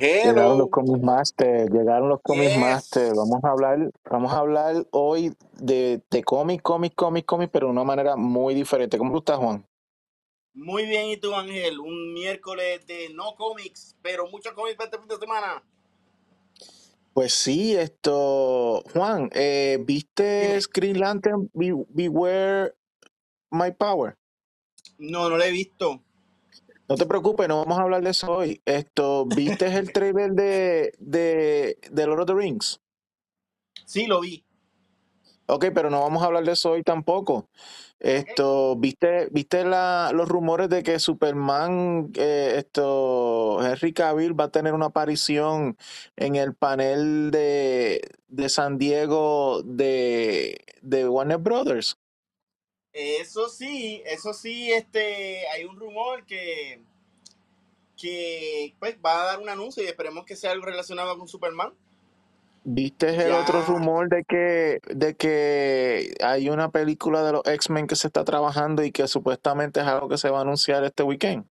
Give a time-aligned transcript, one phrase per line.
[0.00, 0.70] Llegaron los.
[0.70, 3.08] Comic Master, llegaron los Comic Master.
[3.08, 3.16] Yes.
[3.16, 7.72] Vamos a hablar, vamos a hablar hoy de, de cómic, cómic, cómic, cómic, pero de
[7.72, 8.98] una manera muy diferente.
[8.98, 9.66] ¿Cómo tú estás, Juan?
[10.52, 11.78] Muy bien, ¿y tú, Ángel?
[11.78, 15.62] Un miércoles de no cómics, pero muchos cómics para este fin de semana.
[17.12, 20.60] Pues sí, esto, Juan, eh, ¿viste.
[20.60, 22.74] Screen Lantern Be- Beware
[23.50, 24.16] My Power?
[24.98, 26.00] No, no lo he visto.
[26.90, 28.60] No te preocupes, no vamos a hablar de eso hoy.
[28.64, 32.80] Esto, ¿viste el trailer de, de, de Lord of the Rings?
[33.86, 34.44] Sí, lo vi.
[35.46, 37.48] Ok, pero no vamos a hablar de eso hoy tampoco.
[38.00, 44.50] Esto, ¿viste, viste la, los rumores de que Superman, eh, esto, Henry Cavill va a
[44.50, 45.76] tener una aparición
[46.16, 51.98] en el panel de, de San Diego de, de Warner Brothers?
[52.92, 56.80] Eso sí, eso sí, este, hay un rumor que,
[57.96, 61.72] que pues, va a dar un anuncio y esperemos que sea algo relacionado con Superman.
[62.62, 67.96] ¿Viste el otro rumor de que, de que hay una película de los X-Men que
[67.96, 71.46] se está trabajando y que supuestamente es algo que se va a anunciar este weekend?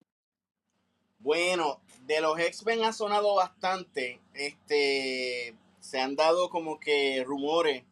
[1.27, 4.21] bueno, de los X-Men ha sonado bastante.
[4.33, 7.83] Este, se han dado como que rumores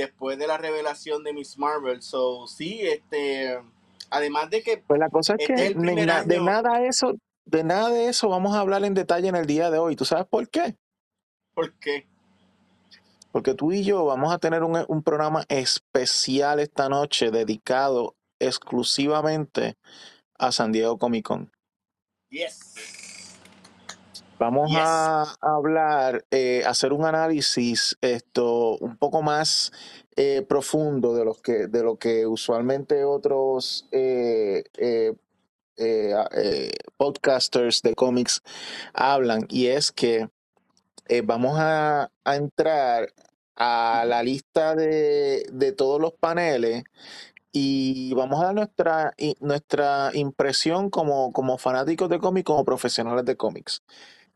[0.00, 2.02] después de la revelación de Miss Marvel.
[2.02, 3.58] So, sí, este,
[4.10, 6.88] además de que Pues la cosa es este es que primer na- de nada de
[6.88, 7.14] eso,
[7.46, 9.96] de nada de eso vamos a hablar en detalle en el día de hoy.
[9.96, 10.76] ¿Tú sabes por qué?
[11.54, 12.06] ¿por qué?
[13.32, 19.74] Porque tú y yo vamos a tener un, un programa especial esta noche dedicado exclusivamente
[20.38, 21.52] a San Diego Comic Con.
[22.30, 22.74] Yes,
[24.40, 24.78] Vamos yes.
[24.80, 29.70] a hablar, eh, hacer un análisis esto un poco más
[30.16, 35.12] eh, profundo de los que, de lo que usualmente otros eh, eh,
[36.96, 38.40] podcasters de cómics
[38.94, 40.30] hablan, y es que
[41.24, 43.12] vamos a, a entrar
[43.56, 46.84] a la lista de, de todos los paneles
[47.52, 53.36] y vamos a dar nuestra, nuestra impresión como, como fanáticos de cómics, como profesionales de
[53.36, 53.82] cómics.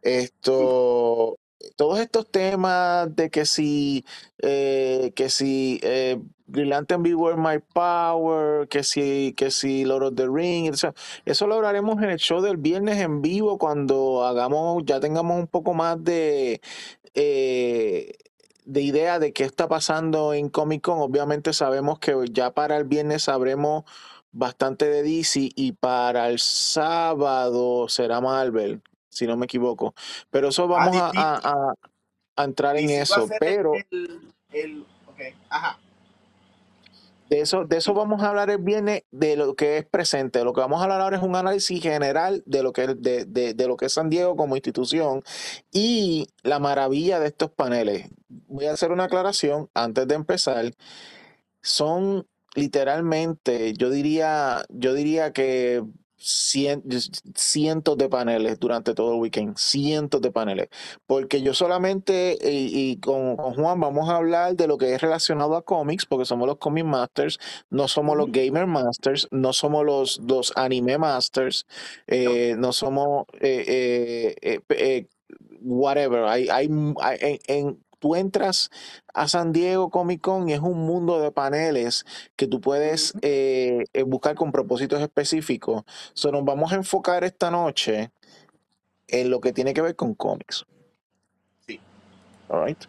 [0.04, 1.38] Esto,
[1.76, 4.04] todos estos temas de que si,
[4.42, 10.28] eh, que si eh, Lantern Beware My Power, que si, que si Lord of the
[10.28, 10.94] Rings, eso,
[11.25, 15.47] eso lo hablaremos en el show del viernes en vivo cuando hagamos, ya tengamos un
[15.47, 16.60] poco más de,
[17.15, 18.12] eh,
[18.66, 20.98] de idea de qué está pasando en Comic Con.
[21.00, 23.84] Obviamente sabemos que ya para el viernes sabremos
[24.32, 28.82] bastante de DC y para el sábado será Marvel,
[29.15, 29.95] si no me equivoco.
[30.31, 31.75] Pero eso Ah, vamos a, DC, a- a-
[32.37, 33.27] a entrar en eso.
[33.41, 34.87] Pero el, el,
[35.51, 35.79] ajá,
[37.31, 40.45] de eso, de eso vamos a hablar el viernes de lo que es presente.
[40.45, 43.25] Lo que vamos a hablar ahora es un análisis general de lo que es, de,
[43.27, 45.23] de- de lo que es San Diego como institución
[45.73, 48.11] y la maravilla de estos paneles.
[48.29, 50.67] Voy a hacer una aclaración antes de empezar.
[51.63, 55.83] son literalmente, yo diría, yo diría que
[56.25, 56.83] cien-
[57.37, 60.69] cientos de paneles durante todo el weekend, cientos de paneles,
[61.07, 65.01] porque yo solamente y, y con, con Juan vamos a hablar de lo que es
[65.01, 67.39] relacionado a cómics, porque somos los comic masters,
[67.71, 71.67] no somos los gamer masters, no somos los, los anime masters,
[72.09, 72.73] no, eh, no.
[72.73, 75.07] somos eh, eh, eh, eh,
[75.61, 76.25] whatever.
[76.25, 76.69] Hay, hay,
[77.01, 78.69] hay- en, en- tú entras
[79.15, 82.04] a San Diego Comic Con y es un mundo de paneles
[82.37, 85.84] que tú puedes eh, eh, buscar con propósitos específicos.
[86.12, 88.10] So, nos vamos a enfocar esta noche
[89.09, 90.66] en lo que tiene que ver con cómics.
[91.66, 91.81] sí,
[92.50, 92.84] alright?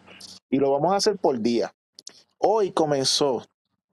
[0.50, 1.74] Y lo vamos a hacer por día.
[2.36, 3.42] Hoy comenzó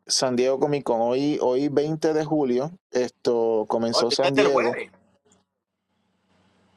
[0.05, 1.00] San Diego Comic Con.
[1.00, 4.51] Hoy, hoy 20 de julio, esto comenzó San el Diego.
[4.51, 4.91] jueves,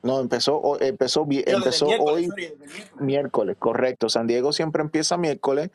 [0.02, 4.08] No, empezó, empezó, empezó miércoles, hoy miércoles, Miércoles, correcto.
[4.08, 5.70] San Diego siempre empieza miércoles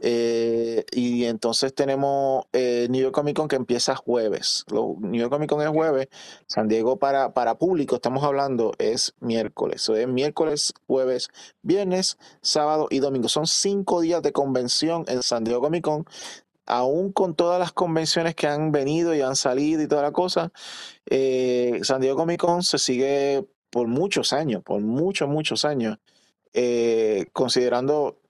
[0.00, 4.64] eh, y entonces tenemos eh, New York Comic Con que empieza jueves.
[4.70, 6.08] Lo- New York Comic Con es jueves.
[6.46, 9.82] San Diego para, para público, estamos hablando, es miércoles.
[9.82, 11.28] So, es miércoles, jueves,
[11.62, 13.28] viernes, sábado y domingo.
[13.28, 16.06] Son cinco días de convención en San Diego Comic Con.
[16.66, 20.50] Aún con todas las convenciones que han venido y han salido y toda la cosa,
[21.04, 23.44] eh, San Diego Comic Con se sigue
[23.74, 25.98] por muchos años, por muchos, muchos años
[26.52, 28.20] eh, considerando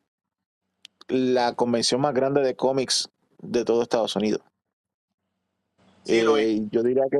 [1.07, 3.11] la convención más grande de cómics
[3.43, 4.41] de todo Estados Unidos.
[6.05, 7.19] sí Eh, yo diría que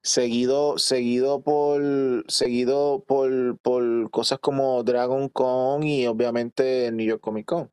[0.00, 7.44] seguido, seguido por, seguido por, por cosas como Dragon Con y obviamente New York Comic
[7.44, 7.70] Con.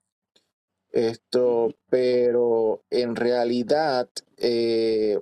[0.92, 5.22] Esto, pero en realidad, eh,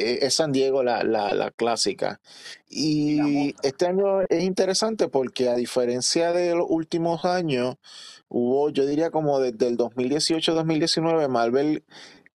[0.00, 2.20] es San Diego la, la, la clásica.
[2.68, 7.76] Y este año es interesante porque a diferencia de los últimos años,
[8.28, 11.84] hubo, yo diría como desde el 2018-2019, Marvel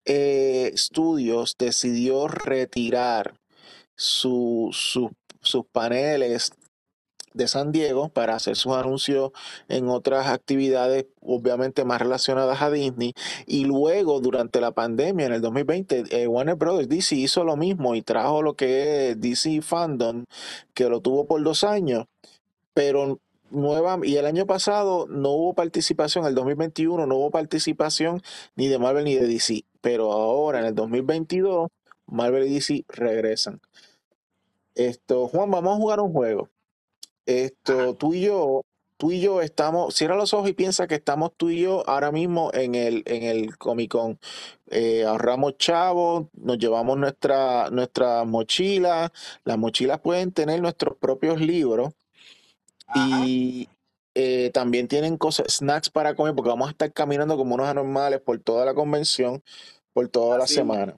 [0.06, 3.40] eh, Studios decidió retirar
[3.96, 6.52] su- su- sus paneles
[7.36, 9.32] de San Diego para hacer sus anuncios
[9.68, 13.14] en otras actividades, obviamente más relacionadas a Disney.
[13.46, 17.96] Y luego, durante la pandemia, en el 2020, eh, Warner Brothers DC hizo lo mismo
[17.96, 20.26] y trajo lo que es DC Fandom,
[20.74, 22.06] que lo tuvo por dos años,
[22.74, 23.20] pero
[23.52, 28.22] nueva, y el año pasado no hubo participación, el 2021 no hubo participación
[28.56, 31.70] ni de Marvel ni de DC, pero ahora en el 2022,
[32.08, 33.62] Marvel y DC regresan.
[34.76, 36.50] Esto, Juan, vamos a jugar un juego.
[37.26, 38.62] Esto, tú y yo,
[38.98, 42.12] tú y yo estamos, cierra los ojos y piensa que estamos tú y yo ahora
[42.12, 44.20] mismo en el, en el Comic Con.
[44.70, 49.12] Eh, ahorramos chavos, nos llevamos nuestra, nuestra mochila.
[49.44, 51.94] Las mochilas pueden tener nuestros propios libros
[52.88, 53.26] Ajá.
[53.26, 53.68] y
[54.14, 58.22] eh, también tienen cosas, snacks para comer, porque vamos a estar caminando como unos anormales
[58.22, 59.44] por toda la convención,
[59.92, 60.98] por toda la Así semana.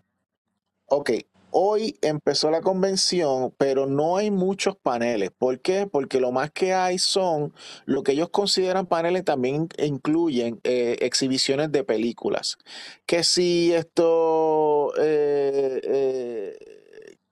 [0.86, 1.12] Ok,
[1.60, 5.32] hoy empezó la convención, pero no hay muchos paneles.
[5.36, 5.88] ¿Por qué?
[5.88, 7.52] Porque lo más que hay son
[7.86, 12.60] lo que ellos consideran paneles, también incluyen eh, exhibiciones de películas.
[13.08, 15.82] Que si esto, eh,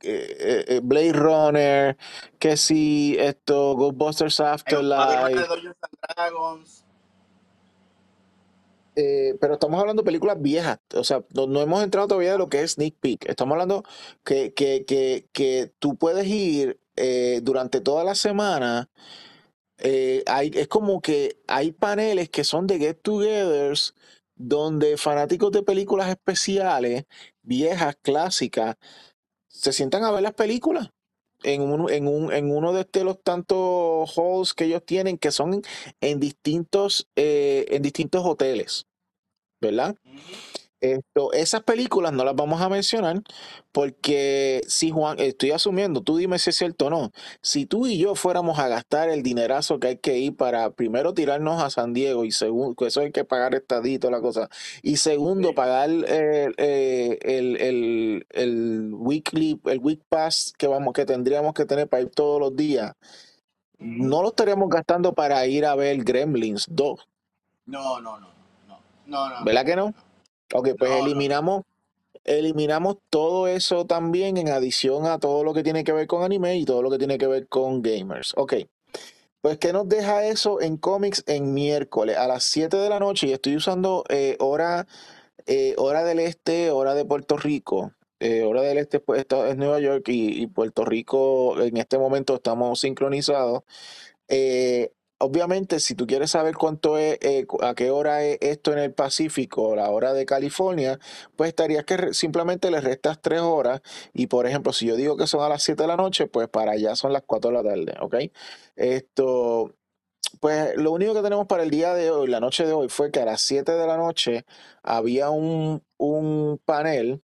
[0.01, 1.98] eh, eh, Blade Runner,
[2.39, 5.45] que si esto, Ghostbusters Afterlife,
[6.16, 6.84] Dragons.
[8.97, 12.38] Eh, pero estamos hablando de películas viejas, o sea, no, no hemos entrado todavía de
[12.38, 13.27] lo que es sneak peek.
[13.30, 13.83] Estamos hablando
[14.24, 18.89] que, que, que, que tú puedes ir eh, durante toda la semana.
[19.80, 23.94] eh, hay, es como que hay paneles que son de get-togethers
[24.36, 27.06] donde fanáticos de películas especiales,
[27.44, 28.75] viejas, clásicas,
[29.50, 30.89] se sientan a ver las películas
[31.53, 35.31] en, un, en, un, en uno de este, los tantos halls que ellos tienen que
[35.31, 35.62] son
[36.01, 38.86] en distintos, eh, en distintos hoteles.
[39.62, 39.95] ¿verdad?
[40.81, 43.24] Esto, esas películas no las vamos a mencionar
[43.72, 47.12] porque si Juan, estoy asumiendo, tú dime si es cierto o no,
[47.42, 51.13] si tú y yo fuéramos a gastar el dinerazo que hay que ir para primero
[51.13, 54.50] tirarnos a San Diego y segundo, que eso hay que pagar estadito, la cosa,
[54.83, 55.56] y segundo Sí.
[55.56, 61.66] pagar eh, eh, el, el, el weekly, el week pass que vamos, que tendríamos que
[61.66, 62.94] tener para ir todos los días,
[63.80, 67.07] no lo estaríamos gastando para ir a ver Gremlins 2,
[67.66, 68.28] No, no, no,
[68.68, 69.94] no, no, no, no, ¿verdad que no?
[70.53, 71.06] Ok, pues no, no, no.
[71.06, 71.63] eliminamos
[72.25, 76.57] eliminamos todo eso también en adición a todo lo que tiene que ver con anime
[76.57, 78.33] y todo lo que tiene que ver con gamers.
[78.36, 78.56] Ok,
[79.42, 83.27] pues ¿qué nos deja eso en cómics en miércoles a las 7 de la noche?
[83.27, 84.88] Y estoy usando eh, hora,
[85.45, 87.94] eh, hora del este, hora de Puerto Rico.
[88.19, 92.00] Eh, hora del este pues, esto es Nueva York y, y Puerto Rico en este
[92.00, 93.62] momento estamos sincronizados.
[94.27, 98.79] Eh, obviamente, si tú quieres saber cuánto es, eh, a qué hora es esto en
[98.79, 101.00] el Pacífico, la hora de California,
[101.35, 103.81] pues estarías que simplemente le restas tres horas.
[104.13, 106.47] Y por ejemplo, si yo digo que son a las 7 de la noche, pues
[106.50, 108.15] para allá son las 4 de la tarde, ¿ok?
[108.75, 109.73] Esto,
[110.39, 113.11] pues lo único que tenemos para el día de hoy, la noche de hoy, fue
[113.11, 114.45] que a las 7 de la noche
[114.83, 117.21] había un, un panel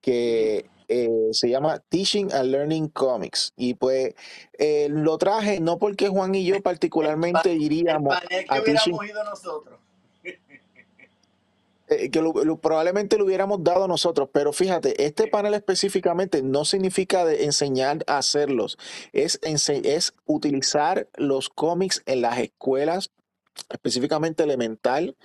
[0.00, 3.52] que eh, se llama Teaching and Learning Comics.
[3.56, 4.14] Y pues
[4.58, 9.24] eh, lo traje no porque Juan y yo particularmente el iríamos que a Teaching, ido
[9.24, 9.78] nosotros.
[11.90, 16.66] eh, que lo- lo- probablemente lo hubiéramos dado nosotros, pero fíjate, este panel específicamente no
[16.66, 18.76] significa de enseñar a hacerlos,
[19.14, 23.10] es, es utilizar los cómics en las escuelas
[23.70, 25.16] específicamente elemental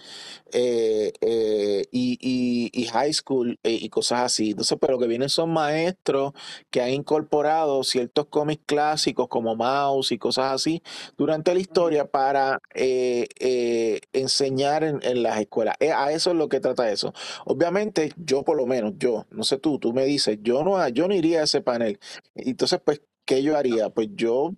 [0.51, 4.51] eh, eh, y, y- y high school eh, y cosas así.
[4.51, 6.33] Entonces, pero lo que vienen son maestros
[6.69, 10.81] que han incorporado ciertos cómics clásicos como Mouse y cosas así
[11.17, 15.75] durante la historia para eh, eh, enseñar en, en las escuelas.
[15.95, 17.13] A eso es lo que trata eso.
[17.45, 21.07] Obviamente, yo por lo menos, yo, no sé tú, tú me dices, yo no, yo
[21.07, 21.99] no iría a ese panel.
[22.35, 23.89] Entonces, pues, ¿qué yo haría?
[23.89, 24.51] Pues yo,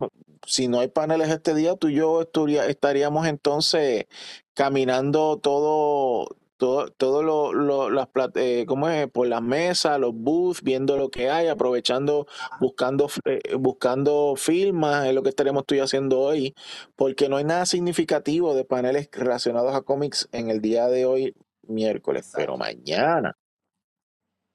[0.45, 2.21] si no hay paneles este día, tú y yo
[2.67, 4.05] estaríamos entonces
[4.53, 9.09] caminando todo, todo, todo lo, lo- las eh, ¿cómo es?
[9.09, 12.27] Por las mesas, los booths, viendo lo que hay, aprovechando,
[12.59, 16.55] buscando, eh, buscando firmas, es lo que estaremos tú y haciendo hoy,
[16.95, 21.35] porque no hay nada significativo de paneles relacionados a cómics en el día de hoy,
[21.67, 23.35] miércoles, pero mañana,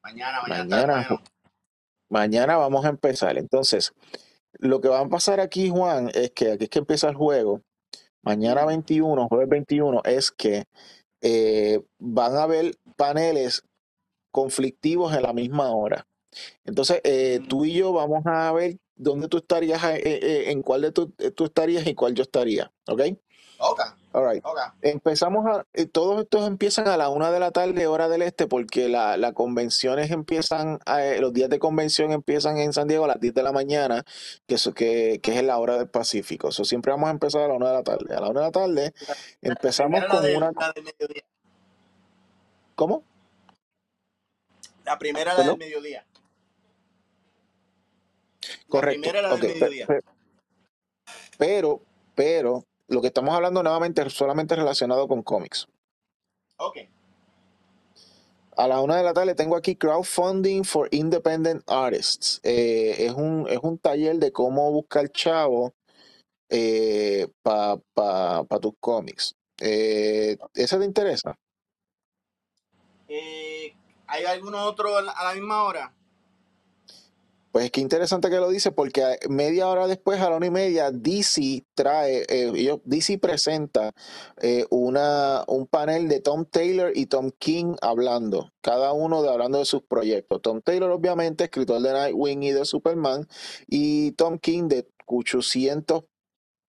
[0.02, 1.20] Mañana, mañana
[2.08, 3.36] mañana vamos a empezar.
[3.38, 3.92] Entonces,
[4.60, 7.62] lo que va a pasar aquí, Juan, es que aquí es que empieza el juego.
[8.22, 8.68] Mañana Ujú.
[8.68, 10.64] 21, jueves 21, es que
[11.22, 13.62] eh, van a haber paneles
[14.30, 16.06] conflictivos en la misma hora.
[16.64, 20.82] Entonces, eh, tú y yo vamos a ver dónde tú estarías, eh, eh, en cuál
[20.82, 22.70] de eh, tú estarías y cuál yo estaría.
[22.86, 23.02] ¿Ok?
[23.58, 23.80] Ok,
[24.12, 24.44] All right.
[24.82, 28.48] Empezamos a, eh, todos estos empiezan a la una de la tarde, hora del este,
[28.48, 33.04] porque la, las convenciones empiezan, a- eh, los días de convención empiezan en San Diego
[33.04, 34.04] a las 10 de la mañana,
[34.48, 36.48] que, eso, que, que es la hora del Pacífico.
[36.48, 38.14] Eso siempre vamos a empezar a la una de la tarde.
[38.16, 40.84] A la una de la tarde La, la empezamos primera la con una, la del
[40.84, 41.22] mediodía.
[42.74, 43.04] ¿cómo?
[44.84, 46.04] La primera la del mediodía.
[48.42, 49.00] La Correcto.
[49.02, 49.86] primera es la del mediodía.
[49.86, 50.00] pe-
[51.38, 51.80] Pero,
[52.16, 55.68] pero, lo que estamos hablando nuevamente es solamente relacionado con cómics.
[56.56, 56.78] Ok.
[58.56, 62.40] A la una de la tarde tengo aquí Crowdfunding for Independent Artists.
[62.42, 65.72] Eh, es, un, es un taller de cómo buscar chavo
[67.42, 69.36] para pa, pa tus cómics.
[69.60, 71.38] Eh, ¿Ese te interesa?
[73.06, 73.72] Eh,
[74.08, 75.94] ¿Hay alguno otro a la misma hora?
[77.52, 80.92] Pues qué interesante que lo dice, porque media hora después, a la una y media,
[80.92, 83.92] DC trae, eh, ellos- DC presenta
[84.40, 89.58] eh, una, un panel de Tom Taylor y Tom King hablando, cada uno de, hablando
[89.58, 90.40] de sus proyectos.
[90.42, 93.26] Tom Taylor, obviamente, escritor de Nightwing y de Superman,
[93.66, 96.04] y Tom King de 800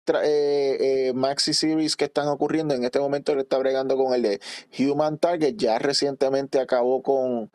[0.04, 2.74] tra- eh, eh, maxi series que están ocurriendo.
[2.74, 4.40] En este momento él está bregando con el de
[4.78, 7.50] Human Target, ya recientemente acabó con,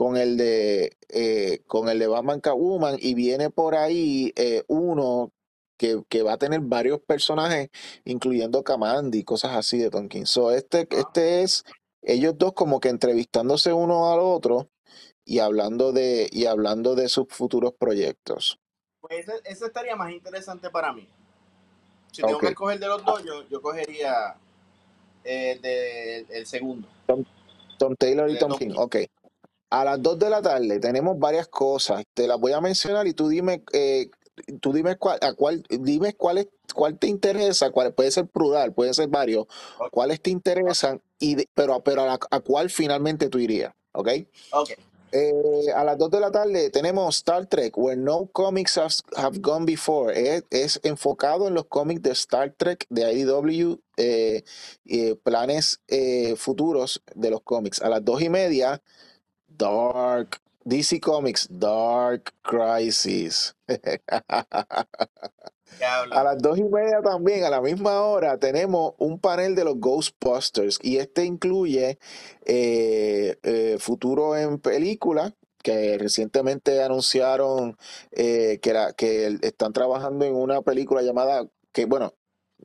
[0.00, 5.30] con el de eh, con el de Batman Catwoman y viene por ahí eh, uno
[5.76, 7.68] que, que va a tener varios personajes,
[8.06, 10.24] incluyendo Kamandi y cosas así de Tom King.
[10.24, 11.64] So, este, este es
[12.00, 14.70] ellos dos como que entrevistándose uno al otro
[15.26, 18.58] y hablando de, y hablando de sus futuros proyectos.
[19.02, 21.06] pues ese, ese estaría más interesante para mí.
[22.10, 24.34] Si tengo que escoger de los dos, yo, yo cogería
[25.24, 27.22] eh, de- el segundo, Tom,
[27.78, 28.68] Tom Taylor y de Tom King.
[28.70, 28.74] King.
[28.78, 28.96] Ok.
[29.70, 32.02] A las 2 de la tarde tenemos varias cosas.
[32.14, 34.10] Te las voy a mencionar y tú dime, eh,
[34.60, 38.72] tú dime cuál, a cuál, dime cuál es, cuál te interesa, cuál puede ser plural,
[38.72, 39.46] puede ser varios,
[39.92, 43.72] cuáles te interesan, y de- pero, pero a, la- a cuál finalmente tú irías.
[43.92, 44.08] ¿Ok?
[44.52, 44.70] Ok.
[45.12, 49.38] Eh, a las 2 de la tarde tenemos Star Trek, Where No Comics Have, have
[49.40, 50.12] Gone Before.
[50.36, 54.44] Es, es enfocado en los cómics de Star Trek, de IDW, eh,
[54.86, 57.82] eh, planes eh, futuros de los cómics.
[57.82, 58.80] A las 2 y media,
[59.60, 63.54] Dark, DC Comics, Dark Crisis.
[63.66, 64.00] ¿Qué
[65.84, 69.78] A las dos y media también, a la misma hora, tenemos un panel de los
[69.78, 71.98] Ghostbusters y este incluye
[72.46, 77.76] eh, eh, futuro en película que recientemente anunciaron
[78.12, 82.14] eh, que, que están trabajando en una película llamada, que bueno,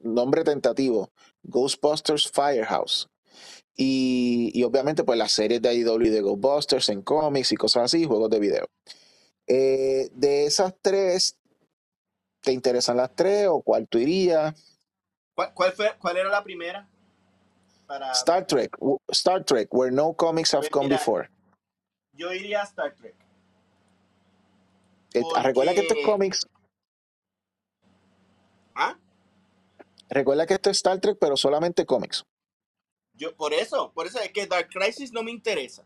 [0.02, 1.12] nombre tentativo,
[1.44, 3.10] Ghostbusters Firehouse.
[3.78, 8.06] Y, y obviamente pues las series de IDW de Ghostbusters en cómics y cosas así,
[8.06, 8.70] juegos de video.
[9.48, 11.38] Eh, de esas tres,
[12.42, 14.56] ¿te interesan las tres o cuál tú irías?
[15.36, 16.90] ¿Cuál, cuál, fue, ¿Cuál era la primera?
[17.86, 18.76] Para, Star Trek,
[19.10, 21.30] Star Trek, where no comics have pues come mira, before.
[22.14, 23.14] yo iría a Star Trek.
[25.14, 26.48] Eh, recuerda que estos cómics,
[28.74, 28.98] ¿Ah?
[30.10, 32.26] recuerda que esto es Star Trek, pero solamente cómics.
[33.18, 35.84] Yo, por eso, por eso es que Dark Crisis no me interesa.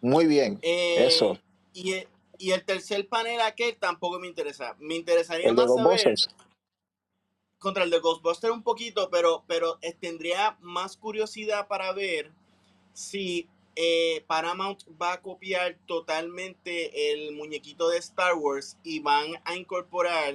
[0.00, 1.32] Muy bien, eso.
[1.34, 1.40] Eh,
[1.74, 4.74] y, el- y el tercer panel aquel tampoco me interesa.
[4.78, 6.28] Me interesaría El de más saber Ghostbusters.
[7.58, 12.32] contra el de Ghostbuster un poquito, pero, pero eh, tendría más curiosidad para ver
[12.94, 19.54] si eh, Paramount va a copiar totalmente el muñequito de Star Wars y van a
[19.56, 20.34] incorporar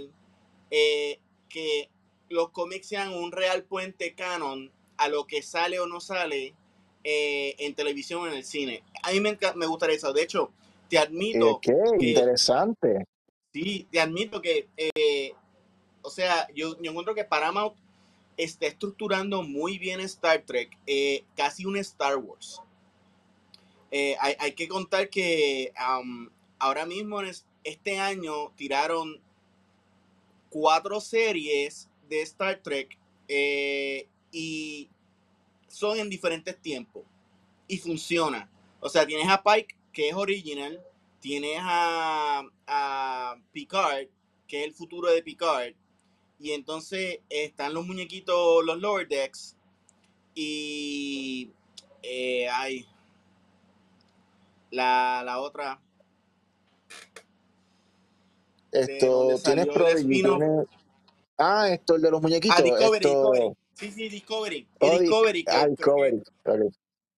[0.69, 1.19] eh,
[1.49, 1.89] que
[2.29, 6.53] los cómics sean un real puente canon a lo que sale o no sale
[7.03, 8.83] eh, en televisión o en el cine.
[9.03, 10.13] A mí me, me gustaría eso.
[10.13, 10.51] De hecho,
[10.89, 13.05] te admito qué que interesante.
[13.53, 15.33] sí, te admito que, eh,
[16.01, 17.75] o sea, yo, yo encuentro que Paramount
[18.37, 22.61] está estructurando muy bien Star Trek, eh, casi un Star Wars.
[23.91, 25.71] Eh, hay, hay que contar que
[26.59, 29.21] ahora mismo en es- este año tiraron
[30.49, 32.97] cuatro series de Star Trek
[33.27, 34.89] eh, y
[35.69, 37.03] son en diferentes tiempos
[37.69, 38.49] y funciona.
[38.81, 40.83] O sea, tienes a Pike, que es original,
[41.21, 44.07] tienes a, a Picard,
[44.45, 45.73] que es el futuro de Picard,
[46.37, 49.55] y entonces están los muñequitos, los Lower Decks,
[50.33, 51.49] y
[52.03, 52.85] eh, hay
[54.69, 55.79] la, la otra,
[58.69, 60.67] Esto, tienes tienes...
[61.37, 63.39] Ah, esto, el de los Ah, muñequitos, Discovery, Discovery.
[63.45, 63.64] esto...
[63.75, 64.57] Sí, sí, Discovery.
[64.57, 66.21] Y Oh, di- Discovery, ah, que Discovery.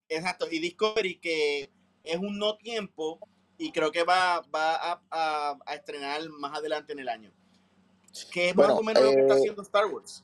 [0.09, 1.69] Exacto, y Discovery que
[2.03, 3.19] es un no tiempo
[3.57, 7.31] y creo que va, va a, a- a estrenar más adelante en el año.
[8.31, 10.23] Que es Bueno, más o menos lo que está eh, haciendo Star Wars.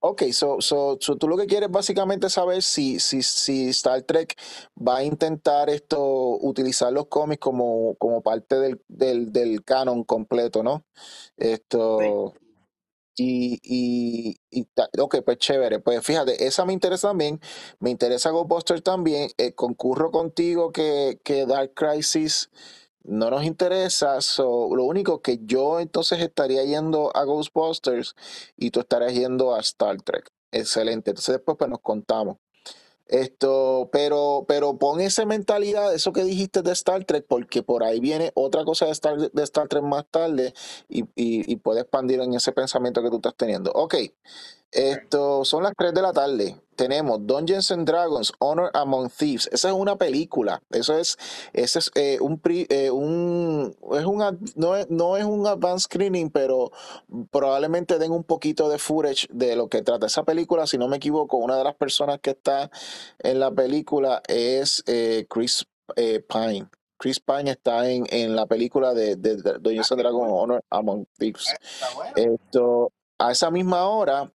[0.00, 4.38] Ok, so, so, so tú lo que quieres básicamente saber si, si, si Star Trek
[4.76, 10.62] va a intentar esto, utilizar los cómics como, como parte del, del, del canon completo,
[10.62, 10.84] ¿no?
[11.36, 12.38] Sí.
[13.20, 14.68] Y, y, y
[15.00, 15.80] ok, pues chévere.
[15.80, 17.40] Pues fíjate, esa me interesa también.
[17.80, 19.30] Me interesa Ghostbusters también.
[19.38, 22.50] Eh, concurro contigo que, que Dark Crisis
[23.04, 24.20] no nos interesa.
[24.20, 28.14] So, lo único que yo entonces estaría yendo a Ghostbusters
[28.56, 30.30] y tú estarías yendo a Star Trek.
[30.52, 31.10] Excelente.
[31.10, 32.36] Entonces después pues nos contamos.
[33.08, 38.00] Esto, pero, pero pon esa mentalidad, eso que dijiste de Star Trek, porque por ahí
[38.00, 40.52] viene otra cosa de Star, de Star Trek más tarde
[40.88, 43.72] y, y, y expandir en ese pensamiento que tú estás teniendo.
[43.72, 43.94] Ok.
[44.72, 46.60] Esto son las 3 de la tarde.
[46.76, 49.48] Tenemos Dungeons and Dragons, Honor Among Thieves.
[49.50, 50.62] Esa es una película.
[50.70, 51.16] Eso es,
[51.52, 55.44] ese es eh, un, pri- eh, un, es un ad- no es, no es un
[55.46, 56.70] advanced screening, pero
[57.30, 60.66] probablemente den un poquito de footage de lo que trata esa película.
[60.68, 62.70] Si no me equivoco, una de las personas que está
[63.18, 66.68] en la película es eh, Chris eh, Pine.
[66.96, 70.30] Chris Pine está en, en la película de, de, de Dungeons and Dragons.
[70.32, 71.54] Honor Among Thieves.
[72.16, 74.32] Esto, a esa misma hora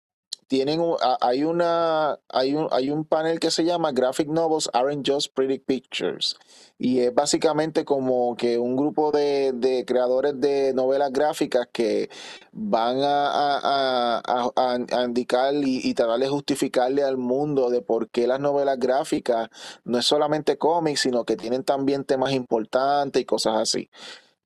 [0.48, 0.80] tienen
[1.20, 5.58] hay una hay un, hay un panel que se llama Graphic Novels Aren't Just Pretty
[5.58, 6.36] Pictures
[6.78, 12.08] y es básicamente como que un grupo de, de creadores de novelas gráficas que
[12.52, 14.22] van a- a-
[14.56, 18.78] a- a indicar y, y tratar de justificarle al mundo de por qué las novelas
[18.78, 19.48] gráficas
[19.84, 23.90] no es solamente cómics, sino que tienen también temas importantes y cosas así.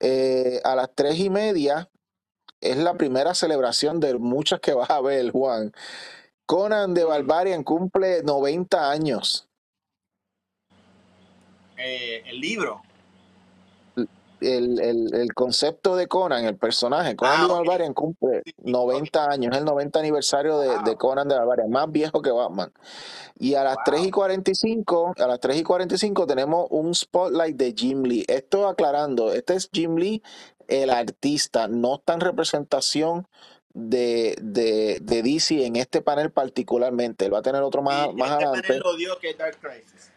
[0.01, 1.89] Eh, a las tres y media
[2.63, 5.73] es la primera celebración de muchas que vas a ver, Juan.
[6.47, 7.05] Conan de.
[7.05, 9.49] Barbarian cumple 90 años.
[11.77, 12.83] Eh, el libro.
[14.41, 17.53] El, el- el concepto de Conan, el personaje, Conan Ah, de.
[17.53, 18.71] Barbarian cumple Sí, sí, ok.
[18.71, 20.97] 90 años, es el 90 aniversario de, de Wow.
[20.99, 22.73] Conan de Barbarian, más viejo que Batman.
[23.39, 24.11] Y a las 3 y Wow.
[24.11, 28.25] 45, a las 3 y 45 tenemos un spotlight de Jim Lee.
[28.27, 30.21] Esto aclarando, este es Jim Lee,
[30.73, 33.27] el artista, no está en representación
[33.75, 37.25] de, de, de DC en este panel particularmente.
[37.27, 38.69] Él va a tener otro más, Y más este adelante.
[38.69, 40.12] panel lo dio que Dark Crisis.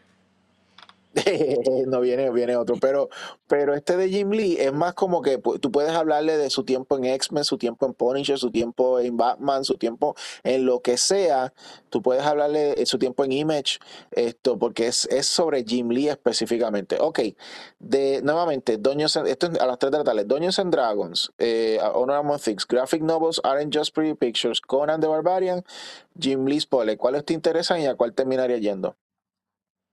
[1.88, 3.10] no viene, viene otro, pero,
[3.48, 6.98] pero este de Jim Lee es más como que tú puedes hablarle de su tiempo
[6.98, 10.98] en X-Men, su tiempo en Punisher, su tiempo en Batman, su tiempo en lo que
[10.98, 11.54] sea.
[11.90, 13.80] Tú puedes hablarle de su tiempo en Image,
[14.12, 16.98] esto, porque es, es sobre Jim Lee específicamente.
[17.00, 17.20] Ok,
[17.80, 20.26] de nuevamente, Dungeons and- esto es a las 3 de la tarde.
[20.26, 25.08] Dungeons and Dragons, eh, Honor Among Things, Graphic Novels Aren't Just Pretty Pictures, Conan the
[25.08, 25.64] Barbarian,
[26.20, 26.98] Jim Lee Spoiler.
[26.98, 28.96] ¿Cuáles te interesan y a cuál terminaría yendo?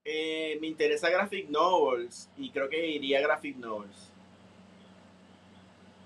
[0.05, 4.11] Eh, me interesa Graphic Novels y creo que iría a Graphic Novels.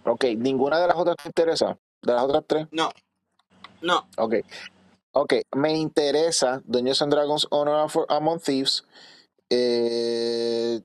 [0.05, 1.79] Ok, ¿ninguna de las otras te interesa?
[2.03, 2.67] ¿De las otras tres?
[2.71, 2.91] No,
[3.81, 4.07] no.
[4.19, 4.35] Ok,
[5.13, 5.35] ok.
[5.57, 8.85] Me interesa Dungeons and Dragons Honor Among Thieves.
[9.51, 10.81] Eh,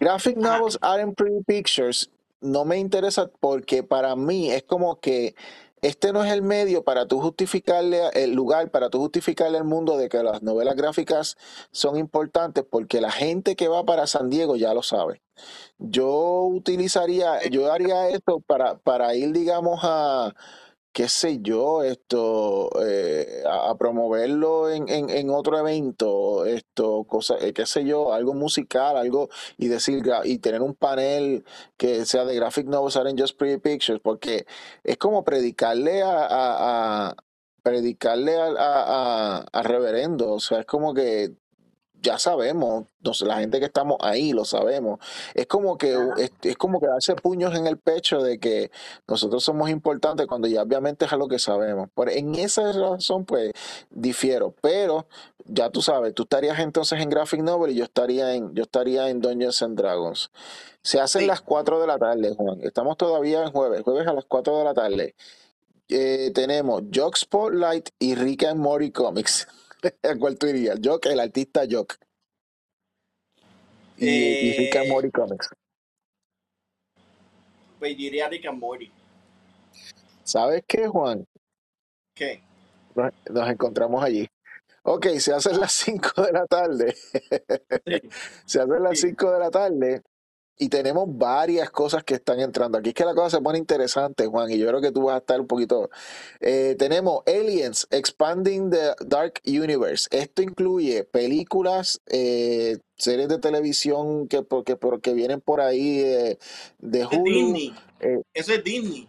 [0.00, 0.36] Graphic.
[0.36, 2.10] Novels Aren't Pretty Pictures.
[2.40, 5.34] No me interesa porque para mí es como que
[5.82, 9.96] este no es el medio para tú justificarle, el lugar para tú justificarle al mundo
[9.96, 11.36] de que las novelas gráficas
[11.70, 15.22] son importantes porque la gente que va para San Diego ya lo sabe.
[15.78, 20.34] Yo utilizaría, yo haría esto para, para ir, digamos, a,
[20.96, 27.52] qué sé yo, esto, eh, a, promoverlo en, en, en otro evento, esto, cosa, eh,
[27.52, 29.28] qué sé yo, algo musical, algo,
[29.58, 31.44] y decir, y tener un panel
[31.76, 34.46] que sea de Graphic Novels Aren't Just Pretty Pictures, porque
[34.84, 37.16] es como predicarle a, a,
[37.62, 41.34] predicarle al a, a- reverendo, o sea, es como que
[42.02, 42.86] ya sabemos,
[43.20, 45.00] la gente que estamos ahí lo sabemos.
[45.34, 48.70] Es como que es, es como que darse puños en el pecho de que
[49.08, 51.88] nosotros somos importantes cuando ya obviamente es algo que sabemos.
[51.94, 53.52] Por en esa razón, pues,
[53.90, 54.54] difiero.
[54.60, 55.06] Pero
[55.46, 59.08] ya tú sabes, tú estarías entonces en Graphic Novel y yo estaría en, yo estaría
[59.08, 60.30] en Dungeons and Dragons.
[60.82, 61.26] Se hacen Sí.
[61.26, 62.60] las 4 de la tarde, Juan.
[62.62, 65.14] Estamos todavía en jueves, jueves a las 4 de la tarde.
[65.88, 69.48] Eh, tenemos Jock Spotlight y Rick and Morty Comics.
[70.02, 70.78] ¿A cuál tú irías?
[70.82, 71.96] Jock, el artista Jock.
[73.98, 75.48] Y, y Rick and Eh, Morty Comics.
[77.78, 78.90] pues yo iría a Rick and Morty.
[80.24, 81.26] ¿Sabes qué, Juan?
[82.14, 82.42] ¿Qué?
[82.94, 84.26] Nos, nos encontramos allí.
[84.82, 86.94] Ok, se hacen las 5 de la tarde.
[86.94, 88.00] Sí.
[88.44, 89.08] se hacen las Sí.
[89.08, 90.02] 5 de la tarde.
[90.58, 92.78] Y tenemos varias cosas que están entrando.
[92.78, 95.16] Aquí es que la cosa se pone interesante, Juan, y yo creo que tú vas
[95.16, 95.90] a estar un poquito.
[96.40, 100.08] Eh, tenemos Aliens Expanding the Dark Universe.
[100.10, 106.38] Esto incluye películas, eh, series de televisión que, porque, porque vienen por ahí eh,
[106.78, 107.24] de Hulu.
[107.24, 107.74] Disney.
[108.00, 109.08] eh, Eso es Disney.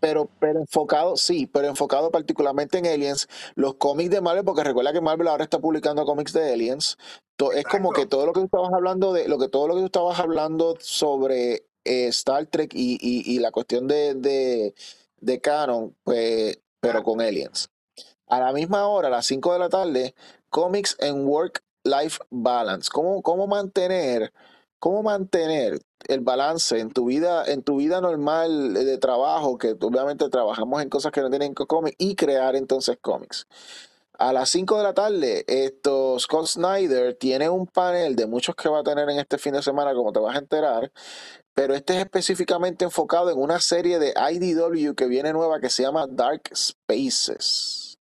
[0.00, 4.92] Pero, pero enfocado, sí, pero enfocado particularmente en Aliens, los cómics de Marvel, porque recuerda
[4.92, 6.96] que Marvel ahora está publicando cómics de Aliens.
[7.36, 9.74] To- es como que todo lo que tú estabas hablando de, lo que todo lo
[9.74, 14.74] que tú estabas hablando sobre eh, Star Trek y, y- y la cuestión de, de,
[15.20, 17.68] de canon, pues, pero con Aliens.
[18.26, 20.14] A la misma hora, a las 5 de la tarde,
[20.50, 22.90] Comics and Work-Life Balance.
[22.92, 24.32] ¿Cómo, cómo mantener,
[24.78, 30.28] cómo mantener el balance en tu vida, en tu vida normal de trabajo, que obviamente
[30.28, 33.46] trabajamos en cosas que no tienen cómics, y crear entonces cómics?
[34.18, 38.68] A las 5 de la tarde, esto, Scott Snyder tiene un panel de muchos que
[38.68, 40.90] va a tener en este fin de semana, como te vas a enterar,
[41.54, 45.84] pero este es específicamente enfocado en una serie de IDW que viene nueva que se
[45.84, 47.98] llama Dark Spaces.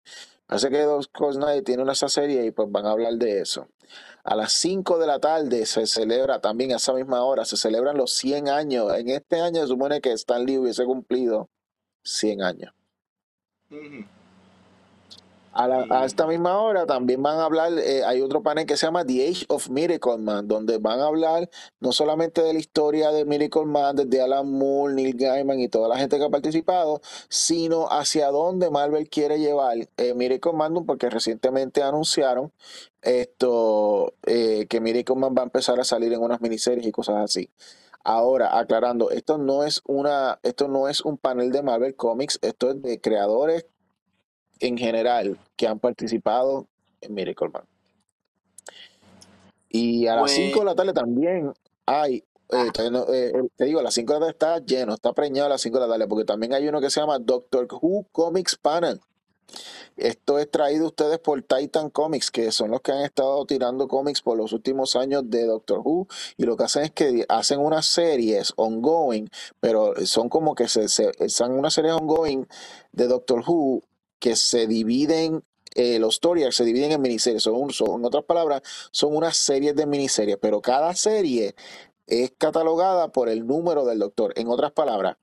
[0.45, 3.67] Parece que Scott Snyder tiene una esa serie y pues van a hablar de eso.
[4.23, 7.97] A las 5 de la tarde se celebra también a esa misma hora, se celebran
[7.97, 8.93] los 100 años.
[8.95, 11.49] En este año se supone que Stan Lee hubiese cumplido
[12.03, 12.73] 100 años.
[15.53, 18.65] A, la- a Y- esta misma hora también van a hablar, eh, hay otro panel
[18.65, 22.53] que se llama The Age of Miracle Man, donde van a hablar no solamente de
[22.53, 26.23] la historia de Miracle Man, desde Alan Moore, Neil Gaiman y toda la gente que
[26.25, 32.51] ha participado, sino hacia dónde Marvel quiere llevar eh, Miracle Man, porque recientemente anunciaron
[33.03, 37.17] esto eh, que Miracle Man va a empezar a salir en unas miniseries y cosas
[37.17, 37.49] así.
[38.03, 42.71] Ahora, aclarando, esto no es una, esto no es un panel de Marvel Comics, esto
[42.71, 43.65] es de creadores
[44.63, 46.67] en general que han participado
[47.01, 47.63] en Miracle Man.
[49.69, 51.53] Y a las 5 de Pues, la tarde también
[51.85, 54.93] hay, eh, ah, eh, eh, te digo, a las 5 de la tarde está lleno,
[54.93, 57.19] está preñado a las 5 de la tarde, porque también hay uno que se llama
[57.19, 58.99] Doctor Who Comics Panel.
[59.97, 63.87] Esto es traído a ustedes por Titan Comics, que son los que han estado tirando
[63.87, 66.07] cómics por los últimos años de Doctor Who.
[66.37, 69.27] Y lo que hacen es que hacen unas series ongoing,
[69.59, 72.47] pero son como que se, se- son unas series ongoing
[72.93, 73.83] de Doctor Who
[74.23, 75.43] que se dividen,
[75.75, 77.43] eh, los stories se dividen en miniseries.
[77.43, 81.55] Son, son- en otras palabras, son unas series de miniseries, pero cada serie
[82.07, 84.33] es catalogada por el número del doctor.
[84.37, 85.17] En otras palabras,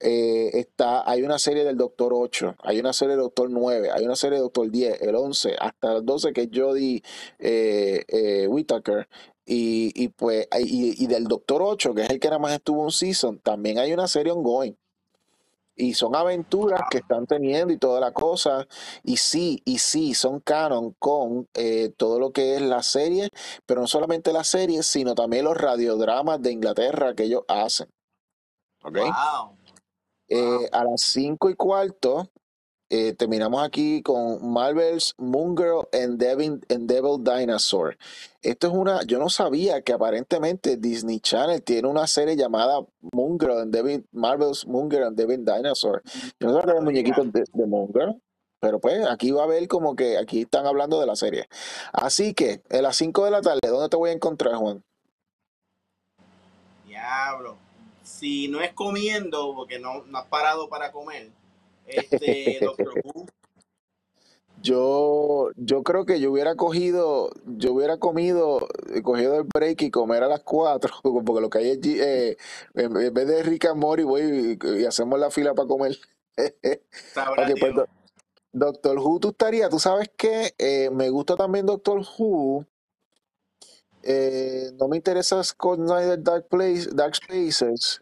[0.00, 4.04] eh, está, hay una serie del Doctor 8, hay una serie del Doctor 9, hay
[4.04, 7.02] una serie del Doctor 10, el 11, hasta el 12 que es Jodie
[7.38, 9.08] eh, eh, Whittaker.
[9.48, 12.82] Y, y pues, y, y del Doctor 8, que es el que nada más estuvo
[12.82, 14.76] un season, también hay una serie ongoing.
[15.76, 18.66] Y son aventuras que están teniendo y toda la cosa.
[19.04, 23.30] Y sí, y sí, son canon con eh, todo lo que es la serie,
[23.66, 27.88] pero no solamente la serie, sino también los radiodramas de Inglaterra que ellos hacen.
[28.84, 28.98] ¿Ok?
[28.98, 29.56] wow,
[30.28, 30.68] Eh, wow.
[30.72, 32.30] a las 5 y cuarto
[32.88, 37.96] eh, terminamos aquí con Marvel's Moon Girl and Devil, and Devil Dinosaur.
[38.42, 42.80] Esto es una, yo no sabía que aparentemente Disney Channel tiene una serie llamada
[43.12, 46.02] Moon Girl and Devil, Marvel's Moon Girl and Devil Dinosaur.
[46.38, 48.22] Yo no sabía que eran muñequitos de, de Moon Girl,
[48.60, 51.48] pero pues aquí va a ver como que aquí están hablando de la serie.
[51.92, 54.84] Así que a las 5 de la tarde, ¿dónde te voy a encontrar, Juan?
[56.86, 57.56] Diablo.
[58.04, 61.32] Si no es comiendo, porque no, no has parado para comer,
[61.88, 63.26] este Doctor Who,
[64.62, 69.90] Yo, yo creo que yo hubiera cogido, yo hubiera comido, eh, cogido el break y
[69.90, 70.94] comer a las 4,
[71.24, 72.36] porque lo que hay es, eh,
[72.74, 75.96] en, vez de Rick and Morty, voy y, y hacemos la fila para comer.
[77.14, 77.88] sabrá pues do-
[78.52, 80.54] Doctor Who, tú estarías, tú sabes que
[80.92, 82.64] me gusta también Doctor Who,
[84.08, 88.00] eh, no me interesa Scott Snyder Dark Place, Dark Spaces.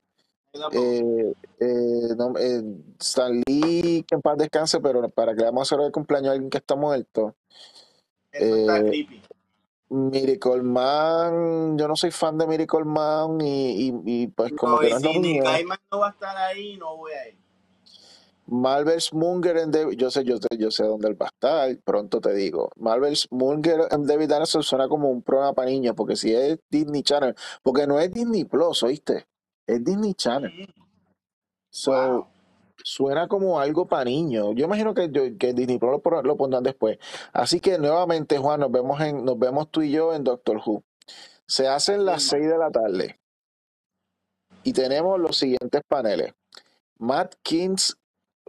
[0.72, 2.62] Eh, eh, no, eh,
[3.00, 6.30] Stan Lee, que en paz descanse, pero para que le vamos a hacer el cumpleaños
[6.30, 7.34] a alguien que está muerto.
[8.32, 9.22] Eso está Eh, creepy.
[9.90, 14.80] Miracle Man, yo no soy fan de Miracle Man y, y- y, pues como No,
[14.80, 15.44] que no es lo mío.
[15.92, 17.36] No va a estar ahí, no voy a ir.
[18.46, 21.76] Marvel's Munger and David, yo sé, yo sé, yo sé dónde él va a estar,
[21.82, 22.70] pronto te digo.
[22.76, 27.02] Marvel's Munger and David Dinosaur suena como un programa para niños, porque si es Disney
[27.02, 29.26] Channel, porque no es Disney Plus, ¿oíste?
[29.66, 30.72] Es Disney Channel.
[31.70, 32.26] So, wow.
[32.82, 34.52] suena como algo para niños.
[34.54, 36.98] Yo imagino que, que Disney Plus lo, lo pondrán después.
[37.32, 40.84] Así que nuevamente, Juan, nos vemos en, nos vemos tú y yo en Doctor Who.
[41.46, 43.20] Se hacen las es, 6 de la tarde
[44.64, 46.34] y tenemos los siguientes paneles.
[46.98, 47.96] Matt Kings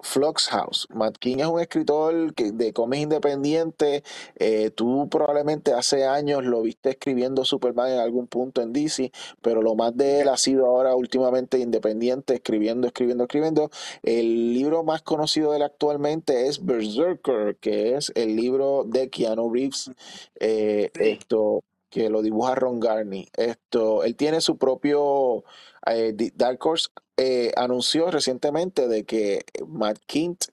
[0.01, 0.87] Flux House.
[0.93, 4.03] Matt King es un escritor que, de cómics independientes.
[4.35, 9.61] Eh, tú probablemente hace años lo viste escribiendo Superman en algún punto en DC, pero
[9.61, 13.71] lo más de él ha sido ahora últimamente independiente, escribiendo, escribiendo, escribiendo.
[14.03, 19.53] El libro más conocido de él actualmente es Berserker, que es el libro de Keanu
[19.53, 19.91] Reeves.
[20.39, 23.29] Eh, esto que lo dibuja Ron Garney.
[23.37, 25.45] Esto, él tiene su propio
[25.87, 30.45] eh, Dark Horse eh, anunció recientemente de que Matt Kint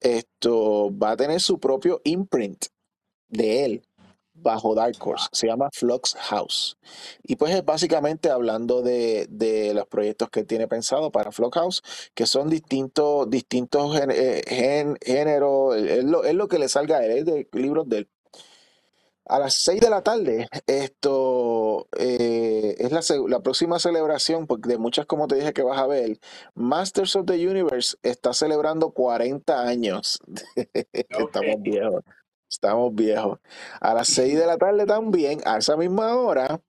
[0.00, 2.66] esto va a tener su propio imprint
[3.28, 3.82] de él
[4.38, 5.28] bajo Dark Horse.
[5.32, 6.76] Se llama Flux House.
[7.22, 11.82] Y pues es básicamente hablando de, de los proyectos que tiene pensado para Flux House,
[12.14, 15.76] que son distintos, distintos eh, gen- géneros.
[15.76, 18.08] Es lo, es lo que le salga a él, es de libros de él.
[19.28, 25.06] A las 6 de la tarde, esto eh, es la, próxima celebración, porque de muchas,
[25.06, 26.20] como te dije, que vas a ver.
[26.54, 30.20] Masters of the Universe está celebrando 40 años.
[30.72, 32.04] Estamos viejos.
[32.48, 33.40] Estamos viejos.
[33.80, 36.60] A las 6 de la tarde también, a esa misma hora,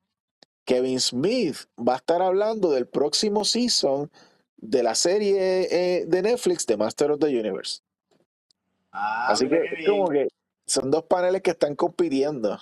[0.65, 4.09] Kevin Smith va a estar hablando del próximo season
[4.57, 7.81] de la serie eh, de Netflix de Masters of the Universe.
[8.91, 10.27] Ah, Así que como que
[10.67, 12.59] son dos paneles que están compitiendo.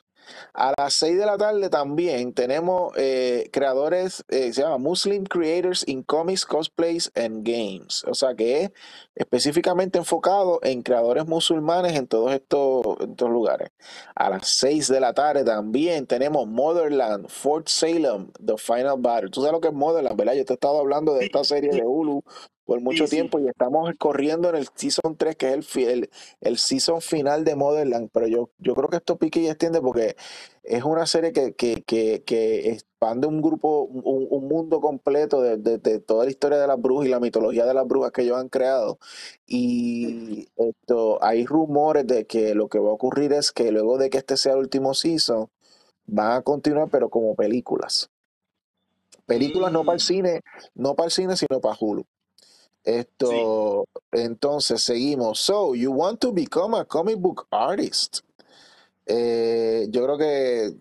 [0.54, 5.88] A las 6 de la tarde también tenemos eh, creadores, eh, se llama Muslim Creators
[5.88, 8.04] in Comics, Cosplays and Games.
[8.08, 8.72] O sea que es
[9.16, 13.70] específicamente enfocado en creadores musulmanes en todos estos, en estos lugares.
[14.16, 19.30] A las 6 de la tarde también tenemos Motherland, Fort Salem, The Final Battle.
[19.30, 20.34] Tú sabes lo que es Motherland, ¿verdad?
[20.34, 22.24] Yo te he estado hablando de esta serie de Hulu
[22.66, 23.30] por mucho sí, sí.
[23.30, 26.10] tiempo y estamos corriendo en el Season 3, que es el, el,
[26.42, 30.16] el season final de Motherland, pero yo, yo creo que esto pique y extiende porque
[30.64, 35.58] es una serie que, que, que, que expande un grupo, un, un mundo completo de,
[35.58, 38.24] de- de toda la historia de las brujas y la mitología de las brujas que
[38.24, 38.98] ellos han creado.
[39.48, 44.10] Y esto, hay rumores de que lo que va a ocurrir es que luego de
[44.10, 45.48] que este sea el último season,
[46.08, 48.10] van a continuar, pero como películas.
[49.28, 50.42] Películas no para el Mm, cine,
[50.74, 52.06] no para el cine, sino para Hulu.
[52.86, 52.92] Sí.
[52.92, 55.40] Esto, entonces seguimos.
[55.40, 58.20] So, you want to become a comic book artist.
[59.08, 60.76] Eh, yo creo que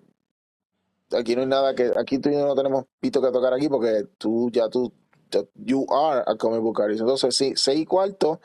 [1.17, 3.69] aquí no hay nada que, aquí tú y yo no tenemos pito que tocar aquí
[3.69, 4.93] porque tú ya tú,
[5.31, 7.01] ya- you are a comic book artist.
[7.01, 8.41] Entonces, sí, seis y cuarto,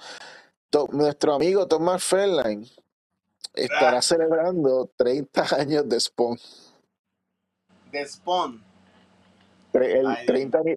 [0.70, 2.66] to- nuestro amigo Thomas Fairline
[3.54, 6.38] estará Ah, celebrando 30 años de Spawn.
[7.92, 8.64] de Spawn.
[9.74, 10.76] El Ay, Dios 30, ani-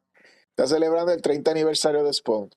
[0.51, 2.51] está celebrando el 30 aniversario de Spawn.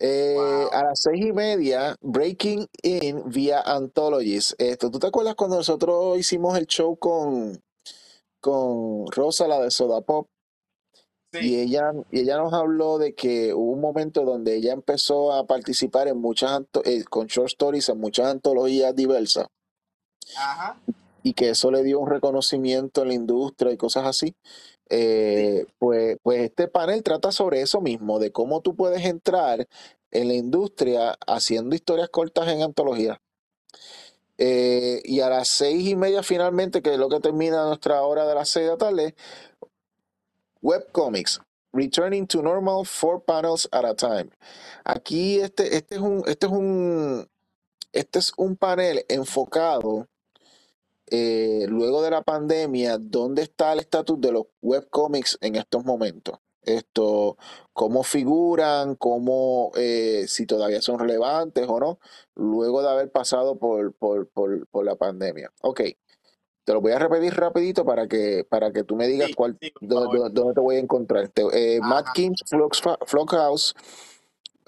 [0.00, 4.54] Eh, a las seis y media, Breaking In vía Anthologies.
[4.58, 7.60] Esto, ¿tú te acuerdas cuando nosotros hicimos el show con,
[8.40, 10.28] con Rosa, la de Soda Pop?
[11.32, 11.60] Y Sí.
[11.60, 16.08] ella, y ella nos habló de que hubo un momento donde ella empezó a participar
[16.08, 19.46] en muchas, eh, con short stories, en muchas antologías diversas,
[20.36, 20.80] Ajá.
[21.22, 24.34] y que eso le dio un reconocimiento en la industria y cosas así.
[24.88, 29.66] Eh, pues, pues este panel trata sobre eso mismo, de cómo tú puedes entrar
[30.10, 33.18] en la industria haciendo historias cortas en antologías.
[34.38, 38.26] Eh, y a las seis y media finalmente, que es lo que termina nuestra hora
[38.26, 39.14] de las seis de la tarde,
[40.62, 41.40] webcomics,
[41.72, 44.30] returning to normal, four panels at a time.
[44.84, 47.28] Aquí este, este es un, este es un,
[47.92, 50.06] este es un panel enfocado
[51.10, 56.38] eh, luego de la pandemia, ¿dónde está el estatus de los webcomics en estos momentos?
[56.62, 57.36] Esto,
[57.72, 62.00] cómo figuran, cómo, eh, si todavía son relevantes o no,
[62.34, 65.52] luego de haber pasado por, por, por, por la pandemia.
[65.62, 65.82] Ok,
[66.64, 69.56] te lo voy a repetir rapidito para que, para que tú me digas Sí, cuál,
[69.60, 71.30] sí, dónde, dónde- te voy a encontrar.
[71.52, 72.12] Eh, Matt Ajá.
[72.14, 73.74] King, Flux, Flux House,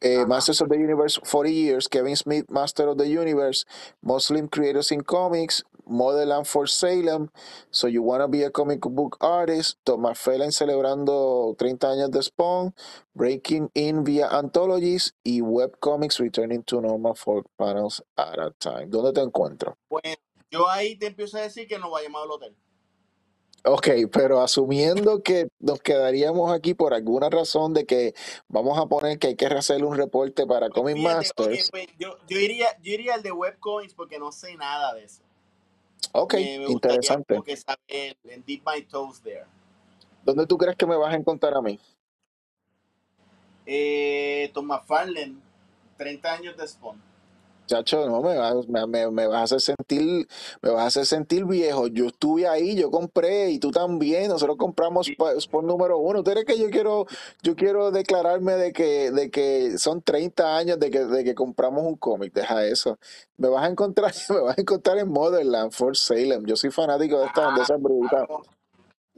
[0.01, 0.25] eh.
[0.27, 3.65] Masters of the Universe 40 Years, Kevin Smith, Master of the Universe,
[4.01, 7.31] Muslim Creators in Comics, Motherland for Salem,
[7.71, 12.75] So You Wanna Be a Comic Book Artist, Thomas Phelan celebrando 30 años de Spawn,
[13.15, 18.87] Breaking In via Anthologies y Webcomics Returning to Normal for Panels at a Time.
[18.87, 19.77] ¿Dónde te encuentro?
[19.89, 20.17] Bueno,
[20.51, 22.57] yo ahí te empiezo a decir que nos vayamos al hotel.
[23.65, 28.15] Ok, pero asumiendo que nos quedaríamos aquí por alguna razón de que
[28.47, 31.71] vamos a poner que hay que hacerle un reporte para Comic fíjate, Masters.
[31.71, 35.23] pues yo, yo iría, yo iría al de webcomics porque no sé nada de eso.
[36.13, 37.35] Ok, Me, me gustaría interesante.
[37.35, 39.47] como que saber, and dip my toes there.
[40.25, 41.79] ¿Dónde tú crees que me vas a encontrar a mí?
[43.67, 45.41] Eh, Thomas Farland,
[45.97, 47.03] 30 años de Spawn.
[47.69, 50.29] Chacho, no, me vas, me, me- vas a hacer sentir,
[50.63, 51.87] me vas a hacer sentir viejo.
[51.89, 54.29] Yo estuve ahí, yo compré y tú también.
[54.29, 55.11] Nosotros compramos
[55.51, 56.25] por número uno.
[56.25, 57.07] ¿Tú crees que yo quiero,
[57.43, 61.85] yo quiero declararme de que, de que son 30 años de que, de que compramos
[61.85, 62.33] un cómic?
[62.35, 62.99] Deja eso.
[63.37, 66.45] Me vas a encontrar, me vas a encontrar en Motherland, Fort Salem.
[66.47, 68.27] Yo soy fanático de estas, de Ah, esas brujitas.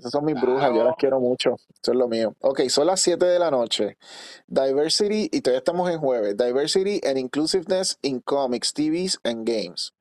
[0.00, 1.56] Esas son mis brujas, yo las quiero mucho.
[1.82, 2.34] Eso es lo mío.
[2.40, 3.98] Ok, son las 7 de la noche.
[4.46, 6.36] Diversity, y todavía estamos en jueves.
[6.36, 9.92] Diversity and Inclusiveness in Comics, TVs and Games.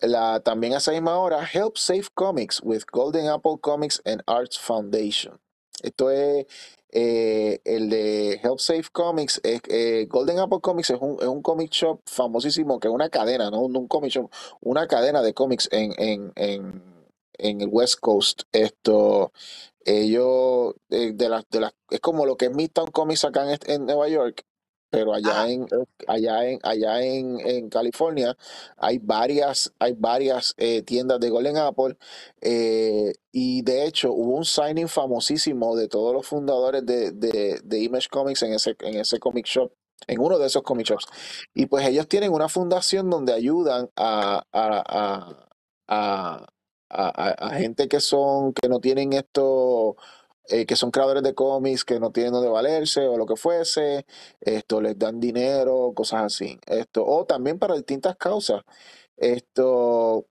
[0.00, 4.56] La, también a esa misma hora, Help Save Comics with Golden Apple Comics and Arts
[4.56, 5.40] Foundation.
[5.82, 6.46] Esto es
[6.90, 9.40] eh, el de Help Save Comics.
[9.42, 13.50] eh, Golden Apple Comics es un, es un comic shop famosísimo, que es una cadena,
[13.50, 16.97] no no un comic shop, una cadena de cómics en, en, en,
[17.38, 18.42] en el West Coast.
[18.52, 19.32] Esto,
[19.84, 23.58] ellos, eh, de las, de las, es como lo que es Midtown Comics acá en,
[23.66, 24.44] en Nueva York,
[24.90, 25.50] pero allá Ajá.
[25.50, 25.66] en,
[26.06, 28.36] allá en, allá en, en California
[28.76, 31.96] hay varias, hay varias eh, tiendas de Golden Apple
[32.40, 37.78] eh, y de hecho hubo un signing famosísimo de todos los fundadores de, de, de
[37.80, 39.72] Image Comics en ese, en ese comic shop,
[40.06, 41.06] en uno de esos comic shops.
[41.54, 45.48] Y pues ellos tienen una fundación donde ayudan a, a, a,
[45.88, 46.46] a,
[46.90, 49.96] a- a- gente que son, que no tienen esto,
[50.48, 54.06] eh, que son creadores de cómics, que no tienen donde valerse o lo que fuese,
[54.40, 56.58] esto les dan dinero, cosas así.
[56.66, 58.62] Esto, o también para distintas causas.
[59.16, 60.26] Esto,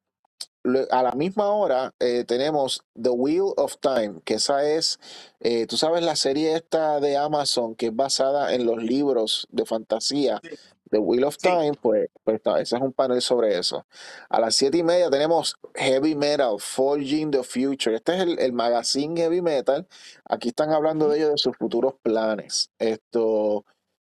[0.92, 5.00] a la misma hora eh, tenemos The Wheel of Time, que esa es,
[5.40, 9.66] eh, tú sabes, la serie esta de Amazon que es basada en los libros de
[9.66, 10.42] fantasía.
[10.90, 11.48] The Wheel of sí.
[11.48, 13.86] Time, pues, pues está, ese es un panel sobre eso.
[14.30, 17.96] A las siete y media tenemos Heavy Metal, Forging the Future.
[17.96, 19.88] Este es el, el magazine Heavy Metal.
[20.26, 22.72] Aquí están hablando de ellos, de sus futuros planes.
[22.80, 23.66] Esto,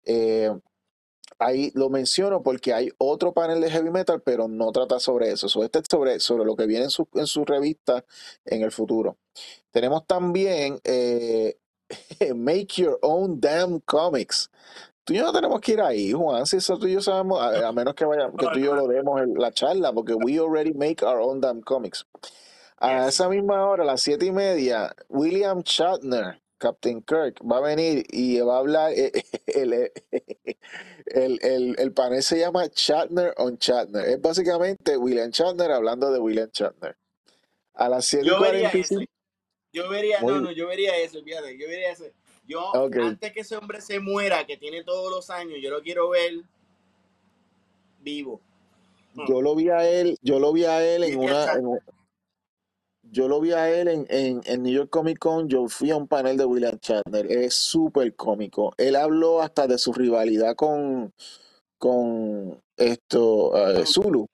[0.05, 0.51] eh,
[1.39, 5.49] Ahí lo menciono porque hay otro panel de heavy metal, pero no trata sobre eso.
[5.49, 8.05] So, este es sobre, sobre lo que viene en su, en su revista
[8.45, 9.17] en el futuro.
[9.71, 11.57] Tenemos también eh,
[12.35, 14.49] Make Your Own Damn Comics.
[15.03, 17.41] Tú y yo no tenemos que ir ahí, Juan, si eso tú y yo sabemos,
[17.41, 20.13] a, a menos que, vaya, que tú y yo lo demos en la charla, porque
[20.13, 22.05] we already make our own damn comics.
[22.77, 27.61] A esa misma hora, a las siete y media, William Shatner, Captain Kirk, va a
[27.61, 28.91] venir y va a hablar.
[28.95, 29.11] eh,
[29.47, 29.73] El,
[31.05, 34.05] el, el, el panel se llama Shatner on Shatner.
[34.07, 36.95] Es básicamente William Shatner hablando de William Shatner.
[37.73, 38.95] A las 7 y Yo vería ese.
[38.95, 39.11] 45.
[39.73, 42.13] Yo vería, Muy no, no, yo vería ese, fíjate, yo vería ese.
[42.45, 46.09] Yo, antes que ese hombre se muera, que tiene todos los años, yo lo quiero
[46.09, 46.33] ver
[48.01, 48.41] vivo.
[49.15, 49.25] Hmm.
[49.27, 51.79] Yo lo vi a él, yo lo vi a él en una, en-
[53.11, 55.95] yo lo vi a él en, en, en New York Comic Con, yo fui a
[55.95, 58.73] un panel de William Shatner, es súper cómico.
[58.77, 61.13] Él habló hasta de su rivalidad con,
[61.77, 64.25] con esto, eh, Zulu.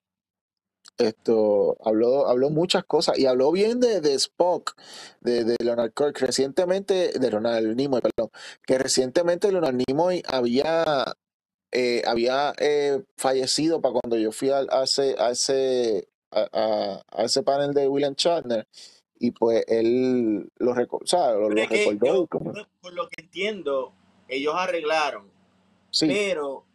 [0.99, 4.75] Esto, habló, habló muchas cosas y habló bien de, de Spock,
[5.21, 6.19] de, de Leonard Kirk.
[6.19, 8.29] Recientemente, de Leonard Nimoy, perdón,
[8.67, 11.15] que recientemente Leonard Nimoy había,
[11.71, 17.03] eh, había eh, fallecido para cuando yo fui al- a, ese, a, ese, a, a-
[17.09, 18.67] a ese panel de William Shatner
[19.19, 23.93] y pues él lo, o sea, lo, recordó yo, como, por lo que entiendo,
[24.27, 25.29] ellos arreglaron.
[25.91, 26.65] sí, Pero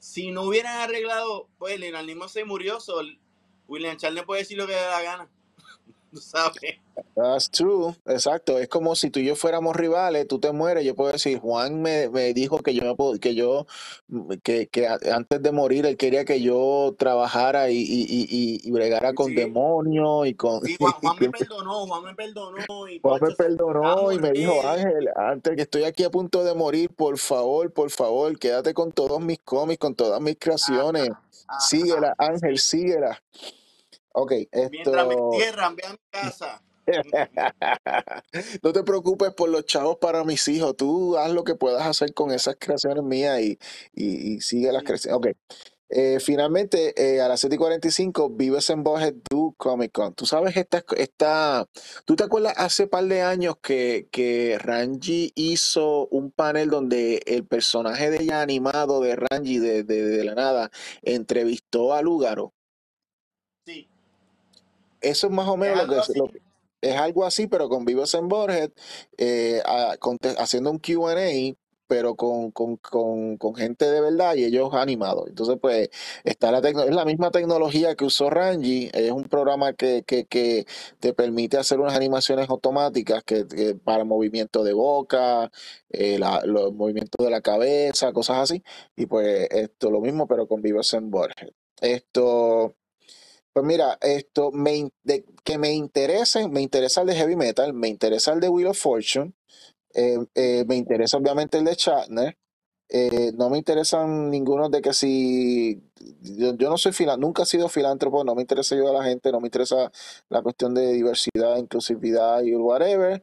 [0.00, 3.00] si no hubieran arreglado, pues Leonard Nimoy se murió, so
[3.68, 5.28] William Shatner puede decir lo que le da la gana.
[6.12, 6.76] ¿Tú sabes?
[7.14, 8.58] That's true, exacto.
[8.58, 11.82] Es como si tú y yo fuéramos rivales, tú te mueres, yo puedo decir, Juan
[11.82, 13.66] me, me dijo que yo que yo
[14.42, 18.70] que, que antes de morir él quería que yo trabajara y, y, y, y- y
[18.72, 19.34] bregara con Sí.
[19.34, 24.12] demonios y con Y Juan, Juan me perdonó, Juan me perdonó y Juan me perdonó
[24.12, 24.66] y me dijo.
[24.66, 28.92] Ángel, antes que estoy aquí a punto de morir, por favor, por favor, quédate con
[28.92, 31.10] todos mis cómics, con todas mis creaciones.
[31.46, 32.78] Ajá, Síguela, ajá, Ángel, sí.
[32.78, 33.22] síguela.
[34.20, 34.32] Ok,
[34.70, 35.32] Mientras me esto...
[35.32, 36.62] entierran, ve a mi casa.
[38.62, 40.76] No te preocupes por los chavos para mis hijos.
[40.76, 43.58] Tú haz lo que puedas hacer con esas creaciones mías y,
[43.94, 44.86] y, y sigue las Sí.
[44.86, 45.16] creaciones.
[45.18, 45.26] Ok.
[45.90, 50.14] Eh, finalmente, eh, a las 7 y 45, Vives en Bohead Do Comic Con.
[50.14, 51.66] Tú sabes, esta, esta,
[52.04, 57.46] ¿tú te acuerdas hace par de años que, que Ranji hizo un panel donde el
[57.46, 62.52] personaje de ella animado de Ranji de, de, de la nada entrevistó a Lugaro?
[63.64, 63.88] Sí,
[65.00, 66.40] Eso es más o es menos lo que, lo que-
[66.80, 68.70] es algo así, pero con Vives en Borges,
[69.16, 69.96] eh, a-
[70.38, 71.56] haciendo un QA
[71.88, 75.26] pero con, con, con, con gente de verdad y ellos animados.
[75.28, 75.88] Entonces, pues,
[76.22, 80.66] está la es la misma tecnología que usó Rangy, es un programa que, que, que
[81.00, 85.50] te permite hacer unas animaciones automáticas que, que para movimiento de boca,
[85.90, 88.62] eh, la- los movimientos de la cabeza, cosas así.
[88.96, 91.50] Y pues esto lo mismo, pero con Vivos en Borges.
[91.80, 92.74] Esto,
[93.52, 97.88] pues mira, esto me, de, que me interese, me interesa el de heavy metal, me
[97.88, 99.34] interesa el de Wheel of Fortune,
[99.94, 102.36] eh, eh, me interesa obviamente el de Shatner.
[102.90, 105.82] eh, no me interesan ninguno de que si
[106.22, 109.04] yo, yo no soy filántropo, nunca he sido filántropo, no me interesa ayudar a la
[109.06, 109.92] gente, no me interesa
[110.30, 113.22] la cuestión de diversidad, inclusividad y whatever.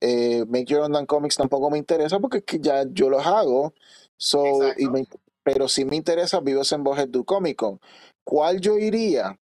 [0.00, 3.74] Eh, Make Your Own Comics tampoco me interesa porque es que ya yo los hago.
[4.18, 4.90] So, y Exacto.
[4.90, 5.08] me-
[5.44, 7.80] pero sí me interesa Vivos en Borges du Comic Con.
[8.24, 9.39] ¿Cuál yo iría?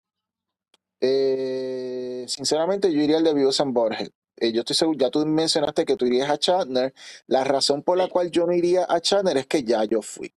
[1.00, 4.10] Eh, sinceramente, yo iría al de Vivos en Borges.
[4.36, 6.94] Eh, yo estoy seguro, ya tú mencionaste que tú irías a Chatner.
[7.26, 10.32] La razón por la cual yo no iría a Chatner es que ya yo fui.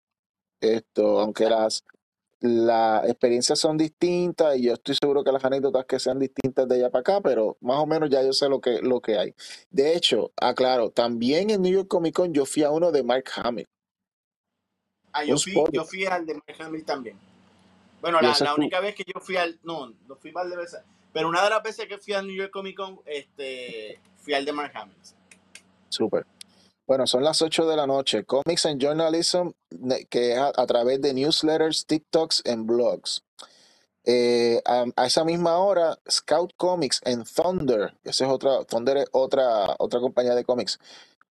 [0.60, 1.84] Esto, aunque las,
[2.40, 6.76] las experiencias son distintas y yo estoy seguro que las anécdotas que sean distintas de
[6.76, 9.36] allá para acá, pero más o menos ya yo sé lo que, lo que hay.
[9.70, 13.26] De hecho, aclaro, también en New York Comic Con yo fui a uno de Mark
[13.36, 13.68] Hamill,
[15.14, 17.18] Ah, yo fui, yo fui al de Mark Hamill también.
[18.02, 20.82] Bueno, la, la única vez que yo fui al, no, no fui mal de veces,
[21.14, 24.46] pero una de las veces que fui al New York Comic Con, este, fui al
[24.46, 24.98] de Mark Hamill.
[25.90, 26.28] súper.
[26.88, 28.26] Bueno, son las 8 de la noche.
[28.26, 29.52] Comics and Journalism,
[30.10, 33.24] que es a, a través de newsletters, TikToks y blogs.
[34.06, 39.06] Eh, a, a esa misma hora, Scout Comics en Thunder, esa es otra, Thunder es
[39.12, 40.80] otra, otra compañía de cómics,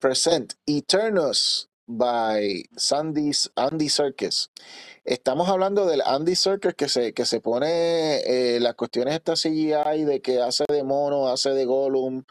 [0.01, 4.51] present Eternus by Sandy, Andy Serkis.
[5.05, 10.05] Estamos hablando del Andy Serkis que se, que se pone eh, las cuestiones estas CGI
[10.05, 12.24] de que hace de mono, hace de Gollum,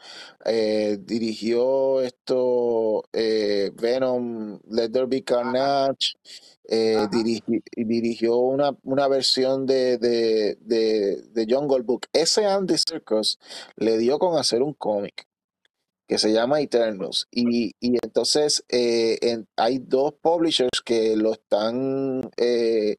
[0.44, 6.16] eh, dirigió esto eh, Venom, Let There Be Carnage,
[6.68, 12.06] dirigi- dirigió una, una versión de, de, de, de Jungle Book.
[12.12, 13.38] Ese Andy Serkis
[13.76, 15.26] le dio con hacer un cómic
[16.06, 17.28] que se llama Eternus.
[17.30, 22.96] Y, y entonces eh, hay dos publishers que lo están eh,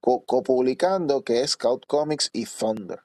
[0.00, 3.00] co- copublicando, que es Scout Comics y Thunder.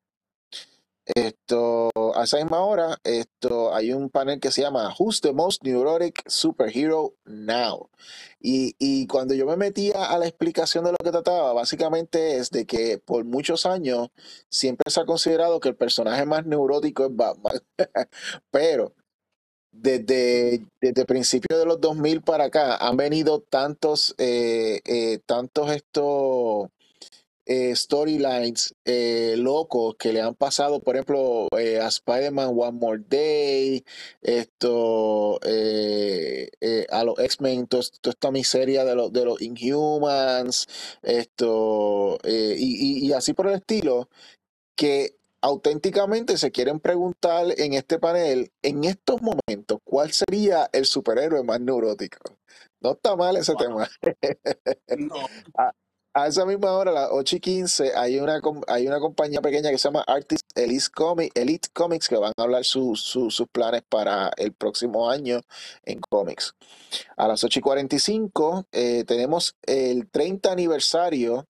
[1.08, 5.62] Esto, a esa misma hora, esto, hay un panel que se llama Who's the Most
[5.64, 7.92] Neurotic Superhero Now?
[8.40, 12.50] Y, y cuando yo me metía a la explicación de lo que trataba, básicamente es
[12.50, 14.10] de que por muchos años
[14.50, 17.60] siempre se ha considerado que el personaje más neurótico es Batman.
[18.50, 18.96] Pero
[19.82, 26.70] desde, desde principios de los 2000 para acá han venido tantos, eh, eh, tantos estos
[27.46, 28.74] eh, storylines
[29.38, 33.84] locos que le han pasado, por ejemplo, a Spider-Man One More Day,
[34.22, 35.40] esto,
[36.90, 40.68] a los X-Men, to- toda esta miseria de los, de los Inhumans,
[41.04, 44.10] esto, y- y así por el estilo,
[44.76, 45.15] que
[45.46, 51.62] auténticamente se quieren preguntar en este panel, en estos momentos, ¿cuál sería el superhéroe más
[51.62, 52.18] neurótico?
[52.82, 53.62] No está mal ese Wow.
[53.62, 53.90] tema.
[54.98, 55.16] No.
[55.58, 55.72] A,
[56.16, 59.70] a esa misma hora, a las 8 y 15, hay una, hay una compañía pequeña
[59.70, 63.48] que se llama Artist Elite, Comic- Elite Comics que van a hablar su- su- sus
[63.50, 65.42] planes para el próximo año
[65.84, 66.56] en cómics.
[67.18, 71.46] A las 8 y 45 eh, tenemos el 30 aniversario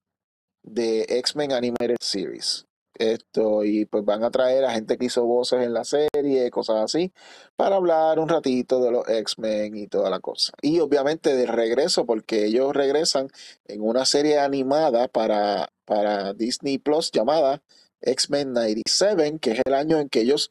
[0.63, 2.65] de X-Men Animated Series.
[2.97, 6.77] Esto, y pues van a traer a gente que hizo voces en la serie, cosas
[6.77, 7.11] así,
[7.57, 10.53] para hablar un ratito de los X-Men y toda la cosa.
[10.61, 13.29] Y obviamente de regreso, porque ellos regresan
[13.67, 17.61] en una serie animada para, para Disney Plus llamada
[18.01, 20.49] X-Men 97, que es el año en que ellos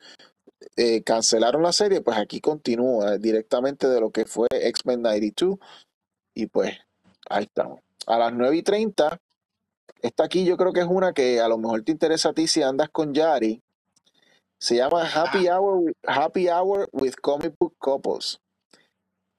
[0.77, 5.59] eh, cancelaron la serie, pues aquí continúa directamente de lo que fue X-Men 92.
[6.35, 6.75] Y pues
[7.31, 7.81] ahí estamos.
[8.07, 9.19] A las 9 y 30
[10.03, 12.47] esta aquí yo creo que es una que a lo mejor te interesa a ti
[12.47, 13.63] si andas con Yari.
[14.59, 18.39] Se llama Happy Ah, Hour, with- Happy Hour with Comic Book Couples.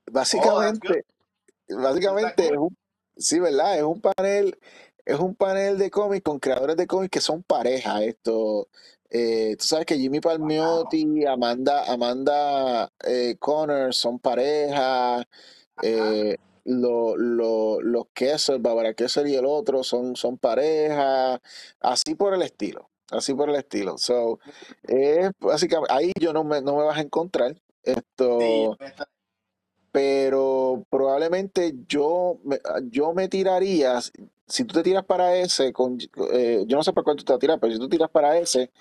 [0.07, 0.11] oh.
[0.11, 1.05] Básicamente,
[1.69, 2.57] básicamente es cool.
[2.59, 2.77] un,
[3.17, 3.77] sí, ¿verdad?
[3.77, 4.57] Es un panel,
[5.03, 8.03] es un panel de cómics con creadores de cómics que son pareja.
[8.03, 8.67] Esto,
[9.09, 10.31] eh, tú sabes que Jimmy Wow.
[10.31, 15.23] Palmiotti, Amanda, Amanda eh, Connor son pareja.
[15.81, 21.39] Eh, lo- lo- los Kessel, Barbara Kessel y el otro son, son pareja,
[21.79, 23.97] así por el estilo, así por el estilo.
[23.97, 24.39] So,
[24.83, 28.77] es básicamente, ahí yo no me, no me vas a encontrar, esto,
[29.91, 32.59] pero probablemente yo me,
[32.89, 33.99] yo me tiraría,
[34.47, 35.97] si tú te tiras para ese, con,
[36.33, 38.09] eh, yo no sé para cuál tú te vas a tirar, pero si tú tiras
[38.09, 38.71] para ese,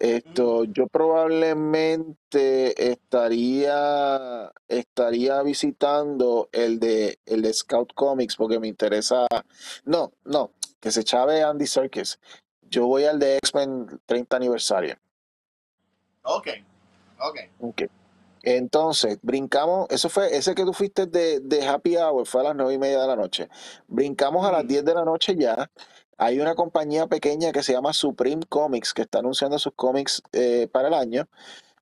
[0.00, 9.26] Esto, yo probablemente estaría, estaría visitando el de, el de Scout Comics porque me interesa.
[9.84, 12.18] No, no, que se chave Andy Serkis.
[12.62, 14.96] Yo voy al de X-Men 30 aniversario.
[16.22, 16.48] Ok,
[17.18, 17.38] ok.
[17.60, 17.82] Ok.
[18.42, 22.56] Entonces, brincamos, eso fue, ese que tú fuiste de, de Happy Hour, fue a las
[22.56, 23.50] nueve y media de la noche.
[23.86, 24.68] Brincamos a las Ujú.
[24.68, 25.70] 10 de la noche ya.
[26.22, 30.68] Hay una compañía pequeña que se llama Supreme Comics, que está anunciando sus cómics eh,
[30.70, 31.26] para el año.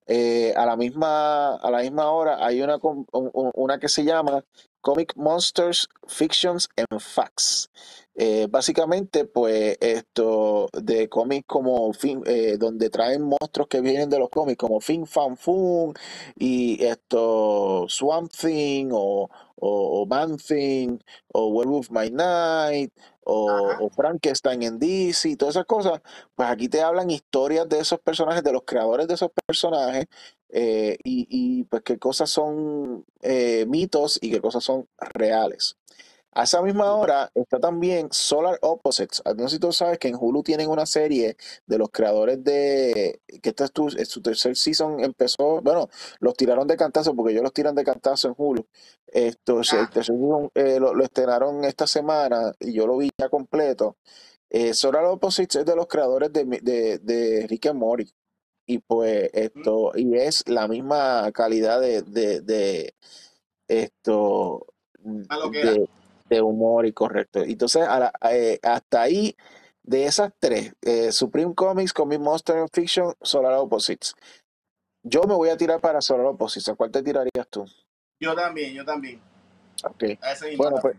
[0.06, 2.78] Eh, a la misma, a la misma hora hay una,
[3.10, 4.44] una que se llama
[4.80, 7.68] Comic Monsters, Fictions and Facts.
[8.14, 12.22] Eh, básicamente, pues, esto de cómics como fin,
[12.60, 15.94] donde traen monstruos que vienen de los cómics, como Fin Fan Fun
[16.36, 19.28] y esto Swamp Thing o,
[19.60, 20.98] o, o
[21.32, 22.92] o Werewolf by Night
[23.24, 26.00] o, o Frankenstein en DC, todas esas cosas
[26.34, 30.06] pues aquí te hablan historias de esos personajes, de los creadores de esos personajes,
[30.50, 35.76] eh, y, y, pues qué cosas son eh, mitos y qué cosas son reales.
[36.38, 39.20] A esa misma hora está también Solar Opposites.
[39.36, 41.36] No sé si tú sabes que en Hulu tienen una serie
[41.66, 43.20] de los creadores de.
[43.42, 45.60] que esta es tu- es su tercer season empezó.
[45.62, 45.88] Bueno,
[46.20, 48.64] los tiraron de cantazo porque ellos los tiran de cantazo en Hulu.
[49.08, 53.10] Esto, el Ah, tercer season eh, lo, lo estrenaron esta semana y yo lo vi
[53.18, 53.96] ya completo.
[54.48, 58.08] Eh, Solar Opposites es de los creadores de, de, de Rick and Morty.
[58.64, 62.94] Y pues mm, esto, y es la misma calidad de, de, de
[63.66, 64.66] esto,
[65.28, 65.88] a lo que de,
[66.28, 67.40] de humor y correcto.
[67.40, 69.36] Entonces, a la- eh, hasta ahí,
[69.82, 74.14] de esas tres, eh, Supreme Comics, Comic Monster and Fiction, Solar Opposites.
[75.02, 76.68] Yo me voy a tirar para Solar Opposites.
[76.68, 77.64] ¿A cuál te tirarías tú?
[78.20, 79.20] Yo también, yo también.
[79.84, 80.04] Ok.
[80.20, 80.96] A ese Bueno, pues,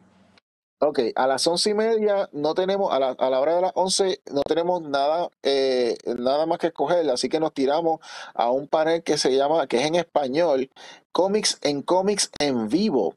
[0.80, 1.00] ok.
[1.16, 4.22] A las once y media no tenemos, a la, a la hora de las once
[4.32, 7.08] no tenemos nada, eh, nada más que escoger.
[7.10, 8.00] Así que nos tiramos
[8.34, 10.72] a un panel que se llama, que es en español,
[11.12, 13.16] Comics en Comics en Vivo.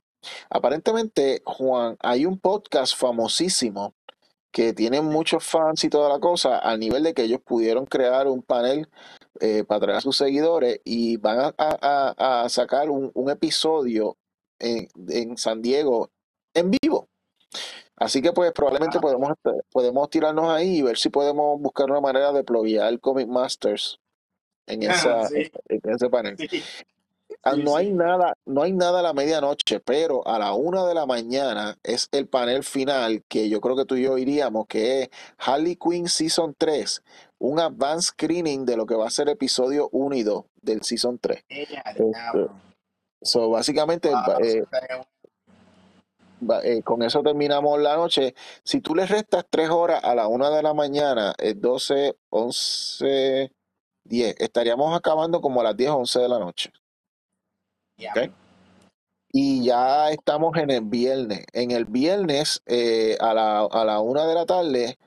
[0.51, 3.95] Aparentemente, Juan, hay un podcast famosísimo
[4.51, 8.27] que tiene muchos fans y toda la cosa, al nivel de que ellos pudieron crear
[8.29, 8.89] un panel
[9.41, 14.17] eh, para traer a sus seguidores y van a, a- a- sacar un, un episodio
[14.59, 16.11] en, en San Diego
[16.55, 17.09] en vivo.
[17.97, 19.33] Así que pues probablemente Ah, podemos,
[19.71, 24.01] podemos tirarnos ahí y ver si podemos buscar una manera de pluguear Comic Masters
[24.67, 26.37] en esa, sí, en ese panel.
[26.37, 26.63] sí,
[27.45, 27.93] Ah, sí, No hay sí.
[27.93, 32.09] nada, no hay nada a la medianoche, pero a la una de la mañana es
[32.13, 36.09] el panel final que yo creo que tú y yo iríamos, que es Harley Quinn
[36.09, 37.03] Season 3,
[37.39, 41.19] un advance screening de lo que va a ser episodio 1 y 2 del Season
[41.19, 41.45] 3.
[41.49, 42.49] Eh, a Este,
[43.23, 44.65] so, básicamente, Wow, eh,
[46.65, 48.35] eh, con eso terminamos la noche.
[48.65, 53.53] Si tú le restas 3 horas a la una de la mañana, es 12, 11,
[54.05, 56.73] 10, estaríamos acabando como a las 10 o 11 de la noche.
[59.35, 61.45] Y ya estamos en el viernes.
[61.55, 64.99] En el viernes, eh, a la, a la una de la tarde,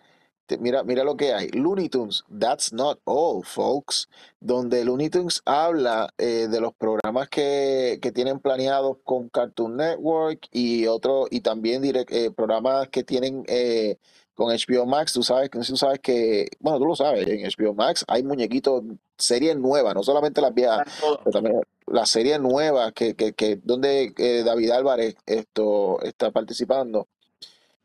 [0.60, 1.50] mira, mira lo que hay.
[1.50, 4.10] Looney Tunes, That's Not All, folks.
[4.39, 10.48] Donde Looney Tunes habla eh, de los programas que, que tienen planeados con Cartoon Network
[10.52, 13.98] y otro, y también direct- eh, programas que tienen eh,
[14.34, 15.14] con HBO Max.
[15.14, 18.82] Tú sabes, que- tú sabes que, bueno, tú lo sabes, en HBO Max hay muñequitos,
[19.20, 20.80] series nuevas, no solamente las viejas
[21.24, 27.08] pero también la serie nueva que, que, que donde eh, David Álvarez esto está participando.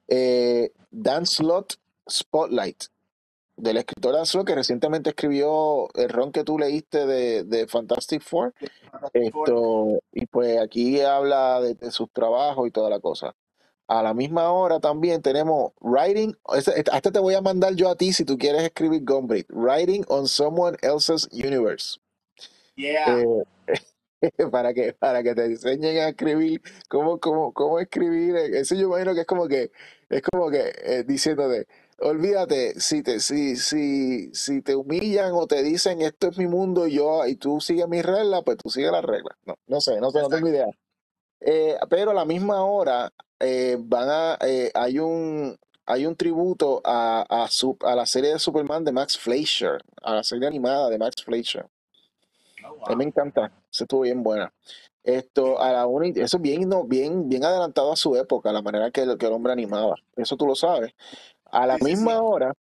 [0.08, 1.74] Eh, Dan Slott
[2.10, 2.84] Spotlight,
[3.56, 8.22] del escritor Dan Slott que recientemente escribió el ron que tú leíste de, de Fantastic
[8.22, 8.54] Four.
[8.90, 9.48] Fantastic Four.
[9.48, 13.34] Esto, y pues aquí habla de, de sus trabajos y toda la cosa.
[13.86, 17.88] A la misma hora también tenemos Writing, este, este- este te voy a mandar yo
[17.88, 21.98] a ti si tú quieres escribir Gombrick, Writing on Someone Else's Universe.
[22.76, 23.20] Yeah.
[23.20, 23.44] Eh,
[24.50, 28.82] para que para que te enseñen a escribir cómo cómo cómo escribir eh, eso yo
[28.88, 29.70] imagino que es como que
[30.08, 31.66] es como que eh, diciéndote
[31.98, 36.86] olvídate si te si si si te humillan o te dicen esto es mi mundo
[36.86, 40.00] y yo y tú sigues mis reglas pues tú sigues las reglas no no sé
[40.00, 40.66] no sé no tengo idea.
[41.40, 44.38] Eh, pero a la misma hora eh, van a
[44.74, 45.56] hay un
[45.86, 50.14] hay un tributo a a, su- a la serie de Superman de Max Fleischer a
[50.16, 51.66] la serie animada de Max Fleischer
[52.86, 54.52] a mí me encanta, se estuvo bien buena.
[55.02, 58.52] Esto, a la una, y- eso es bien, no, bien, bien adelantado a su época,
[58.52, 59.96] la manera que, el- que el hombre animaba.
[60.16, 60.92] Eso tú lo sabes.
[61.46, 62.18] A la Sí, misma sí.
[62.22, 62.52] hora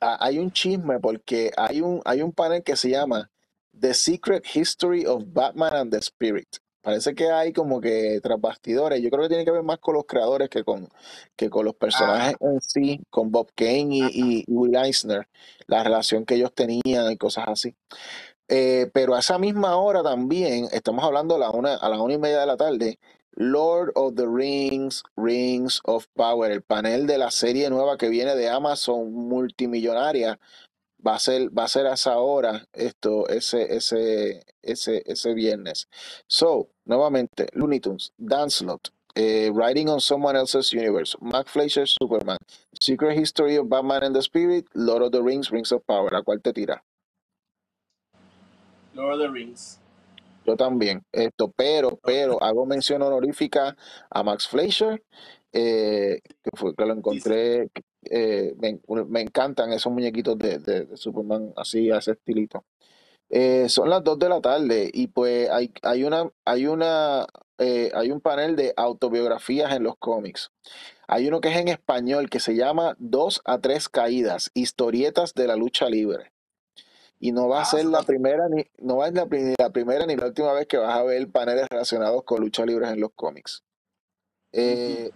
[0.00, 3.30] a- hay un chisme porque hay un, hay un panel que se llama
[3.78, 6.48] The Secret History of Batman and the Spirit.
[6.82, 9.00] Parece que hay como que tras bastidores.
[9.00, 10.86] Yo creo que tiene que ver más con los creadores que con,
[11.34, 15.26] que con los personajes Ah, en sí, con Bob Kane y, y Will Eisner,
[15.66, 17.74] la relación que ellos tenían y cosas así.
[18.48, 22.14] Eh, pero a esa misma hora también, estamos hablando a la una, a las una
[22.14, 22.98] y media de la tarde,
[23.32, 28.34] Lord of the Rings, Rings of Power, el panel de la serie nueva que viene
[28.36, 30.38] de Amazon multimillonaria,
[31.06, 35.88] va a ser, va a ser a esa hora, esto, ese, ese, ese, ese viernes.
[36.28, 42.38] So, nuevamente, Looney Tunes, Dance Lot, eh, Writing on Someone Else's Universe, Mac Fleischer, Superman,
[42.80, 46.22] Secret History of Batman and the Spirit, Lord of the Rings, Rings of Power, ¿a
[46.22, 46.82] cuál te tira?
[48.94, 49.80] Lord of the Rings.
[50.46, 51.02] Yo también.
[51.12, 53.76] Esto, pero, pero hago mención honorífica
[54.10, 55.02] a Max Fleischer,
[55.52, 57.68] eh, que fue que lo encontré.
[58.10, 58.78] eh, me,
[59.08, 62.64] me encantan esos muñequitos de, de- de Superman así, a ese estilito.
[63.30, 67.26] Eh, son las 2 de la tarde y pues hay, hay una, hay una,
[67.58, 70.52] eh, hay un panel de autobiografías en los cómics.
[71.08, 75.46] Hay uno que es en español que se llama Dos a tres caídas, historietas de
[75.46, 76.33] la lucha libre.
[77.18, 79.54] Y no va a Ah, ser la primera ni, no va a ser la, ni
[79.58, 82.88] la primera ni la última vez que vas a ver paneles relacionados con lucha libre
[82.88, 83.62] en los cómics.
[84.52, 85.10] Eh,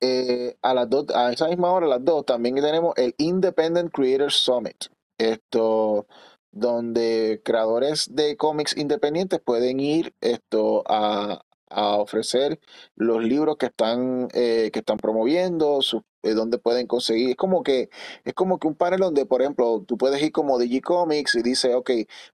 [0.00, 3.92] eh, a las dos, a esa misma hora, a las dos, también tenemos el Independent
[3.92, 4.86] Creators Summit.
[5.18, 6.06] Esto,
[6.52, 12.60] donde creadores de cómics independientes pueden ir esto a, a ofrecer
[12.94, 17.30] los libros que están, eh, que están promoviendo, sus- eh, donde pueden conseguir.
[17.30, 17.90] Es como que,
[18.24, 21.74] es como que un panel donde, por ejemplo, tú puedes ir como Digicomics y dices,
[21.74, 21.90] ok,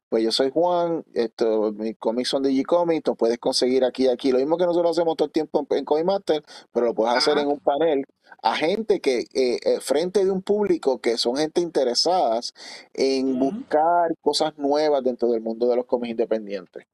[0.08, 4.32] pues yo soy Juan, esto, mis cómics son Digicomics, lo puedes conseguir aquí aquí.
[4.32, 6.32] Lo mismo que nosotros hacemos todo el tiempo en, en
[6.72, 8.04] pero lo puedes hacer en un panel
[8.44, 12.52] a gente que, eh, eh, frente de un público que son gente interesadas
[12.92, 16.86] en buscar cosas nuevas dentro del mundo de los cómics independientes.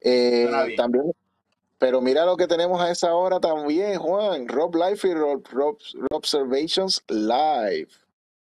[0.00, 1.12] Eh, también,
[1.78, 4.48] pero mira lo que tenemos a esa hora también, Juan.
[4.48, 7.88] Rob Life y Rob, Rob- Rob Observations Live.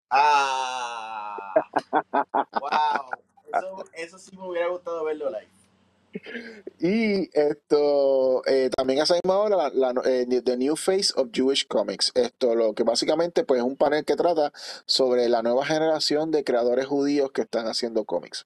[0.09, 1.37] Ah,
[2.61, 3.09] wow.
[3.53, 5.47] Eso, eso sí me hubiera gustado verlo live.
[6.79, 11.29] Y esto, eh, también a esa misma hora, la, la- eh, The New Face of
[11.31, 12.11] Jewish Comics.
[12.15, 14.51] Esto, lo que básicamente pues, es un panel que trata
[14.85, 18.45] sobre la nueva generación de creadores judíos que están haciendo cómics.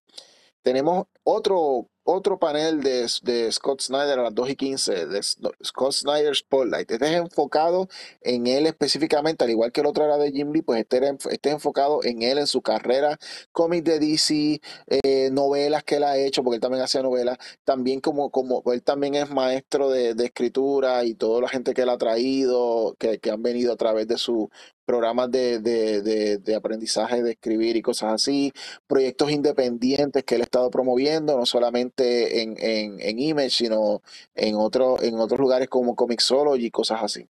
[0.63, 5.93] Tenemos otro, otro panel de, de Scott Snyder a las 2 y 15, de Scott
[5.93, 6.91] Snyder Spotlight.
[6.91, 7.87] Este es enfocado
[8.21, 10.97] en él específicamente, al igual que el otro era de Jim Lee, pues este,
[11.29, 13.17] este es enfocado en él, en su carrera,
[13.51, 18.01] cómics de DC, eh, novelas que él ha hecho, porque él también hacía novelas, también
[18.01, 21.97] como, como él también es maestro de, escritura y toda la gente que él ha
[21.97, 24.49] traído, que, que han venido a través de sus
[24.85, 28.51] programas de, de, de, de aprendizaje de escribir y cosas así
[28.87, 34.01] proyectos independientes que él ha estado promoviendo, no solamente en, en, en Image, sino
[34.35, 37.27] en, otro, en otros lugares como Comixology y cosas así.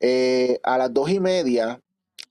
[0.00, 1.80] Eh, a las dos y media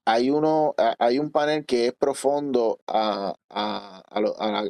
[0.05, 4.63] hay, uno, hay un panel que es profundo a, a, a, lo- a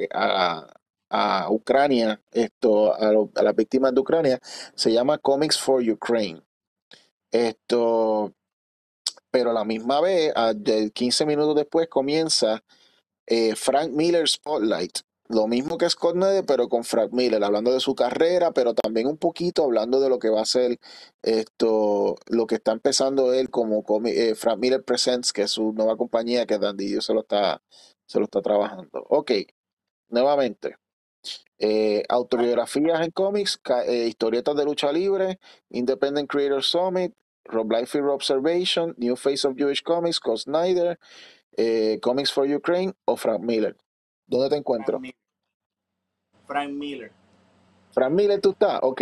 [1.09, 4.39] a- Ucrania, esto, a, a las víctimas de Ucrania,
[4.75, 6.41] se llama Comics for Ukraine.
[7.31, 8.33] Esto,
[9.31, 12.63] pero la misma vez, a- de 15 minutos después, comienza
[13.27, 14.99] eh, Frank Miller Spotlight.
[15.29, 19.05] Lo mismo que Scott Snyder, pero con Frank Miller, hablando de su carrera, pero también
[19.07, 20.79] un poquito hablando de lo que va a ser
[21.21, 25.97] esto, lo que está empezando él como eh, Frank Miller Presents, que es su nueva
[25.97, 27.61] compañía que Dandy se lo está,
[28.07, 29.05] se lo está trabajando.
[29.09, 29.31] Ok,
[30.09, 30.77] nuevamente.
[31.59, 37.13] eh, autobiografías en cómics, eh, historietas de lucha libre, Independent Creator Summit,
[37.51, 40.97] Rob Liefeld Observation, New Face of Jewish Comics, Scott Snyder,
[41.57, 43.75] eh, Comics for Ukraine o Frank Miller.
[44.27, 44.99] ¿Dónde te Frank encuentro?
[44.99, 45.15] Miller.
[46.45, 47.11] Frank Miller.
[47.91, 48.79] Frank Miller, tú estás.
[48.83, 49.01] Ok.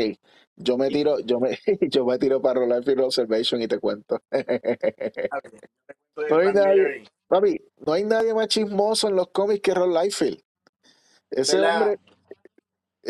[0.56, 4.20] Yo me tiro, yo me, yo me tiro para Roll Life Observation y te cuento.
[6.30, 10.42] No hay nadie, papi, no hay nadie más chismoso en los cómics que Ron Liefeld.
[11.30, 12.00] Ese hombre,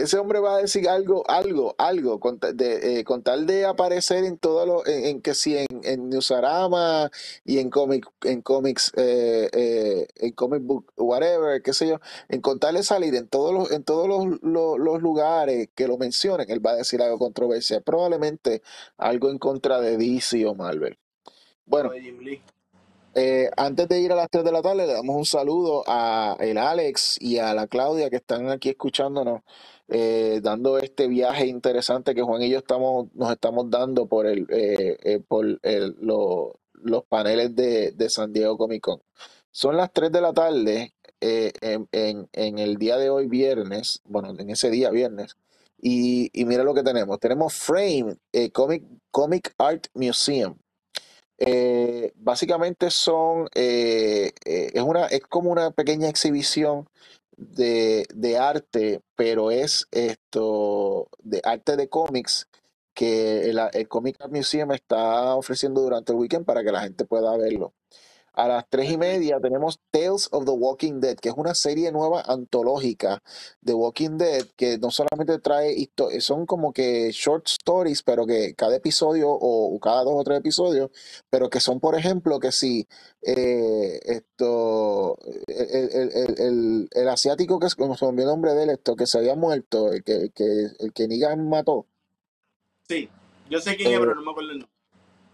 [0.03, 4.23] ese hombre va a decir algo, algo, algo, con, de, eh, con tal de aparecer
[4.23, 7.09] en todo lo, en, en que si en, en Newsarama
[7.45, 12.41] y en cómic, en cómics, eh, eh, en comic book, whatever, qué sé yo, en
[12.41, 15.97] con tal de salir en todos los, en todos los, los- los lugares que lo
[15.97, 18.61] mencionen, él va a decir algo controversial, probablemente
[18.97, 20.97] algo en contra de DC o Marvel.
[21.65, 21.89] Bueno,
[23.15, 26.37] eh, antes de ir a las 3 de la tarde, le damos un saludo a
[26.39, 29.41] el Alex y a la Claudia que están aquí escuchándonos,
[29.89, 34.47] eh, dando este viaje interesante que Juan y yo estamos, nos estamos dando por el,
[34.49, 39.01] eh, eh, por el- lo- los paneles de, de San Diego Comic Con.
[39.51, 42.29] Son las 3 de la tarde en, en-
[42.59, 45.37] el día de hoy, viernes, bueno, en ese día, viernes,
[45.81, 47.19] Y, y mira lo que tenemos.
[47.19, 48.17] Tenemos Frame,
[48.53, 50.57] Comic, Comic Art Museum.
[52.15, 56.87] Básicamente son, es, una, es como una pequeña exhibición
[57.37, 62.49] de, de arte, pero es esto, de arte de cómics
[62.93, 67.05] que el, el Comic Art Museum está ofreciendo durante el weekend para que la gente
[67.05, 67.73] pueda verlo.
[68.37, 71.91] A las tres y media tenemos Tales of the Walking Dead, que es una serie
[71.91, 73.23] nueva antológica
[73.61, 78.75] de Walking Dead que no solamente trae son como que short stories, pero que cada
[78.75, 80.91] episodio o cada dos o tres episodios,
[81.31, 82.87] pero que son, por ejemplo, que si
[83.23, 85.17] eh, esto,
[85.47, 88.69] el, el- el- el- el asiático que es, como se olvidó el nombre de él,
[88.69, 91.87] esto, que se había muerto, el que, que, el que Negan mató.
[92.87, 93.09] Sí,
[93.49, 94.77] yo sé quién es, eh, pero no me acuerdo el nombre.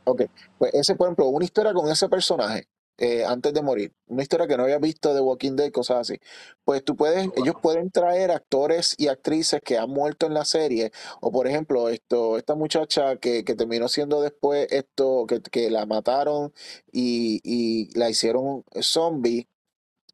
[0.05, 0.21] Ok,
[0.57, 4.47] pues ese, por ejemplo, una historia con ese personaje eh, antes de morir, una historia
[4.47, 6.19] que no había visto de Walking Dead, cosas así.
[6.63, 10.91] Pues tú puedes, ellos pueden traer actores y actrices que han muerto en la serie,
[11.21, 15.85] o por ejemplo, esto, esta muchacha que, que terminó siendo después esto, que, que la
[15.85, 16.53] mataron
[16.91, 19.47] y, y la hicieron zombie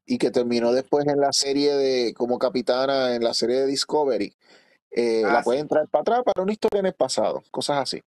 [0.05, 4.36] y que terminó después en la serie de, como capitana en la serie de Discovery.
[4.91, 5.43] eh, Ah, la sí.
[5.43, 8.01] pueden traer para atrás para una historia en el pasado, cosas así.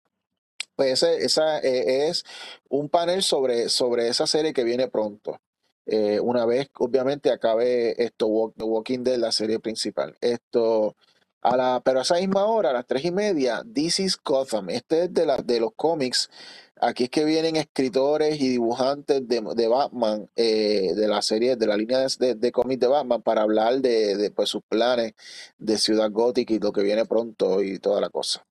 [0.82, 2.24] Pues ese, esa eh, es
[2.68, 5.40] un panel sobre, sobre esa serie que viene pronto.
[5.86, 10.18] Eh, una vez, obviamente, acabe esto, Walking Dead, la serie principal.
[10.22, 10.96] Esto,
[11.44, 14.72] a la, pero a esa misma hora, a las tres y media, This is Gotham.
[14.72, 16.32] Este es de, la, de los cómics.
[16.80, 21.68] Aquí es que vienen escritores y dibujantes de, de Batman, eh, de la serie, de
[21.68, 25.14] la línea de, de, de cómics de Batman, para hablar de, de, pues, sus planes
[25.60, 28.44] de Ciudad Gótica y lo que viene pronto y toda la cosa.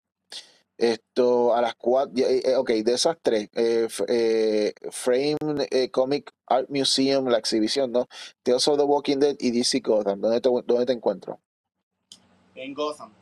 [0.80, 2.24] Esto a las cuatro,
[2.56, 5.36] ok, de esas tres, eh, eh, Frame
[5.70, 8.08] eh, Comic Art Museum, la exhibición, ¿no?
[8.42, 11.38] Tales of the Walking Dead y DC Gotham, ¿dónde te, dónde te encuentro?
[12.54, 13.12] En Gotham.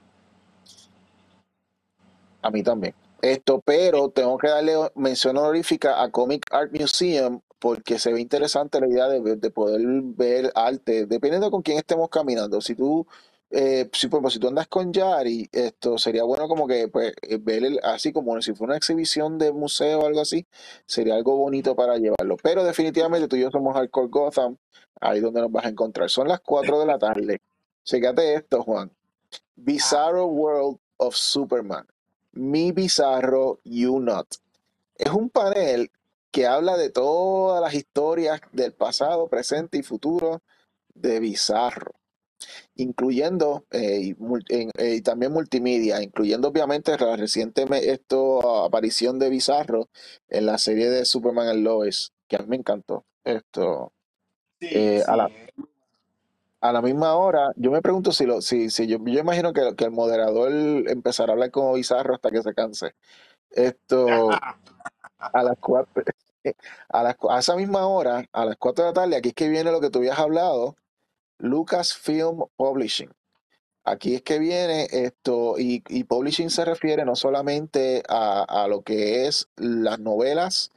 [2.43, 2.95] A mí también.
[3.23, 8.81] Esto, pero tengo que darle mención honorífica a Comic Art Museum porque se ve interesante
[8.81, 12.61] la idea de, de poder ver arte, dependiendo con quién estemos caminando.
[12.61, 13.05] Si tú,
[13.51, 17.15] eh, si, por ejemplo, si tú andas con Yari, esto sería bueno como que pues,
[17.23, 20.47] eh, ver el- así como si fuera una exhibición de museo o algo así,
[20.87, 22.37] sería algo bonito para llevarlo.
[22.43, 24.57] Pero definitivamente tú y yo somos Hardcore Gotham,
[25.01, 26.11] ahí donde nos vas a encontrar.
[26.11, 27.41] Son las 4 de la tarde.
[27.85, 28.91] Chécate esto, Juan.
[29.57, 31.87] Bizarro World of Superman.
[32.33, 34.27] Mi Bizarro You Not.
[34.97, 35.91] Es un panel
[36.31, 40.43] que habla de todas las historias del pasado, presente y futuro
[40.95, 41.93] de Bizarro,
[42.77, 49.19] incluyendo eh, y, mul- en- eh, y también multimedia, incluyendo obviamente la reciente esto, aparición
[49.19, 49.89] de Bizarro
[50.29, 53.05] en la serie de Superman and Lois, que a mí me encantó.
[53.25, 53.93] Esto,
[54.61, 55.31] Sí, eh, a la,
[56.61, 59.75] a la misma hora, yo me pregunto si, lo, si, si yo, yo imagino que,
[59.77, 60.51] que el moderador
[60.89, 62.95] empezará a hablar como Bizarro hasta que se canse.
[63.51, 64.45] Esto,
[65.19, 66.05] a las cuatro,
[66.91, 69.49] a, las, a esa misma hora, a las 4 de la tarde, aquí es que
[69.49, 70.77] viene lo que tú habías hablado,
[71.39, 73.11] Lucasfilm Publishing.
[73.85, 78.83] Aquí es que viene esto, y, y publishing se refiere no solamente a, a lo
[78.83, 80.71] que es las novelas,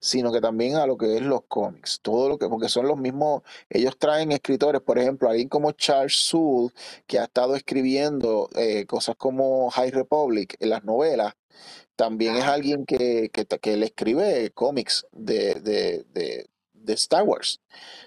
[0.00, 2.98] sino que también a lo que es los cómics, todo lo que, porque son los
[2.98, 6.72] mismos, ellos traen escritores, por ejemplo, alguien como Charles Soule,
[7.06, 11.34] que ha estado escribiendo eh, cosas como High Republic en las novelas,
[11.96, 16.49] también es alguien que, que, que le escribe cómics de, de,
[16.80, 17.60] de Star Wars.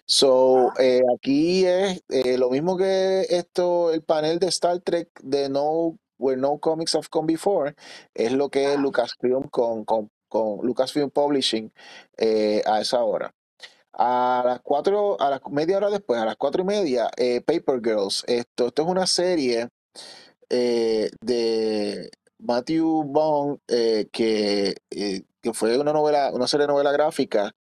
[0.05, 0.83] So, Ajá.
[0.83, 5.97] eh, aquí es eh, lo mismo que esto, el panel de Star Trek de No,
[6.17, 7.75] Where No Comics Have Come Before,
[8.13, 8.81] es lo que es Ajá.
[8.81, 11.71] Lucasfilm con, con, con Lucasfilm Publishing
[12.17, 13.33] eh, a esa hora.
[13.93, 17.11] A las cuatro, a las media hora después, a las cuatro y media,
[17.45, 18.23] Paper Girls.
[18.25, 19.69] Esto, esto es una serie
[20.49, 22.09] de
[22.43, 23.11] Matthew
[23.67, 27.55] eh, que, que fue una novela, una serie de novela gráfica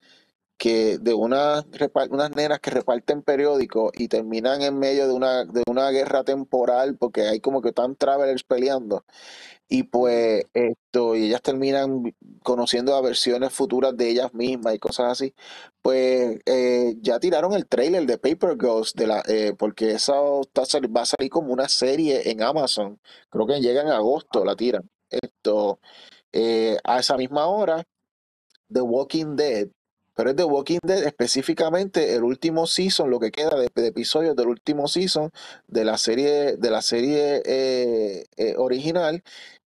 [0.61, 1.67] que de unas,
[2.11, 6.99] unas nenas que reparten periódicos y terminan en medio de una, de una guerra temporal
[6.99, 9.05] porque hay como que están travelers peleando
[9.69, 15.13] y pues esto, y ellas terminan conociendo a versiones futuras de ellas mismas y cosas
[15.13, 15.35] así.
[15.83, 21.03] Pues eh, ya tiraron el trailer de Paper Girls de la, eh, porque sali- va
[21.03, 23.01] a salir como una serie en Amazon.
[23.31, 24.89] Creo que llega en agosto, la tiran.
[25.11, 25.81] Esto,
[26.33, 27.85] eh, a esa misma hora,
[28.73, 29.69] The Walking Dead.
[30.21, 34.37] Pero es The Walking Dead específicamente el último season, lo que queda de, de episodios
[34.37, 35.31] del último season
[35.67, 39.23] de la serie, de la serie eh, eh, original.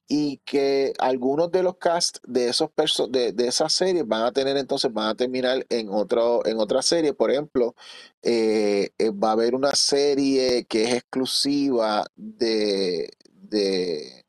[0.06, 4.32] Y que algunos de los cast de esos perso- de, de esas series van a
[4.32, 7.14] tener entonces, van a terminar en otro, en otra serie.
[7.14, 7.74] Por ejemplo,
[8.22, 14.24] eh, va a haber una serie que es exclusiva de, de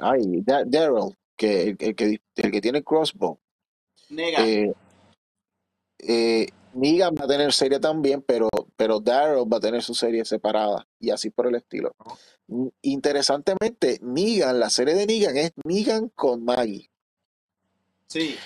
[0.00, 3.38] ay, Da- Daryl, que el, el que el que tiene crossbow.
[4.10, 4.46] Nega.
[4.46, 4.72] Eh,
[5.98, 10.24] eh, Negan va a tener serie también, pero, pero Daryl va a tener su serie
[10.24, 11.92] separada y así por el estilo.
[12.82, 16.90] Interesantemente, Negan, la serie de Negan es Negan con Maggie.
[18.06, 18.36] sí.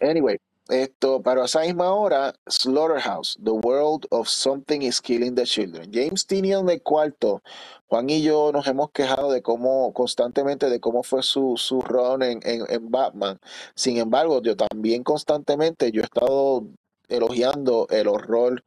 [0.00, 0.36] Anyway,
[0.68, 5.90] esto, para esa misma hora, Slaughterhouse, The World of Something is Killing the Children.
[5.92, 7.42] James Tinian de cuarto,
[7.88, 12.22] Juan y yo nos hemos quejado de cómo, constantemente, de cómo fue su, su run
[12.22, 13.40] en, en, en Batman.
[13.74, 16.64] Sin embargo, yo también constantemente, yo he estado
[17.08, 18.64] elogiando el horror,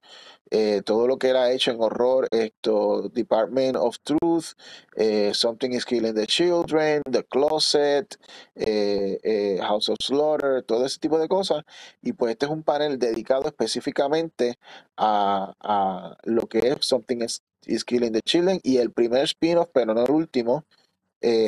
[0.51, 4.53] eh, todo lo que era hecho en horror, esto, Department of Truth,
[4.95, 8.17] eh, Something is Killing the Children, The Closet,
[8.55, 11.63] eh, eh, House of Slaughter, todo ese tipo de cosas.
[12.01, 14.55] Y pues este es un panel dedicado específicamente
[14.97, 19.69] a, a lo que es Something is, is Killing the Children y el primer spin-off,
[19.73, 20.65] pero no el último,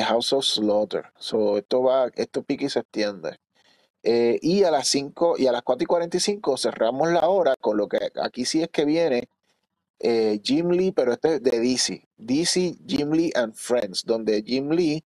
[0.08, 1.12] House of Slaughter.
[1.20, 3.38] So, esto va, esto pica y se extiende.
[4.10, 7.76] Eh, y a las 5 y a las 4 y 45 cerramos la hora con
[7.76, 9.28] lo que aquí sí es que viene
[10.00, 12.08] eh, Jim Lee, pero este es de DC.
[12.16, 15.04] DC, Jim Lee and Friends, donde Jim Lee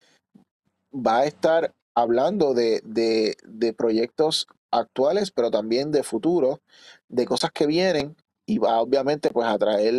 [0.93, 6.61] va a estar hablando de, de, de proyectos actuales, pero también de futuro,
[7.09, 8.15] de cosas que vienen
[8.45, 9.93] y va obviamente pues a traer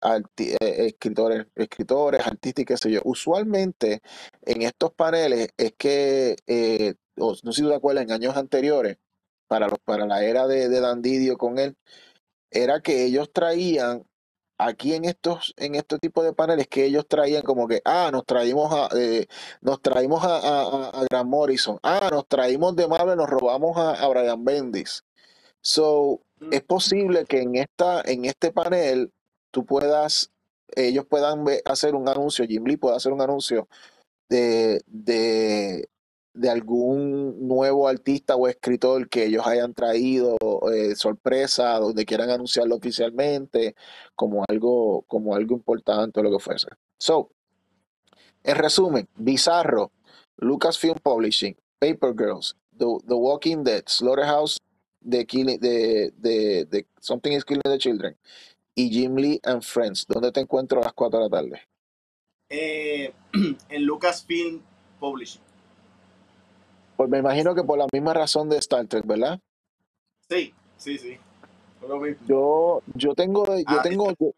[0.00, 3.00] arti- eh, escritores, escritores, artistas y qué sé yo.
[3.04, 4.00] Usualmente
[4.42, 8.98] en estos paneles es que, eh, o no sé si te acuerdas, en años anteriores,
[9.48, 11.76] para, los, para la era de, de Dan Didio con él,
[12.50, 14.04] era que ellos traían
[14.58, 18.24] aquí en estos en estos tipos de paneles que ellos traían como que ah nos
[18.24, 19.26] traímos a eh,
[19.60, 23.92] nos traímos a, a, a- Grant Morrison ah nos traímos de Marvel nos robamos a,
[23.92, 25.04] a Brian Bendis
[25.60, 26.52] so Mm.
[26.52, 29.12] es posible que en esta en este panel
[29.50, 30.30] tú puedas
[30.76, 33.68] ellos puedan hacer un anuncio Jim Lee pueda hacer un anuncio
[34.28, 35.88] de, de,
[36.38, 40.36] de algún nuevo artista o escritor que ellos hayan traído
[40.72, 43.74] eh, sorpresa, donde quieran anunciarlo oficialmente,
[44.14, 46.68] como algo, como algo importante o lo que fuese.
[46.98, 47.30] So,
[48.44, 49.90] en resumen, Bizarro,
[50.36, 54.58] Lucasfilm Publishing, Paper Girls, The, The Walking Dead, Slaughterhouse,
[55.08, 58.16] The Killing, de, de Something is Killing the Children,
[58.76, 60.06] y Jim Lee and Friends.
[60.06, 61.62] ¿Dónde te encuentro a las 4 de la tarde?
[62.48, 63.12] Eh,
[63.68, 64.62] en Lucasfilm
[65.00, 65.47] Publishing.
[66.98, 69.38] Pues me imagino que por la misma razón de Star Trek, ¿verdad?
[70.28, 71.16] Sí, sí, sí.
[71.78, 72.26] Fue lo mismo.
[72.26, 74.32] Yo, yo tengo, yo Ah, tengo, yo,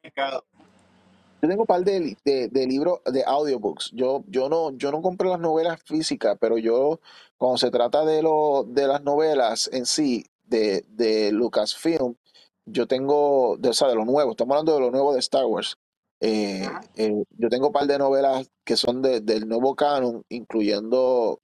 [1.40, 3.92] tengo un par de, de, de libros de audiobooks.
[3.94, 7.00] Yo, yo no, yo no compré las novelas físicas, pero yo,
[7.38, 12.14] cuando se trata de lo, de las novelas en sí, de, de Lucasfilm,
[12.66, 15.46] yo tengo, de, o sea, de lo nuevo, estamos hablando de lo nuevo de Star
[15.46, 15.78] Wars.
[16.22, 21.40] Eh, eh, yo tengo un par de novelas que son de- del nuevo canon, incluyendo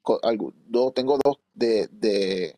[0.67, 2.55] dos, tengo dos de, de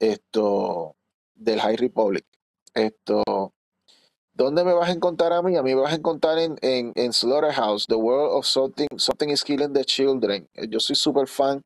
[0.00, 0.96] esto
[1.34, 2.24] del High Republic.
[2.74, 3.22] Esto,
[4.34, 5.56] ¿dónde me vas a encontrar a mí?
[5.56, 9.28] A mí me vas a encontrar en, en, en Slaughterhouse, The World of Something, Something
[9.30, 10.48] is Killing the Children.
[10.54, 11.62] Eh, Yo soy súper fan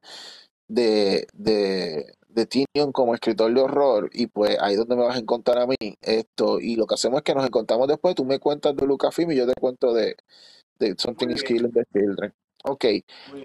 [0.68, 5.16] de, de, de Tynion como escritor de horror y pues ahí es donde me vas
[5.16, 5.76] a encontrar a mí.
[6.00, 9.32] Esto, y lo que hacemos es que nos encontramos después, tú me cuentas de Lucasfilm
[9.32, 10.16] y yo te cuento de,
[10.78, 12.32] de Something is Killing the Children.
[12.64, 12.84] Ok,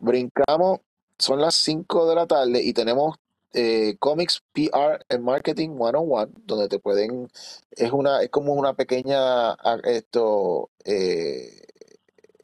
[0.02, 0.80] brincamos,
[1.18, 3.16] son las 5 de la tarde y tenemos
[3.54, 7.30] eh, Comics PR and Marketing 101, donde te pueden,
[7.72, 11.62] es una, es como una pequeña, ah, esto, eh,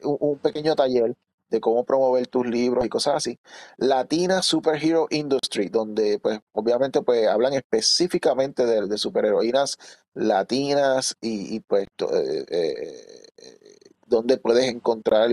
[0.02, 1.16] un, un pequeño taller
[1.50, 3.38] de cómo promover tus libros y cosas así.
[3.76, 9.78] Latina Superhero Industry, donde pues obviamente pues hablan específicamente de, de superheroínas
[10.14, 15.30] latinas y, pues eh, eh, eh, donde puedes encontrar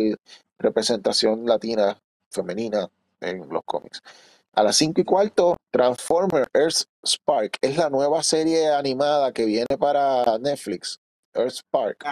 [0.59, 1.99] representación latina
[2.29, 2.89] femenina
[3.21, 4.01] en los cómics.
[4.53, 9.77] A las 5 y cuarto, Transformer Earth Spark es la nueva serie animada que viene
[9.79, 10.99] para Netflix.
[11.33, 12.03] Earth Spark.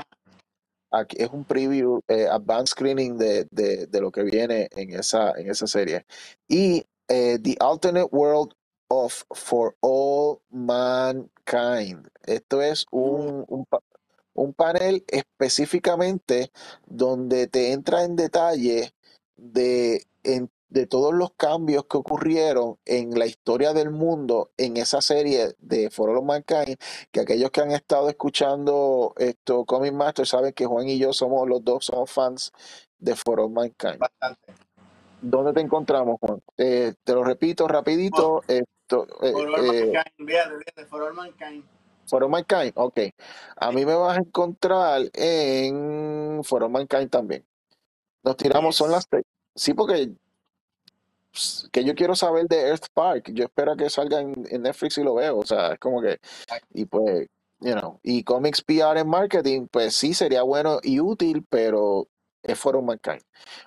[0.96, 5.32] Aquí es un preview, eh, advanced screening de, de, de lo que viene en esa,
[5.32, 6.06] en esa serie.
[6.48, 8.54] Y eh, The Alternate World
[8.90, 12.08] of For All Mankind.
[12.24, 13.82] Esto es mm, un, un, pa-
[14.34, 16.52] un panel específicamente
[16.86, 18.94] donde te entra en detalle
[19.36, 25.00] de, en- de todos los cambios que ocurrieron en la historia del mundo en esa
[25.00, 26.76] serie de For All Mankind,
[27.14, 31.48] que aquellos que han estado escuchando esto Comic Master saben que Juan y yo somos
[31.48, 32.52] los dos somos fans
[33.00, 34.00] de For All Mankind.
[34.00, 34.54] bastante.
[35.22, 36.42] ¿Dónde te encontramos, Juan?
[36.58, 41.04] Eh, te lo repito For, rapidito, esto, eh, for All eh, Mankind, fíjate, fíjate, For
[41.04, 41.64] All Mankind.
[42.06, 43.00] For All Mankind, ok.
[43.56, 47.46] A mí me vas a encontrar en For All Mankind también.
[48.24, 49.24] Nos tiramos, son las seis.
[49.56, 50.12] Sí, porque
[51.72, 53.32] que yo quiero saber de Earth Park.
[53.34, 55.38] Yo espero que salga en, Netflix y lo veo.
[55.40, 56.20] O sea, es como que,
[56.74, 57.28] y pues,
[57.60, 62.08] you know, y Comics PR en marketing, pues sí sería bueno y útil, pero
[62.46, 63.22] es for mankind.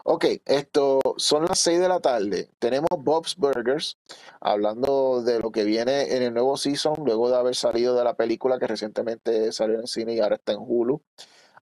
[0.05, 2.51] Ok, esto son las 6 de la tarde.
[2.59, 3.99] Tenemos Bob's Burgers,
[4.41, 8.14] hablando de lo que viene en el nuevo season, luego de haber salido de la
[8.14, 11.03] película que recientemente salió en cine y ahora está en Hulu.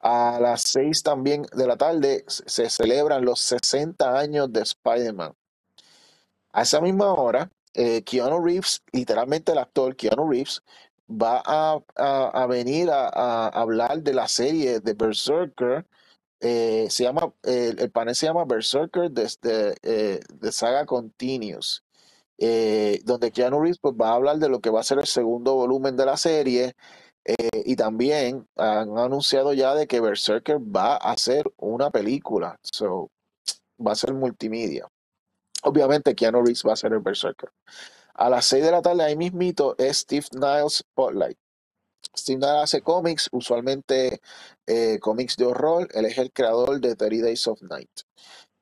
[0.01, 5.33] A las 6 también de la tarde se celebran los 60 años de Spider-Man.
[6.59, 10.63] A esa misma hora, eh, Keanu Reeves, literalmente el actor Keanu Reeves,
[11.09, 15.87] va a, a- venir a, a hablar de la serie de Berserker.
[16.41, 21.83] eh, se llama, eh, el panel se llama Berserker desde eh, de Saga Continuous,
[23.05, 25.55] donde Keanu Reeves pues, va a hablar de lo que va a ser el segundo
[25.55, 26.75] volumen de la serie.
[27.67, 32.59] y también han anunciado ya de que Berserker va a ser una película.
[32.63, 33.11] So,
[33.87, 34.89] va a ser multimedia.
[35.67, 37.51] Obviamente Keanu Reeves va a ser el Berserker.
[38.15, 41.37] A las 6 de la tarde, ahí mismito, es Steve Niles Spotlight.
[42.17, 44.21] Steve Niles hace cómics, usualmente
[44.67, 45.89] eh, cómics de horror.
[45.93, 47.91] Él es el creador de 30 Days of Night.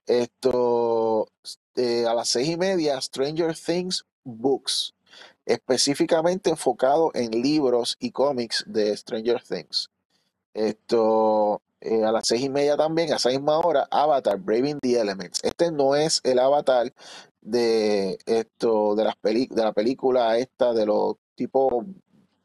[0.06, 1.28] Esto,
[1.76, 4.94] eh, a las seis y media, Stranger Things Books,
[5.44, 9.90] específicamente enfocado en libros y cómics de Stranger Things.
[10.54, 14.98] Esto, eh, a las seis y media también, a esa misma hora, Avatar, Braving the
[15.00, 15.42] Elements.
[15.44, 16.92] Este no es el avatar
[17.42, 21.84] de esto, de las peli- de la película esta de los tipos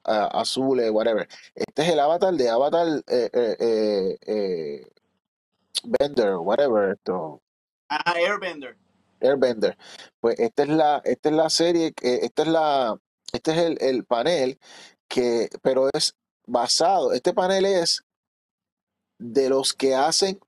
[0.03, 1.27] azules, whatever.
[1.53, 4.87] Este es el avatar de Avatar eh, eh,
[5.83, 7.41] Bender, whatever, esto,
[7.89, 8.75] Ah, Airbender.
[9.21, 9.77] Airbender.
[10.19, 12.97] Pues esta es la, esta es la serie, esta es la,
[13.33, 14.59] este es el, el panel
[15.07, 16.15] que, pero es
[16.49, 18.03] basado, este panel es
[19.19, 20.39] de los que hacen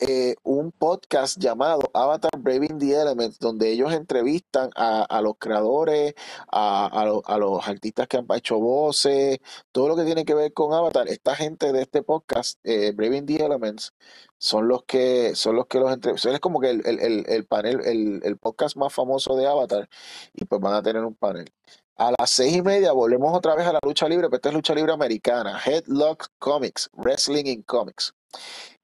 [0.00, 6.14] eh, un podcast llamado Avatar Braving the Elements, donde ellos entrevistan a, los creadores,
[6.50, 9.38] a, a lo- a los artistas que han hecho voces,
[9.72, 11.06] todo lo que tiene que ver con Avatar.
[11.08, 13.92] Esta gente de este podcast, eh, Braving the Elements,
[14.38, 16.32] son los que son los que los entrevistan.
[16.32, 19.88] Es como que el, el, el, el panel, el, el podcast más famoso de Avatar,
[20.32, 21.52] y pues van a tener un panel.
[22.00, 24.54] A las seis y media volvemos otra vez a la lucha libre, pero esta es
[24.54, 25.60] lucha libre americana.
[25.62, 28.14] Headlock Comics, Wrestling in Comics.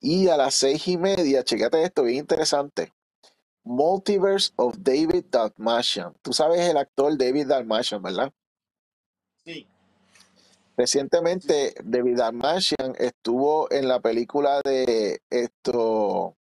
[0.01, 2.93] Y a las seis y media, checate esto, bien interesante.
[3.65, 6.13] Multiverse of David Dalmatian.
[6.21, 8.31] Tú sabes el actor David Dalmatian, ¿verdad?
[9.47, 9.67] Sí.
[10.77, 16.37] Recientemente, David Dalmatian estuvo en la película de esto,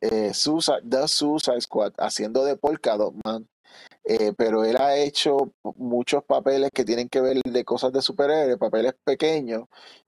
[0.00, 3.48] eh, Suicide, The Suicide Squad, haciendo de Polka Dot Man.
[4.10, 8.56] Eh, pero él ha hecho muchos papeles que tienen que ver de cosas de superhéroes,
[8.56, 9.64] papeles pequeños,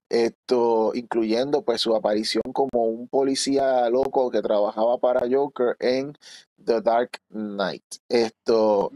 [0.09, 6.17] esto, incluyendo pues su aparición como un policía loco que trabajaba para Joker en
[6.65, 7.85] The Dark Knight.
[8.09, 8.91] Esto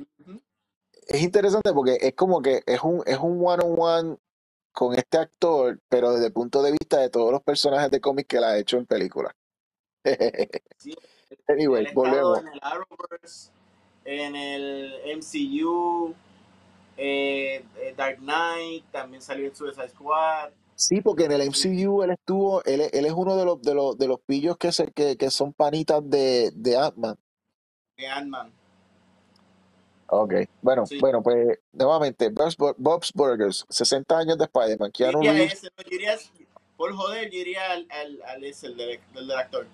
[1.06, 4.16] es interesante porque es como que es un es un one on one
[4.72, 8.26] con este actor, pero desde el punto de vista de todos los personajes de cómic
[8.26, 9.34] que él ha hecho en películas.
[10.78, 10.94] Sí,
[11.48, 12.40] anyway, volvemos.
[12.40, 13.50] en el Arrowverse,
[14.04, 16.14] en el MCU,
[16.96, 20.50] eh, eh, Dark Knight, también salió en Suicide Squad.
[20.76, 23.74] Sí, porque en el MCU él estuvo, él, es- él es uno de los de
[23.74, 27.16] los de los pillos que se, que, que son panitas de, de Ant-Man.
[27.96, 28.52] de Ant-Man.
[30.08, 30.98] Ok, bueno, Sí.
[31.00, 36.40] bueno, pues nuevamente, Bob's, Bur- Bob's Burgers, 60 años de Spider-Man, Keanu Reeves, ese, yo
[36.76, 39.66] por joder, yo iría al, al, al ese, el del, el del actor.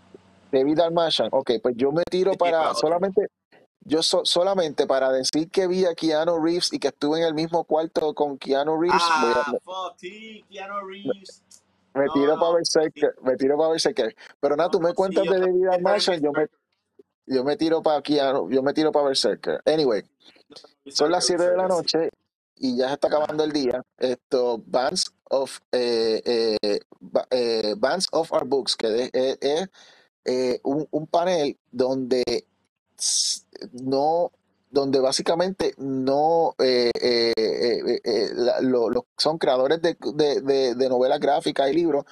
[0.53, 1.29] David Dalmatian.
[1.33, 3.27] Ok, pues yo me tiro para solamente,
[3.83, 7.35] yo so- solamente para decir que vi a Keanu Reeves y que estuve en el
[7.35, 11.43] mismo cuarto con Keanu Reeves, voy a, Ah, fuck, sí, Keanu Reeves.
[11.95, 14.17] me No, tiro para sí, Berserker, me tiro para Berserker.
[14.41, 16.47] Pero nada, no, tú me sí, cuentas yo de David a en Dalmatian, yo me,
[17.27, 19.61] yo me tiro para Keanu, yo me tiro para Berserker.
[19.65, 21.75] Anyway, No, son las Berserker, 7 de la sí.
[21.75, 22.11] noche
[22.57, 23.83] y ya se está acabando el día.
[23.99, 26.21] Esto, Bands of, eh,
[26.63, 26.81] eh,
[27.31, 29.69] eh, Bands of Our Books, que es
[30.25, 32.23] eh, un, un panel donde
[33.73, 34.33] no,
[34.71, 38.31] donde básicamente no eh, eh, eh, eh,
[39.17, 42.05] son creadores de, de, de- de novelas gráficas y libros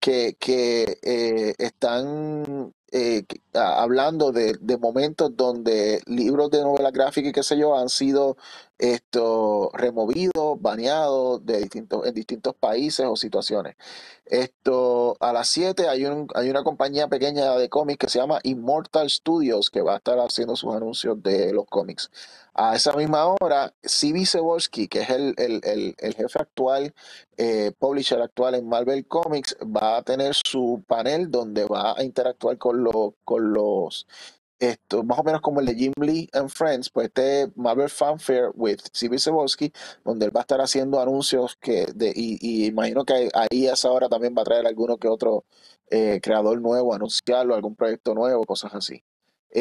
[0.00, 3.24] que, que están eh,
[3.54, 8.36] hablando de, de momentos donde libros de novelas gráficas y qué sé yo han sido
[8.78, 13.76] esto removidos, baneados de distintos, en distintos países o situaciones.
[14.26, 18.40] Esto, a las 7 hay, un, hay una compañía pequeña de cómics que se llama
[18.42, 22.10] Immortal Studios que va a estar haciendo sus anuncios de los cómics.
[22.54, 24.24] A esa misma hora, C.B.
[24.26, 26.94] Cebulski, que es el, el- el- el jefe actual,
[27.36, 32.56] eh, publisher actual en Marvel Comics, va a tener su panel donde va a interactuar
[32.58, 34.06] con con con los
[34.58, 38.50] esto, más o menos como el de Jim Lee and Friends, pues este Marvel Fanfare
[38.54, 39.18] with C.B.
[39.18, 39.72] Cebulski,
[40.04, 43.90] donde él va a estar haciendo anuncios que de, y, imagino que ahí a esa
[43.90, 45.44] hora también va a traer alguno que otro
[45.90, 49.02] eh, creador nuevo, anunciarlo, algún proyecto nuevo, cosas así.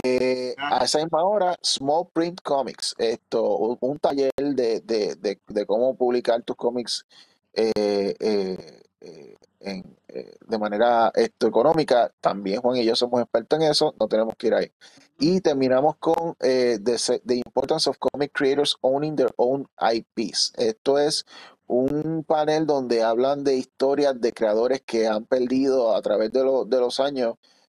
[0.04, 5.16] Eh, a esa misma hora, Small Print Comics, esto, un taller de, de,
[5.48, 7.06] de, cómo publicar tus cómics
[7.54, 9.84] eh, eh, en,
[10.16, 12.12] eh, de manera esto, económica.
[12.22, 14.72] También Juan y yo somos expertos en eso, no tenemos que ir ahí.
[15.20, 20.54] Y terminamos con eh, the, the Importance of Comic Creators Owning Their Own IPs.
[20.58, 21.26] Esto es
[21.68, 26.66] un panel donde hablan de historias de creadores que han perdido a través de, lo-
[26.66, 27.36] de los años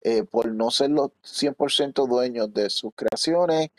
[0.09, 3.69] eh, por no ser los 100% dueños de sus creaciones.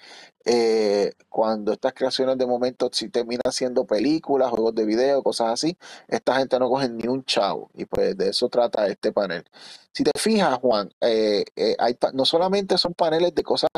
[0.45, 5.77] eh, cuando estas creaciones de momento si terminan siendo películas, juegos de video, cosas así,
[6.09, 7.71] esta gente no coge ni un chavo.
[7.75, 9.45] Y pues de eso trata este panel.
[9.93, 11.45] Si te fijas, Juan, eh,
[11.79, 13.71] hay no solamente son paneles de cosas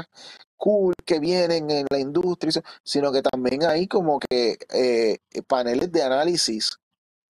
[0.57, 2.53] cool que vienen en la industria,
[2.85, 4.59] sino que también hay como que
[5.47, 6.79] paneles de análisis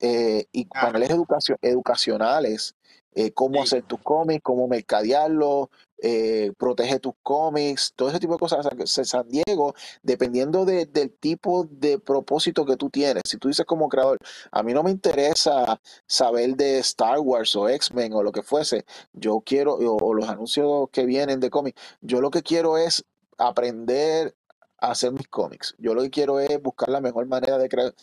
[0.00, 2.74] eh, y paneles educacio- educacionales,
[3.14, 5.68] eh, cómo sí, hacer tus cómics, cómo mercadearlos,
[6.02, 8.66] eh, protege tus cómics, todo ese tipo de cosas.
[8.86, 13.88] San Diego, dependiendo de- del tipo de propósito que tú tienes, si tú dices como
[13.88, 14.18] creador,
[14.50, 18.84] a mí no me interesa saber de Star Wars o X-Men o lo que fuese,
[19.12, 23.04] yo quiero, o, o los anuncios que vienen de cómics, yo lo que quiero es
[23.38, 24.34] aprender
[24.78, 25.74] a hacer mis cómics.
[25.78, 27.94] Yo lo que quiero es buscar la mejor manera de crear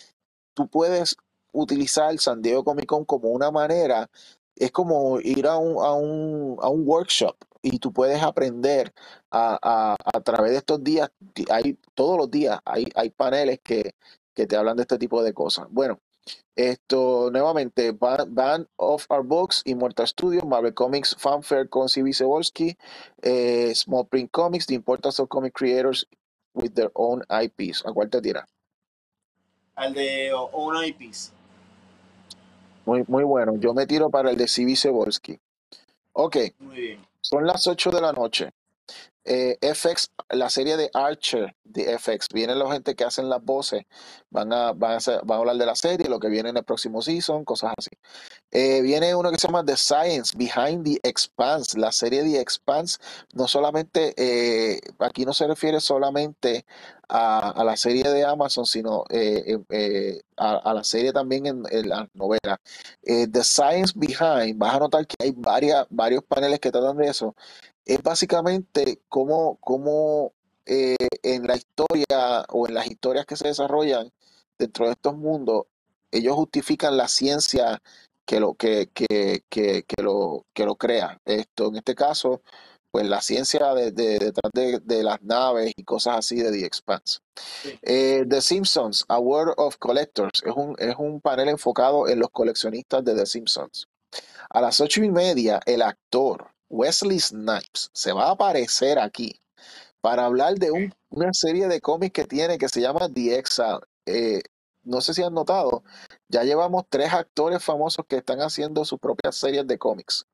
[0.53, 1.15] tú puedes
[1.53, 4.09] utilizar San Diego Comic Con como una manera,
[4.59, 8.93] es como ir a un, a un, a un workshop y tú puedes aprender
[9.31, 11.09] a, a, a través de estos días,
[11.49, 13.93] hay, todos los días hay, hay paneles que,
[14.33, 15.67] que te hablan de este tipo de cosas.
[15.69, 15.99] Bueno,
[16.55, 22.13] esto nuevamente, Ban- Band of Our Books, Immortal Studios, Marvel Comics Fanfare con C.B.
[22.13, 22.77] Cebulski,
[23.21, 26.07] eh, Small Print Comics, The Importance of Comic Creators
[26.53, 27.85] with Their Own IPs.
[27.85, 28.47] ¿A cuál te tira?
[29.75, 31.31] al de Own IPs.
[32.87, 33.57] Muy, muy bueno.
[33.57, 34.73] Yo me tiro para el de C.B.
[34.77, 35.37] Cebulski.
[36.13, 37.05] Ok, Muy bien.
[37.19, 38.53] son las 8 de la noche.
[39.29, 43.83] Eh, FX, la serie de Archer de FX, vienen la gente que hacen las voces,
[44.29, 46.63] van a, van a, van a hablar de la serie, lo que viene en el
[46.63, 47.89] próximo season, cosas así.
[48.51, 52.99] Eh, viene uno que se llama The Science Behind the Expanse, la serie The Expanse,
[53.33, 56.65] no solamente, eh, aquí no se refiere solamente
[57.09, 59.03] a, a la serie de Amazon, sino
[60.37, 62.61] a, la serie también en, en la novela.
[63.03, 67.35] The Science Behind, vas a notar que hay varias, varios paneles que tratan de eso.
[67.87, 70.33] Es básicamente cómo, cómo
[70.65, 74.11] eh, en la historia o en las historias que se desarrollan
[74.59, 75.67] dentro de estos mundos,
[76.11, 77.81] ellos justifican la ciencia
[78.25, 81.21] que lo, que, que, que, que lo, que lo crea.
[81.23, 82.41] Esto, en este caso,
[82.91, 86.65] pues la ciencia de, de- detrás de, de las naves y cosas así de The
[86.65, 87.19] Expanse.
[87.63, 87.79] Sí.
[87.83, 92.29] Eh, The Simpsons, A World of Collectors, es un, es un panel enfocado en los
[92.31, 93.87] coleccionistas de The Simpsons.
[94.49, 99.39] A las ocho y media, el actor Wesley Snipes se va a aparecer aquí
[100.01, 103.79] para hablar de un- una serie de cómics que tiene que se llama The Exile.
[104.05, 104.41] Eh,
[104.83, 105.83] no sé si han notado,
[106.29, 110.25] ya llevamos tres actores famosos que están haciendo sus propias series de cómics.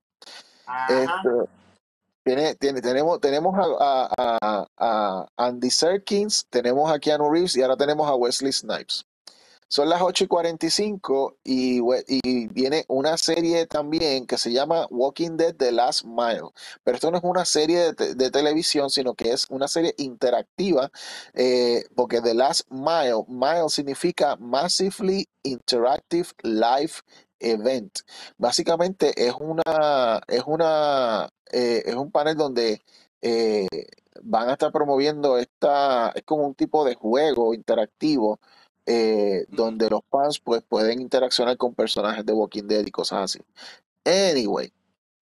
[0.89, 1.51] Este,
[2.23, 7.61] tiene, tiene- tenemos, tenemos a, a- a- a Andy Serkins, tenemos a Keanu Reeves y
[7.61, 9.05] ahora tenemos a Wesley Snipes.
[9.73, 15.35] Son las 8 y 45 y, y viene una serie también que se llama Walking
[15.35, 16.51] Dead The Last Mile.
[16.83, 19.95] Pero esto no es una serie de, te- de televisión, sino que es una serie
[19.97, 20.91] interactiva,
[21.33, 26.93] eh, porque The Last Mile, mile significa Massively Interactive Live
[27.39, 28.01] Event.
[28.37, 32.79] Básicamente es una, es una, eh, es un panel donde
[33.23, 33.65] eh,
[34.21, 38.39] van a estar promoviendo esta, es como un tipo de juego interactivo
[38.85, 43.39] eh, donde los fans pues pueden interaccionar con personajes de Walking Dead y cosas así.
[44.05, 44.71] Anyway,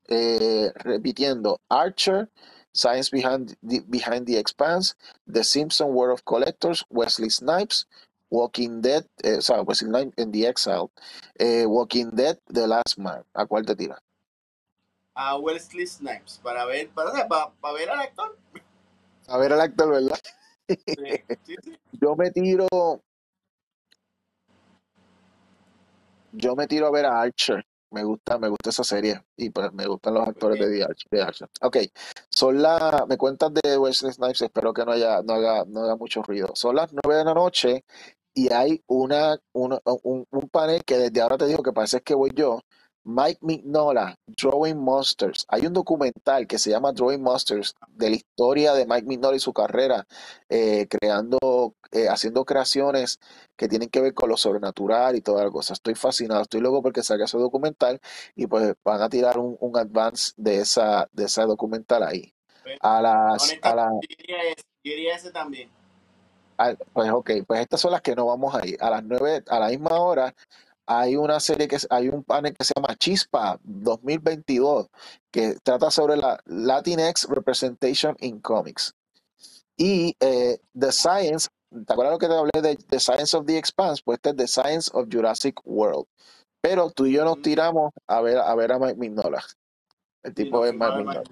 [0.07, 2.29] eh, repitiendo, Archer,
[2.73, 4.95] Science Behind the, Behind the Expanse,
[5.31, 7.87] The Simpson World of Collectors, Wesley Snipes,
[8.29, 10.89] Walking Dead, eh, o sea, Wesley Snipes in the Exile,
[11.37, 13.23] eh, Walking Dead, The Last Man.
[13.33, 14.01] ¿A cuál te tira?
[15.13, 16.39] A Wesley Snipes.
[16.41, 18.37] Para ver, para, para, para ver al actor.
[19.27, 20.19] A ver el actor, ¿verdad?
[20.67, 20.77] Sí,
[21.45, 21.77] sí, sí.
[22.01, 22.67] Yo me tiro,
[26.33, 27.65] yo me tiro a ver a Archer.
[27.91, 30.69] Me gusta, me gusta esa serie y pues me gustan los actores de.
[30.77, 31.07] The Archer.
[31.11, 31.49] de Archer.
[31.61, 31.77] Ok,
[32.29, 35.95] son las, me cuentas de Wesley Snipes, espero que no haya, no haga, no haga
[35.97, 36.49] mucho ruido.
[36.55, 37.83] Son las nueve de la noche
[38.33, 42.13] y hay una, una- un, un panel que desde ahora te digo que parece que
[42.15, 42.61] voy yo,
[43.03, 45.45] Mike Mignola, Drawing Monsters.
[45.47, 49.39] Hay un documental que se llama Drawing Monsters de la historia de Mike Mignola y
[49.39, 50.05] su carrera,
[50.49, 53.19] eh, creando, eh, haciendo creaciones
[53.57, 55.73] que tienen que ver con lo sobrenatural y toda la cosa.
[55.73, 57.99] Estoy fascinado, estoy loco porque salga ese documental
[58.35, 62.33] y pues van a tirar un, un advance de esa, de esa documental ahí.
[62.81, 65.69] A las, a la, yo diría ese, yo diría ese también.
[66.59, 68.77] a- pues ok, pues estas son las que no vamos a ir.
[68.79, 70.33] A las nueve, a la misma hora,
[70.99, 74.89] hay una serie que hay un panel que se llama Chispa 2022,
[75.31, 78.93] que trata sobre la Latinx Representation in Comics.
[79.77, 83.57] Y eh, The Science, ¿te acuerdas lo que te hablé de The Science of the
[83.57, 84.01] Expanse?
[84.03, 86.07] Pues este es The Science of Jurassic World.
[86.61, 89.43] Pero tú y yo nos tiramos a ver a ver a Mike Mignola.
[90.23, 91.23] El Sí, tipo es Mike Mignola.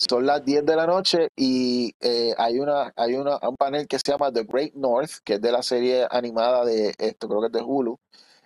[0.00, 3.98] Son las 10 de la noche y eh, hay una hay una, un panel que
[3.98, 7.46] se llama The Great North, que es de la serie animada de esto, creo que
[7.48, 7.98] es de Hulu.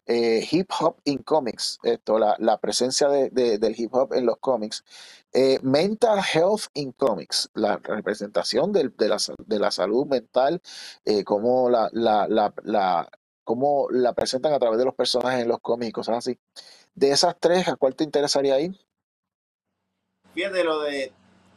[0.06, 4.24] eh, hip hop in comics, esto, la, la presencia de, de- del hip hop en
[4.26, 4.82] los cómics.
[5.32, 10.60] Eh, mental health in comics, la representación del- de, la, de la salud mental,
[11.04, 13.08] eh, cómo la, la-
[13.44, 16.38] cómo la presentan a través de los personajes en los cómics y cosas así.
[16.94, 18.74] De esas tres, ¿a cuál te interesaría ir?
[20.34, 21.12] Fíjate lo de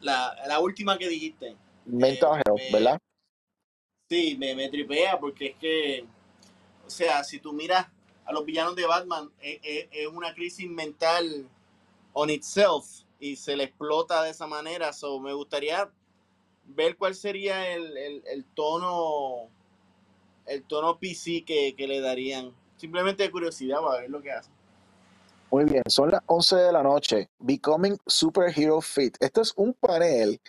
[0.06, 1.48] la, la última que dijiste.
[1.50, 1.56] Eh,
[1.88, 3.00] Mental health, me, ¿verdad?
[4.10, 6.06] sí, me, me tripea porque es que,
[6.86, 7.88] o sea, si tú miras
[8.26, 11.50] a los villanos de Batman, es, es- es una crisis mental
[12.14, 12.86] on itself
[13.20, 14.94] y se le explota de esa manera.
[14.94, 15.92] So, me gustaría
[16.66, 19.50] ver cuál sería el, el, el tono
[20.48, 22.54] el tono PC que, que le darían.
[22.78, 24.55] Simplemente de curiosidad para ver lo que hacen.
[25.52, 27.30] Muy bien, son las 11 de la noche.
[27.40, 29.16] Becoming Superhero Fit.
[29.20, 30.42] Esto es un panel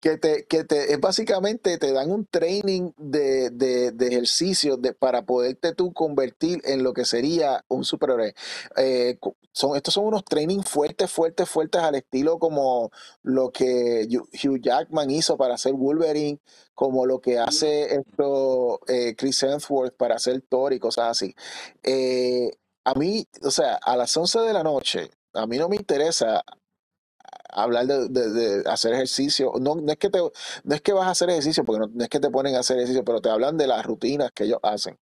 [0.00, 4.94] que te, que te, es básicamente te dan un training de, de, de ejercicio de,
[4.94, 8.34] para poderte tú convertir en lo que sería un superhéroe.
[8.76, 9.18] Eh,
[9.52, 12.90] son, estos son unos trainings fuertes, fuertes, fuertes al estilo como
[13.22, 16.40] lo que Hugh Jackman hizo para hacer Wolverine,
[16.74, 21.34] como lo que hace esto eh, Chris Hemsworth para hacer Thor y cosas así.
[21.82, 22.50] Eh,
[22.90, 26.42] a mí, o sea, a las 11 de la noche, a mí no me interesa
[27.52, 29.52] hablar de, hacer ejercicio.
[29.60, 32.20] No, es que te, no es que vas a hacer ejercicio, porque no es que
[32.20, 34.98] te ponen a hacer ejercicio, pero te hablan de las rutinas que ellos hacen.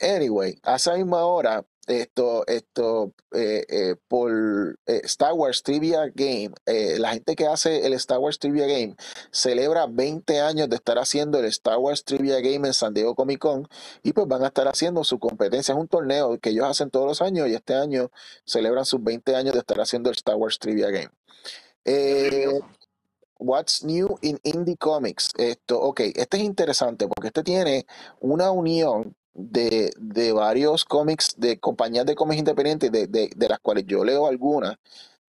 [0.00, 6.52] Anyway, a esa misma hora, esto, esto, eh, eh, por eh, Star Wars Trivia Game,
[6.98, 8.96] la gente que hace el Star Wars Trivia Game
[9.32, 13.38] celebra 20 años de estar haciendo el Star Wars Trivia Game en San Diego Comic
[13.40, 13.68] Con
[14.02, 15.72] y pues van a estar haciendo su competencia.
[15.72, 18.10] Es un torneo que ellos hacen todos los años y este año
[18.44, 21.10] celebran sus 20 años de estar haciendo el Star Wars Trivia Game.
[23.40, 25.30] What's New in Indie Comics.
[25.38, 27.86] Esto, ok, este es interesante porque este tiene
[28.20, 33.60] una unión de, de varios cómics, de compañías de cómics independientes, de, de, de las
[33.60, 34.76] cuales yo leo algunas,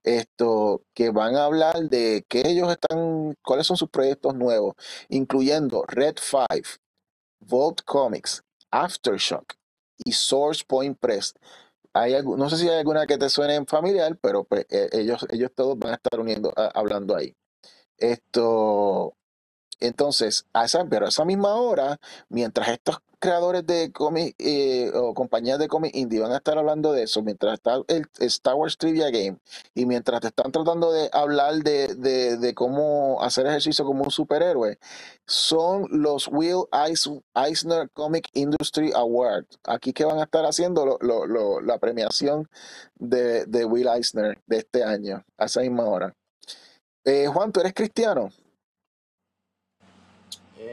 [0.03, 4.75] esto, que van a hablar de qué ellos están, cuáles son sus proyectos nuevos,
[5.09, 6.47] incluyendo Red 5,
[7.39, 9.53] Vault Comics, Aftershock
[10.03, 11.33] y Source Point Press.
[11.93, 15.25] Hay no sé si hay alguna que te suene en familiar, pero pues, eh, ellos,
[15.29, 17.35] ellos todos van a estar uniendo, hablando ahí.
[17.97, 19.13] Esto,
[19.79, 21.99] entonces, a esa, pero a esa misma hora,
[22.29, 26.91] mientras estos creadores de cómics eh, o compañías de cómics indie van a estar hablando
[26.91, 29.37] de eso, mientras está el Star Wars Trivia Game
[29.73, 34.11] y mientras te están tratando de hablar de, de- de cómo hacer ejercicio como un
[34.11, 34.77] superhéroe,
[35.25, 39.59] son los Will Eis- Eisner Comic Industry Awards.
[39.63, 40.97] Aquí que van a estar haciendo
[41.63, 42.49] la premiación
[42.99, 46.13] de, de Will Eisner de este año, a esa misma hora.
[47.05, 48.29] Eh, Juan, ¿tú eres cristiano?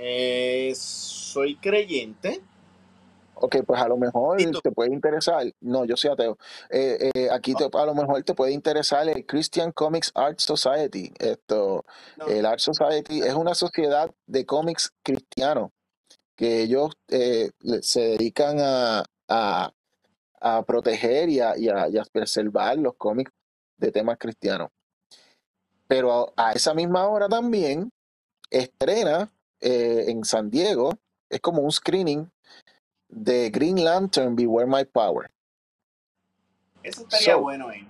[0.01, 2.41] Eh, soy creyente.
[3.41, 5.45] Ok, pues a lo mejor te puede interesar.
[5.61, 6.37] No, yo soy ateo.
[6.71, 11.13] Eh, eh, aquí te, a lo mejor te puede interesar el Christian Comics Art Society.
[11.19, 11.85] Esto,
[12.17, 12.27] No.
[12.27, 15.71] el Art Society es una sociedad de cómics cristianos
[16.37, 17.51] que ellos eh,
[17.83, 19.73] se dedican a, a,
[20.41, 23.31] a proteger y a, y a- y a preservar los cómics
[23.77, 24.71] de temas cristianos.
[25.87, 27.91] Pero a, a esa misma hora también
[28.51, 30.93] estrena eh, en San Diego,
[31.29, 32.31] es como un screening
[33.09, 35.31] de Green Lantern Beware My Power.
[36.83, 37.87] Eso estaría So, bueno, eh.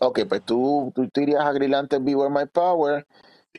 [0.00, 3.06] ok, pues tú, tú te irías a Green Lantern Beware My Power.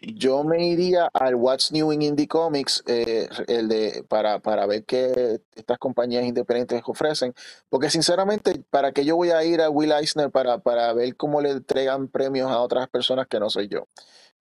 [0.01, 4.85] Yo me iría al What's New in Indie Comics eh, el de, para, para ver
[4.85, 7.33] qué estas compañías independientes ofrecen.
[7.69, 11.41] Porque sinceramente, ¿para qué yo voy a ir a Will Eisner para, para ver cómo
[11.41, 13.87] le entregan premios a otras personas que no soy yo?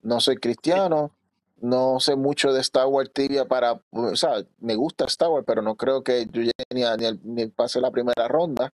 [0.02, 1.12] No soy cristiano,
[1.60, 5.62] no sé mucho de Star Wars Trivia para, o sea, me gusta Star Wars, pero
[5.62, 8.72] no creo que yo llegue ni, a- ni, ni pase la primera ronda.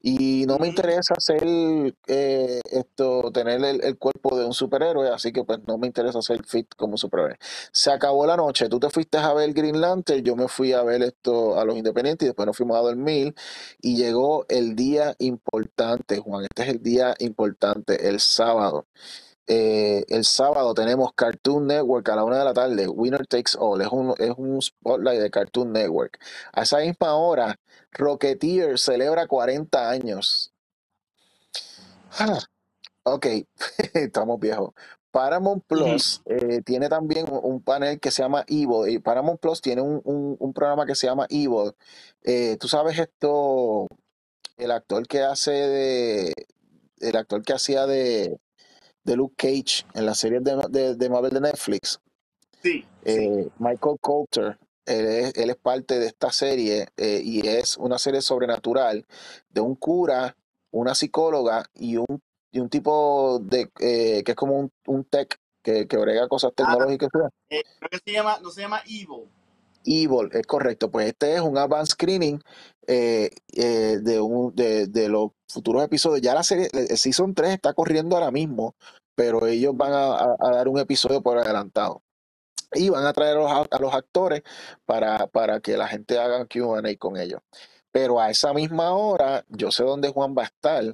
[0.00, 1.42] Y no me interesa hacer
[2.06, 6.22] eh, esto, tener el, el cuerpo de un superhéroe, así que pues no me interesa
[6.22, 7.36] ser fit como superhéroe.
[7.72, 10.82] Se acabó la noche, tú te fuiste a ver Green Lantern, yo me fui a
[10.84, 13.34] ver esto a los Independientes y después nos fuimos a dormir
[13.80, 18.86] y llegó el día importante, Juan, este es el día importante, el sábado.
[19.50, 23.80] Eh, el sábado tenemos Cartoon Network a la una de la tarde, Winner Takes All,
[23.80, 26.18] es un, es un spotlight de Cartoon Network.
[26.52, 27.58] A esa misma hora,
[27.92, 30.52] Rocketeer celebra 40 años.
[32.18, 32.38] Ah,
[33.04, 33.26] ok,
[33.94, 34.72] estamos viejos.
[35.10, 35.64] Paramount.
[35.66, 38.88] Plus eh, tiene también un, un panel que se llama Evil.
[38.92, 41.72] Y Paramount Plus tiene un, un- un programa que se llama Evil.
[42.22, 43.86] Eh, Tú sabes esto,
[44.58, 46.34] el actor que hace de,
[47.00, 48.38] el actor que hacía de,
[49.04, 52.00] de Luke Cage en la serie de, de, de Marvel de Netflix.
[52.62, 52.86] Sí, sí.
[53.04, 57.98] Eh, Michael Coulter, él es, él es parte de esta serie eh, y es una
[57.98, 59.06] serie sobrenatural
[59.50, 60.36] de un cura,
[60.70, 62.06] una psicóloga y un,
[62.50, 66.50] y un tipo de eh, que es como un, un tech que, que brega cosas
[66.52, 67.10] Ah, tecnológicas.
[67.50, 69.28] eh, creo que se llama, no se llama Evil.
[69.84, 70.90] Evil, es correcto.
[70.90, 72.40] Pues este es un advanced screening
[72.86, 76.20] eh, eh, de, un, de, de los futuros episodios.
[76.22, 78.74] Ya la serie, el Season 3 está corriendo ahora mismo,
[79.14, 82.02] pero ellos van a, a- dar un episodio por adelantado.
[82.74, 84.42] Y van a traer a los, a los actores
[84.84, 87.40] para, para que la gente haga QA con ellos.
[87.92, 90.84] Pero a esa misma hora, yo sé dónde Juan va a estar.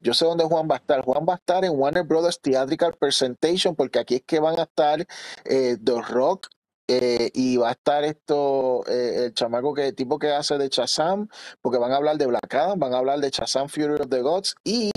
[0.00, 1.02] Yo sé dónde Juan va a estar.
[1.02, 4.62] Juan va a estar en Warner Brothers Theatrical Presentation, porque aquí es que van a
[4.62, 5.04] estar
[5.44, 6.46] eh, The Rock
[6.88, 11.28] eh, y va a estar esto, eh, el chamaco que tipo que hace de Shazam,
[11.60, 14.22] porque van a hablar de Black Adam, van a hablar de Shazam Fury of the
[14.22, 14.54] Gods.
[14.64, 14.90] Y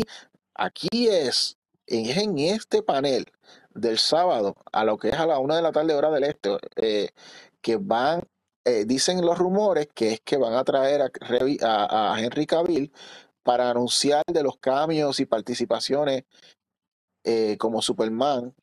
[0.56, 1.58] aquí es,
[1.88, 3.26] es en este panel
[3.74, 6.58] del sábado, a lo que es a la una de la tarde, hora del este,
[6.78, 7.10] eh,
[7.62, 8.24] que van,
[8.86, 11.02] dicen los rumores que es que van a traer
[11.64, 12.92] a, Henry Cavill
[13.44, 16.24] para anunciar de los cambios y participaciones
[17.58, 18.54] como Superman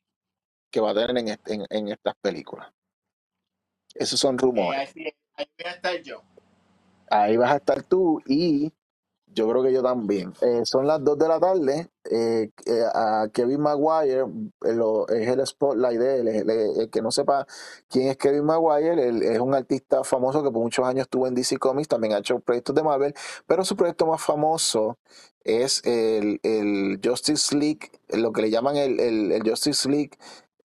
[0.71, 2.71] que va a tener en, est- en- en estas películas.
[3.99, 4.89] Esos son rumores.
[4.95, 6.21] ahí, voy a estar yo.
[7.11, 8.71] Ahí vas a estar tú y
[9.31, 10.33] yo creo que yo también.
[10.41, 11.87] Eh, son las 2 de la tarde.
[12.11, 14.25] eh, eh, a Kevin Maguire
[14.61, 16.27] lo- es el spotlight de él.
[16.27, 17.45] El, el- el que no sepa
[17.87, 21.35] quién es Kevin Maguire, él es un artista famoso que por muchos años estuvo en
[21.35, 23.13] DC Comics, también ha hecho proyectos de Marvel,
[23.45, 24.97] pero su proyecto más famoso
[25.43, 30.11] es el, Justice League, lo que le llaman el Justice League.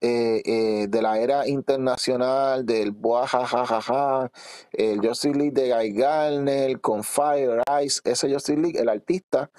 [0.00, 4.30] Eh, eh, de la era internacional del Buajajajaja,
[4.72, 9.50] el Justice League de Guy Garner con Fire Ice, ese Justice League, el artista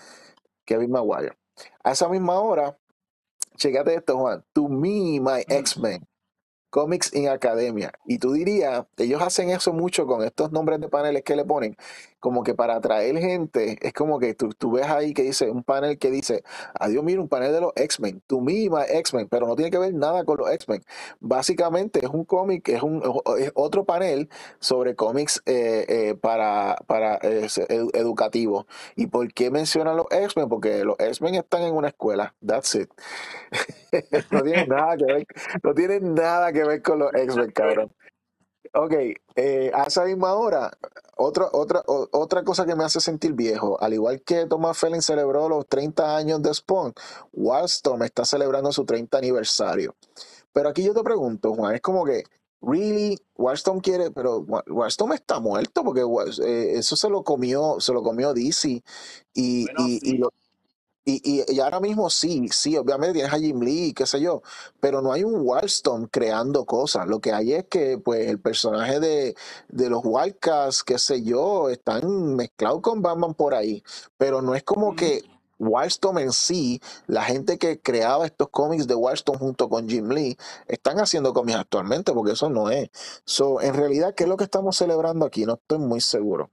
[0.66, 1.38] Kevin Maguire.
[1.84, 2.78] A esa misma hora,
[3.56, 4.44] chécate esto, Juan.
[4.53, 6.07] To me, my X-Men.
[6.70, 7.94] Comics in Academia.
[8.06, 11.78] Y tú dirías, ellos hacen eso mucho con estos nombres de paneles que le ponen,
[12.26, 15.64] como que para atraer gente, es como que tú, tú ves ahí que dice un
[15.64, 16.44] panel que dice,
[16.80, 19.94] adiós, mira, un panel de los X-Men, to me, X-Men, pero no tiene que ver
[19.94, 20.84] nada con los X-Men.
[21.20, 23.04] Básicamente es un cómic, es, un,
[23.38, 24.28] es otro panel
[24.60, 28.66] sobre cómics eh, eh, para, para edu- educativo.
[28.96, 30.50] ¿Y por qué mencionan los X-Men?
[30.50, 32.90] Porque los X-Men están en una escuela, that's it.
[34.32, 35.28] no tienen nada que ver,
[35.64, 37.92] no tienen nada que ver con los X-Men, cabrón.
[38.76, 38.94] Ok,
[39.38, 40.72] eh, a esa misma hora,
[41.18, 45.02] otra, otra, o- otra cosa que me hace sentir viejo, al igual que Thomas Felling
[45.04, 46.94] celebró los 30 años de Spawn,
[47.34, 49.96] Wildstorm está celebrando su 30 aniversario.
[50.54, 52.24] Pero aquí yo te pregunto, Juan, es como que,
[52.62, 56.04] really, Wildstorm quiere, pero Wa- Wildstorm está muerto porque
[56.44, 58.84] eh, eso se lo comió, se lo comió DC
[59.34, 60.24] y, Bueno, y, y sí.
[61.06, 64.41] Y, y- y ahora mismo sí, sí, obviamente tienes a Jim Lee, qué sé yo,
[64.80, 67.07] pero no hay un Wildstorm creando cosas.
[67.07, 69.36] Lo que hay es que pues el personaje de,
[69.69, 73.84] de los Wildcats, qué sé yo, están mezclados con Batman por ahí.
[74.18, 75.22] Pero no es como que
[75.60, 80.38] Wildstorm en sí, la gente que creaba estos cómics de Wildstorm junto con Jim Lee,
[80.68, 82.90] están haciendo cómics actualmente, porque eso no es.
[83.26, 85.45] So, en realidad, ¿qué es lo que estamos celebrando aquí?
[85.45, 86.49] No estoy muy seguro.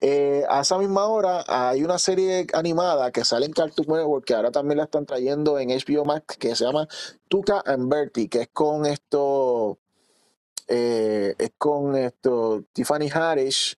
[0.00, 4.34] Eh, a esa misma hora hay una serie animada que sale en Cartoon Network que
[4.34, 6.86] ahora también la están trayendo en HBO Max que se llama
[7.28, 9.78] Tuca and Bertie, que es con esto,
[10.68, 13.76] eh, es con esto Tiffany Haddish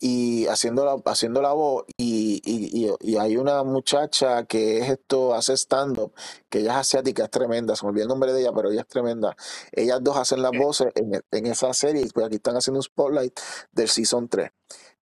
[0.00, 4.90] y haciendo la, haciendo la voz y, y, y- y hay una muchacha que es
[4.90, 6.12] esto, hace stand-up,
[6.50, 8.80] que ella es asiática, es tremenda, se me olvidó el nombre de ella, pero ella
[8.82, 9.36] es tremenda.
[9.72, 12.82] Ellas dos hacen las voces en, en esa serie y pues aquí están haciendo un
[12.84, 13.38] spotlight
[13.72, 14.50] del Season 3.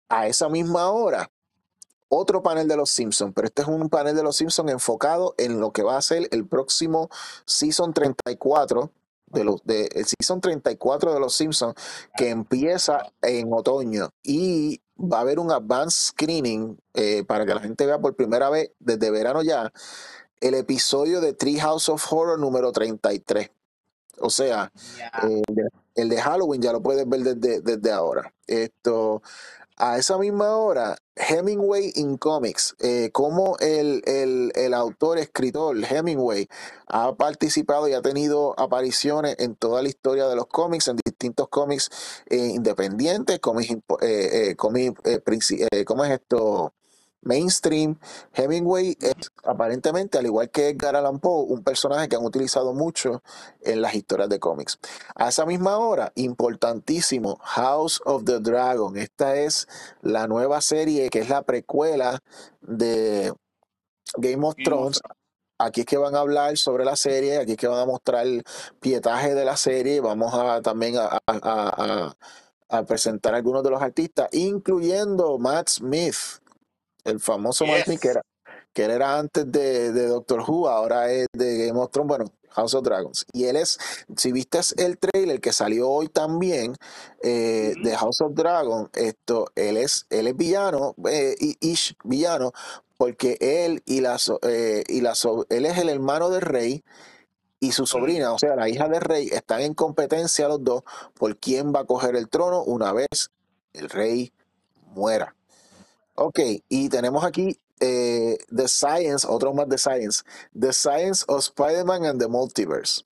[0.09, 1.29] A esa misma hora,
[2.09, 5.59] otro panel de los Simpsons, pero este es un panel de los Simpsons enfocado en
[5.59, 7.09] lo que va a ser el próximo
[7.45, 8.89] Season 34
[9.27, 11.75] de los de el Season 34 de los Simpsons
[12.15, 17.59] que empieza en otoño y va a haber un advanced screening eh, para que la
[17.59, 19.73] gente vea por primera vez desde verano ya
[20.39, 23.51] el episodio de Tree House of Horror número 33.
[24.19, 25.11] O sea, Ya.
[25.27, 28.31] eh, el de- el de Halloween ya lo puedes ver desde, desde ahora.
[28.47, 29.21] Esto,
[29.77, 36.47] a esa misma hora, Hemingway in Comics, eh, como el, el, el autor, escritor Hemingway
[36.87, 41.47] ha participado y ha tenido apariciones en toda la historia de los cómics, en distintos
[41.49, 41.89] cómics
[42.29, 43.71] eh, independientes, cómics,
[44.01, 46.73] eh, eh, cómics, eh, eh, ¿cómo es esto?
[47.27, 47.99] Mainstream.
[48.33, 49.13] Hemingway es
[49.43, 53.21] aparentemente, al igual que Edgar Allan Poe, un personaje que han utilizado mucho
[53.61, 54.79] en las historias de cómics.
[55.15, 58.97] A esa misma hora, importantísimo, House of the Dragon.
[58.97, 59.67] Esta es
[60.01, 62.19] la nueva serie que es la precuela
[62.61, 63.33] de
[64.17, 65.01] Game of Thrones.
[65.59, 68.25] Aquí es que van a hablar sobre la serie, aquí es que van a mostrar
[68.27, 68.43] el
[68.79, 69.99] pietaje de la serie.
[70.01, 72.17] Vamos a también a, a- a- a-
[72.69, 76.15] a presentar algunos de los artistas, incluyendo Matt Smith,
[77.07, 78.05] el famoso Smith que Yes.
[78.05, 78.21] era,
[78.73, 82.25] que él era antes de, de Doctor Who, ahora es de Game of Thrones, bueno,
[82.51, 83.25] House of Dragons.
[83.33, 83.77] Y él es,
[84.15, 86.75] si viste el trailer que salió hoy también
[87.21, 92.51] eh, de House of Dragon, esto, él es, él es villano, eh, y- ish, villano,
[92.97, 95.13] porque él y la, eh, y la
[95.49, 96.83] él es el hermano del rey
[97.59, 100.83] y su sobrina, o sea, la hija del rey, están en competencia los dos
[101.15, 103.31] por quién va a coger el trono una vez
[103.73, 104.31] el rey
[104.93, 105.35] muera.
[106.19, 110.23] Ok, y tenemos aquí eh, The Science, otro más de Science,
[110.59, 113.03] The Science of Spider-Man and the Multiverse.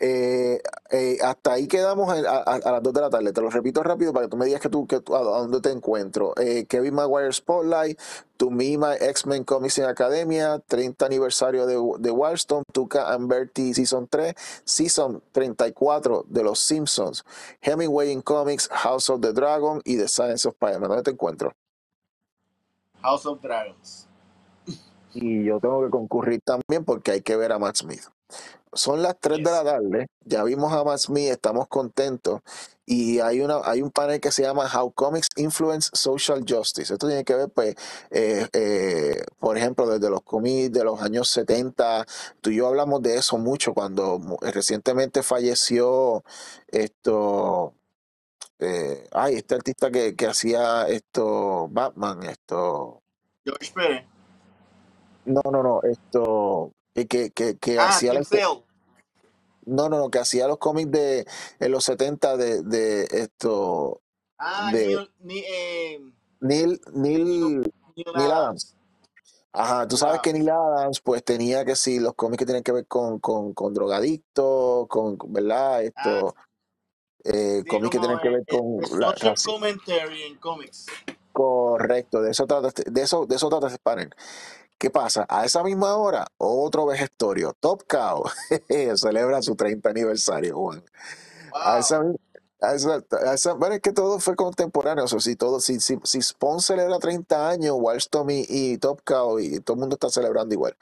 [0.00, 3.32] Eh, eh, hasta ahí quedamos a, las 2 de la tarde.
[3.34, 5.60] Te lo repito rápido para que tú me digas que tú, que tú- a, dónde
[5.60, 6.32] te encuentro.
[6.68, 8.00] Kevin Maguire Spotlight,
[8.38, 13.74] To Me, My X-Men Comics in Academia, 30 aniversario de, de Wildstorm, Tuca and Bertie
[13.74, 14.34] Season 3,
[14.64, 17.24] Season 34 de Los Simpsons,
[17.60, 20.88] Hemingway in Comics, House of the Dragon y The Science of Spider-Man.
[20.88, 21.52] ¿Dónde te encuentro?
[23.02, 24.08] House of Dragons.
[25.14, 28.02] Y yo tengo que concurrir también porque hay que ver a Matt Smith.
[28.74, 32.40] Son las 3 de la tarde, ya vimos a Matt Smith, estamos contentos.
[32.84, 36.92] Y hay, una, hay un panel que se llama How Comics Influence Social Justice.
[36.92, 37.74] Esto tiene que ver, pues,
[38.10, 42.06] eh, eh, por ejemplo, desde los cómics de los años 70.
[42.40, 46.24] Tú y yo hablamos de eso mucho cuando recientemente falleció
[46.68, 47.74] esto.
[48.60, 53.02] Eh, ay, este artista que, que hacía esto, Batman, esto.
[53.44, 54.06] George Pérez.
[55.24, 56.72] No, no, no, esto.
[56.94, 58.12] Que, que, que, que Ah, hacía.
[59.66, 61.26] No, no, no, que hacía los cómics de
[61.60, 64.00] en los 70 de, de esto
[64.38, 66.00] Ah, de Neil, Neil, eh,
[66.40, 67.72] Neil, Neil,
[68.14, 68.74] Neil Adams.
[69.52, 70.38] Ajá, tú sabes que Adams.
[70.44, 73.74] Neil Adams pues tenía que sí, los cómics que tienen que ver con, con, con
[73.74, 75.82] drogadictos, con, ¿verdad?
[75.96, 76.34] Ah, Esto,
[77.24, 80.22] eh, sí, cómics que tienen que el, ver el- con el la social raci- commentary
[80.22, 80.86] en cómics.
[81.32, 84.10] Correcto, de eso trata de eso, de eso trata panel.
[84.76, 85.26] ¿Qué pasa?
[85.28, 88.22] A esa misma hora, otro vejestorio, Top Cow,
[88.96, 90.84] celebra su 30 aniversario, Juan.
[91.52, 92.16] A esa, Wow.
[92.60, 95.04] a esa- a esa- bueno, es que todo fue contemporáneo.
[95.04, 99.00] O sea, si, todo, si, si, si Spawn celebra 30 años, Wildstorm y, y Top
[99.04, 100.76] Cow, y todo el mundo está celebrando igual.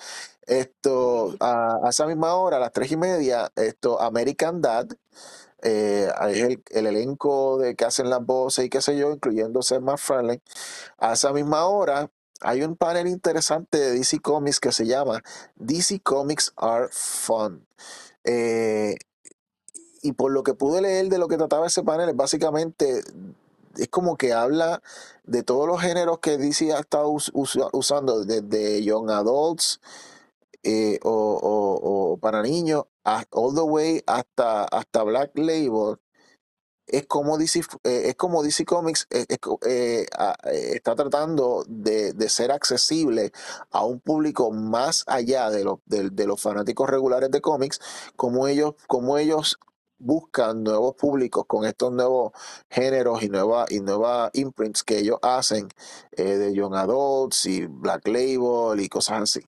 [0.46, 4.88] Esto, a, a esa misma hora, a las 3 y media, esto, American Dad,
[5.62, 9.80] eh, el, el elenco de que hacen las voces y qué sé yo, incluyendo Seth
[9.82, 10.40] MacFarlane.
[10.98, 12.10] A esa misma hora,
[12.40, 15.22] hay un panel interesante de DC Comics que se llama
[15.56, 17.66] DC Comics Are Fun.
[18.24, 18.96] Eh,
[20.02, 23.02] y por lo que pude leer de lo que trataba ese panel, es básicamente
[23.76, 24.82] es como que habla
[25.24, 29.80] de todos los géneros que DC ha estado us- usa- usando, desde young adults
[30.62, 31.10] eh, o,
[32.12, 32.84] o- para niños,
[33.30, 35.98] all the way hasta, hasta Black Label.
[36.86, 39.26] Es como DC, eh, es como DC Comics eh,
[39.66, 40.06] eh,
[40.72, 43.32] está tratando de, de ser accesible
[43.72, 47.80] a un público más allá de, los de, de los fanáticos regulares de cómics,
[48.14, 49.58] como ellos, como ellos
[49.98, 52.32] buscan nuevos públicos con estos nuevos
[52.70, 55.68] géneros y nuevas y nuevas imprints que ellos hacen
[56.12, 59.40] de Young Adults y Black Label y cosas así.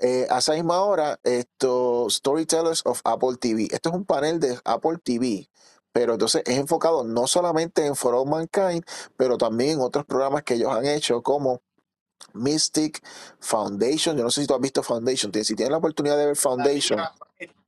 [0.00, 3.68] Eh, a esa misma hora, esto, Storytellers of Apple TV.
[3.70, 5.48] Esto es un panel de Apple TV,
[5.92, 8.84] pero entonces es enfocado no solamente en For All Mankind,
[9.16, 11.62] pero también en otros programas que ellos han hecho, como
[12.34, 13.02] Mystic,
[13.40, 14.16] Foundation.
[14.16, 15.32] Yo no sé si tú has visto Foundation.
[15.32, 17.00] Si tienes la oportunidad de ver Foundation,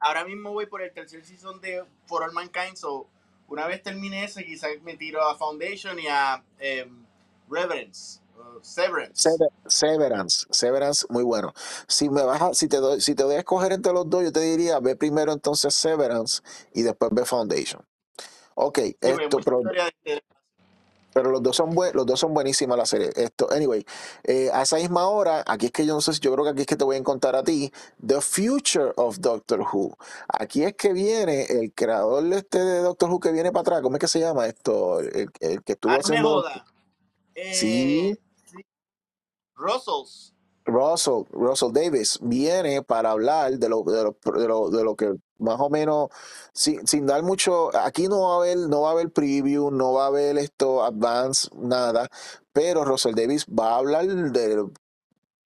[0.00, 3.06] Ahora mismo voy por el tercer season de For All Mankind, so
[3.48, 7.04] una vez termine ese, quizás me tiro a Foundation y a em,
[7.48, 8.20] Reverence,
[8.62, 9.28] Severance.
[9.28, 11.52] Sever- Severance, Severance, muy bueno.
[11.88, 14.22] Si me vas a- si te doy, si te doy a escoger entre los dos,
[14.22, 16.42] yo te diría, ve primero entonces Severance
[16.74, 17.84] y después ve Foundation.
[18.54, 20.22] Ok, Sí, esto, pero historia de-
[21.12, 23.16] Pero los dos son buen, los dos son buenísimas las series.
[23.16, 23.84] Esto, anyway,
[24.22, 26.60] eh, a esa misma hora, aquí es que yo no sé yo creo que aquí
[26.60, 27.72] es que te voy a encontrar a ti,
[28.06, 29.96] The Future of Doctor Who.
[30.28, 33.80] Aquí es que viene el creador de este de Doctor Who que viene para atrás,
[33.82, 35.00] ¿cómo es que se llama esto?
[35.00, 36.28] El, el que estuvo haciendo.
[36.42, 36.64] joda.
[37.34, 38.18] Sí, Eh, sí,
[39.60, 40.34] Russells.
[40.66, 45.14] Russell, Russell Davis viene para hablar de lo, de lo, de lo, de lo que
[45.38, 46.08] más o menos,
[46.52, 49.94] sin, sin dar mucho, aquí no va a haber, no va a haber preview, no
[49.94, 52.08] va a haber esto, advance, nada,
[52.52, 54.66] pero Russell Davis va a hablar de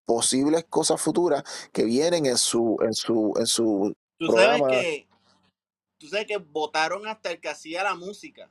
[0.04, 4.68] posibles cosas futuras que vienen en su, en su, en su Tú sabes programa.
[4.68, 5.08] que,
[5.98, 8.50] tú sabes que votaron hasta el que hacía la música.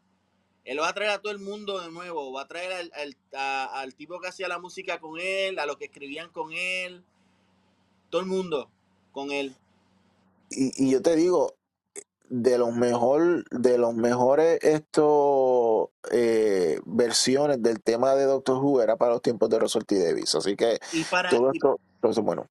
[0.65, 2.31] Él va a traer a todo el mundo de nuevo.
[2.31, 5.65] Va a traer al, al- a- al tipo que hacía la música con él, a
[5.65, 7.03] los que escribían con él.
[8.09, 8.69] Todo el mundo
[9.11, 9.55] con él.
[10.49, 11.55] Y, y yo te digo,
[12.29, 18.95] de los mejor, de los mejores estos eh, versiones del tema de Doctor Who era
[18.95, 19.99] para los tiempos de Russell T.
[20.03, 20.33] Davis.
[20.35, 22.47] Así que Y para, todo esto, todo eso es bueno.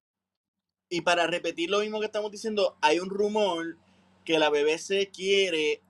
[0.90, 3.76] y para repetir lo mismo que estamos diciendo, hay un rumor
[4.24, 5.80] que la BBC quiere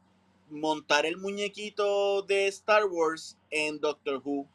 [0.52, 4.46] montar el muñequito de Star Wars en Doctor Who.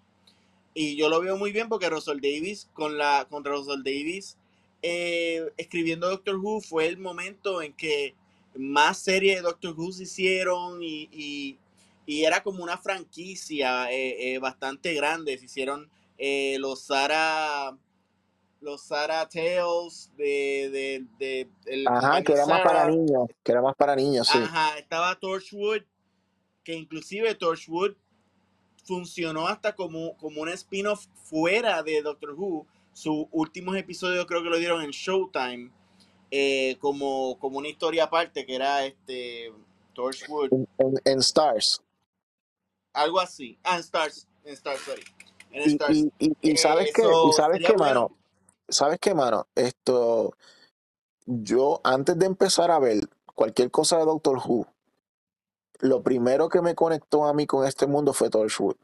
[0.74, 4.38] Y yo lo veo muy bien porque Russell Davis, con la contra Russell Davis,
[4.84, 8.14] eh, escribiendo Doctor Who, fue el momento en que
[8.56, 11.58] más series de Doctor Who se hicieron y, y-
[12.24, 15.38] era como una franquicia eh, eh, bastante grande.
[15.38, 15.90] Se hicieron
[16.60, 17.78] los Sarah
[18.68, 23.62] los Sarah Tales de, de, de el Ajá, que era más para niños, que era
[23.62, 24.38] más para niños, sí.
[24.38, 25.84] Ajá, estaba Torchwood,
[26.66, 27.96] que inclusive Torchwood
[28.84, 32.68] funcionó hasta como, como un spin-off fuera de Doctor Who.
[32.92, 35.72] Sus últimos episodios creo que lo dieron en Showtime,
[36.30, 39.54] eh, como, como una historia aparte, que era este
[39.94, 41.82] Torchwood, En, en- en Stars.
[42.92, 43.58] algo así.
[43.64, 45.04] Ah, en Stars, en Stars, sorry.
[45.52, 45.98] En Stars.
[46.00, 48.02] y, y, y sabes Eh, qué, y sabes bueno.
[48.02, 48.17] mano,
[48.70, 50.34] sabes qué, mano, esto,
[51.26, 54.68] yo antes de empezar a ver cualquier cosa de Doctor Who,
[55.80, 58.76] lo primero que me conectó a mí con este mundo fue Torchwood.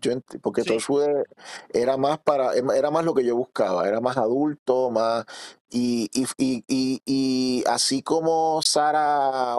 [0.00, 0.12] Yo
[0.42, 1.24] porque Sí, Torchwood e-
[1.72, 5.24] era más para, em, era más lo que yo buscaba, era más adulto, más,
[5.70, 9.56] y, y, y, y, y así como Sara,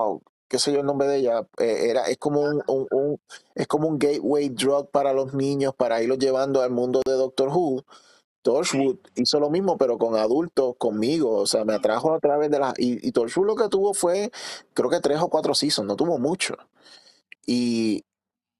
[0.47, 3.19] qué sé yo el nombre de ella, eh, era, es como un, un- un-
[3.55, 7.49] es como un gateway drug para los niños, para irlos llevando al mundo de Doctor
[7.49, 7.83] Who.
[8.41, 12.59] Torchwood hizo lo mismo, pero con adultos, conmigo, o sea, me atrajo a través de
[12.59, 14.31] las, y, y Torchwood lo que tuvo fue,
[14.73, 16.55] creo que tres o cuatro seasons, no tuvo mucho.
[17.45, 18.03] Y,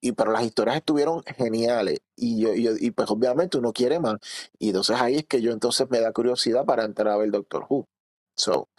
[0.02, 4.00] y pero las historias estuvieron geniales y yo, y yo- y pues obviamente uno quiere
[4.00, 4.18] más.
[4.60, 7.66] Y entonces ahí es que yo entonces me da curiosidad para entrar a ver Doctor
[7.70, 7.88] Who.
[8.36, 8.70] So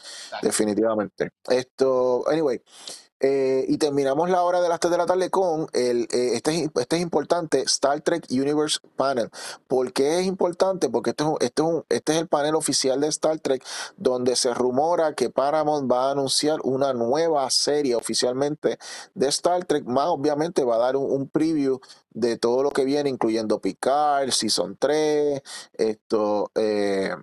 [0.43, 1.31] definitivamente.
[1.51, 2.61] Esto anyway
[3.21, 6.65] eh, y terminamos la hora de las 3 de la tarde con el, eh, este,
[6.65, 9.31] es, este es importante, Star Trek Universe Panel.
[9.69, 10.89] ¿Por qué es importante?
[10.89, 13.65] Porque este este, este es el panel oficial de Star Trek
[13.97, 18.79] donde se rumora que Paramount va a anunciar una nueva serie oficialmente
[19.15, 21.81] de Star Trek, más obviamente va a dar un, un preview
[22.13, 25.43] de todo lo que viene, incluyendo Picard, Season 3,
[25.75, 26.51] esto...
[26.55, 27.15] eh,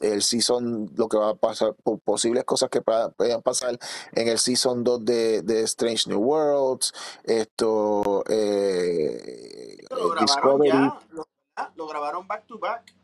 [0.00, 3.78] el season, lo que va a pasar, po- posibles cosas que puedan pasar
[4.12, 6.92] en el season 2 de, de Strange New Worlds,
[7.24, 11.28] esto, eh, lo grabaron Discovery, ya, lo,
[11.76, 12.94] lo grabaron back to back.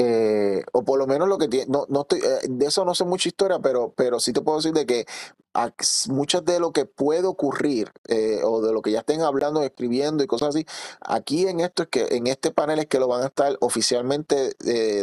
[0.00, 2.94] Eh, o por lo menos lo que tiene, no, no estoy, eh, de eso no
[2.94, 5.06] sé mucha historia, pero, pero sí te puedo decir de que
[6.08, 10.22] muchas de lo que puede ocurrir, eh, o de lo que ya estén hablando, escribiendo
[10.22, 10.64] y cosas así,
[11.00, 14.54] aquí en esto es que, en este panel es que lo van a estar oficialmente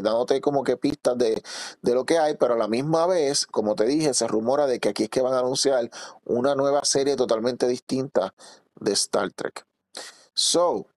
[0.01, 1.43] dándote como que pistas de,
[1.81, 4.79] de lo que hay, pero a la misma vez, como te dije, se rumora de
[4.79, 5.89] que aquí es que van a anunciar
[6.23, 8.33] una nueva serie totalmente distinta
[8.79, 9.65] de Star Trek.
[10.33, 10.87] So,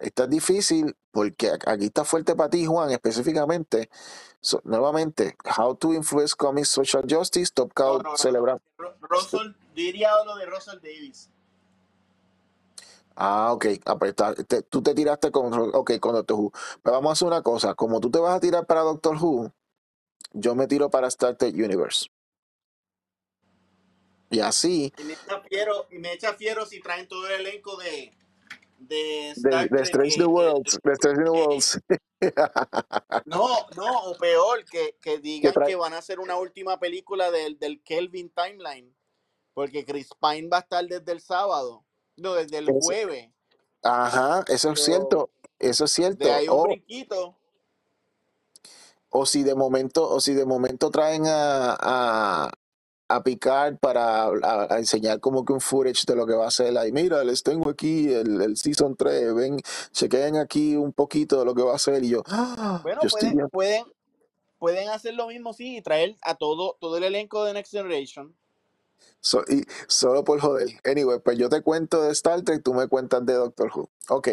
[0.00, 3.88] esta es difícil porque aquí está fuerte para ti, Juan, específicamente.
[4.40, 8.16] So, nuevamente, How to Influence Comics Social Justice, Top Cow no, no.
[8.16, 8.58] celebra.
[9.00, 11.28] Russell, diría lo de Russell Davis.
[13.16, 13.66] Ah, ok.
[13.84, 16.52] Ah, pues está- te- tú te tiraste con, ok, con Doctor Who.
[16.82, 17.74] Pero vamos a hacer una cosa.
[17.74, 19.52] Como tú te vas a tirar para Doctor Who,
[20.32, 22.06] yo me tiro para Star Trek Universe.
[24.30, 27.76] Y así, Y me echa fiero, y me echa fiero si traen todo el elenco
[27.76, 28.12] de,
[28.80, 29.82] de de, Star de.
[29.82, 31.80] Strange New Worlds, de Strange New Worlds.
[33.24, 37.58] no, no, o peor, que, que digan que van a hacer una última película del,
[37.58, 38.94] del Kelvin Timeline.
[39.54, 41.84] Porque Chris Pine va a estar desde el sábado.
[42.16, 43.30] No, desde el jueves.
[43.82, 45.30] ajá, eso es cierto.
[45.58, 46.32] Eso es de cierto.
[46.32, 47.36] ahí un Oh, brinquito.
[49.10, 52.52] o si de momento, o si de momento traen a, a,
[53.10, 56.76] a picar para a, enseñar como que un footage de lo que va a ser.
[56.78, 59.60] Ahí, mira, les tengo aquí el, el Season 3, ven,
[59.92, 62.02] chequen aquí un poquito de lo que va a ser.
[62.04, 62.80] Y yo, ¡Ah!
[62.82, 63.84] bueno, pueden, pueden,
[64.58, 68.34] pueden hacer lo mismo, sí, y traer a todo, todo el elenco de Next Generation
[69.48, 70.68] y solo por joder.
[70.84, 73.90] Anyway, pues yo te cuento de Star Trek, tú me cuentas de Doctor Who.
[74.08, 74.28] Ok.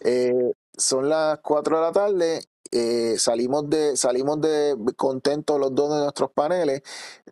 [0.00, 2.40] Eh, son las 4 de la tarde
[2.72, 6.82] eh, salimos de salimos de contentos los dos de nuestros paneles,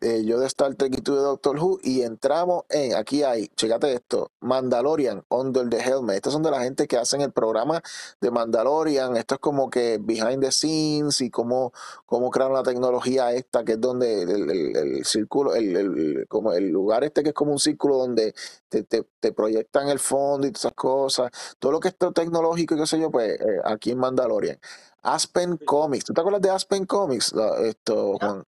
[0.00, 3.48] eh, yo de Star Trek y tú de Doctor Who, y entramos en, aquí hay,
[3.56, 6.16] checate esto, Mandalorian, Under the Helmet.
[6.16, 7.82] Estos son de la gente que hacen el programa
[8.20, 9.16] de Mandalorian.
[9.16, 11.72] Esto es como que behind the scenes y cómo,
[12.06, 17.22] cómo crearon la tecnología esta, que es donde el, círculo, el, como el lugar este
[17.22, 18.34] que es como un círculo donde
[18.68, 21.30] te, te, proyectan el fondo y todas esas cosas.
[21.58, 24.58] Todo lo que es tecnológico y qué sé yo, pues eh, aquí en Mandalorian.
[25.02, 26.04] Aspen Comics.
[26.04, 27.34] ¿Tú te acuerdas de Aspen Comics?
[27.62, 28.44] Esto, Juan.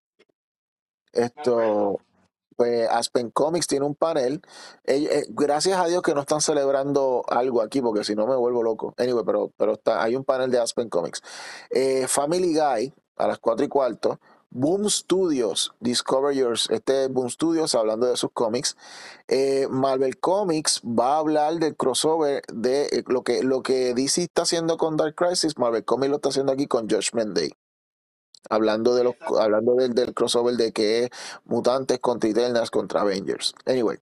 [1.12, 1.98] Esto,
[2.56, 4.42] pues Aspen Comics tiene un panel.
[4.84, 8.62] Eh, gracias a Dios que no están celebrando algo aquí, porque si no me vuelvo
[8.62, 8.94] loco.
[8.98, 11.22] Anyway, pero, pero está, hay un panel de Aspen Comics.
[11.70, 14.20] Eh, Family Guy, a las cuatro y cuarto.
[14.50, 18.76] Boom Studios, Discover Yours, este Boom Studios hablando de sus cómics.
[19.28, 24.24] Eh, Marvel Comics va a hablar del crossover de eh, lo que, lo que DC
[24.24, 27.52] está haciendo con Dark Crisis, Marvel Comics lo está haciendo aquí con Judgment Day.
[28.48, 31.10] Hablando, de los, hablando del, del crossover de que es
[31.44, 33.54] mutantes contra Eternals contra Avengers.
[33.66, 33.98] Anyway,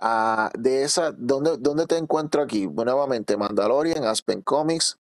[0.00, 2.68] uh, de esa, ¿dónde, ¿dónde te encuentro aquí?
[2.68, 4.98] Nuevamente, Mandalorian, Aspen Comics,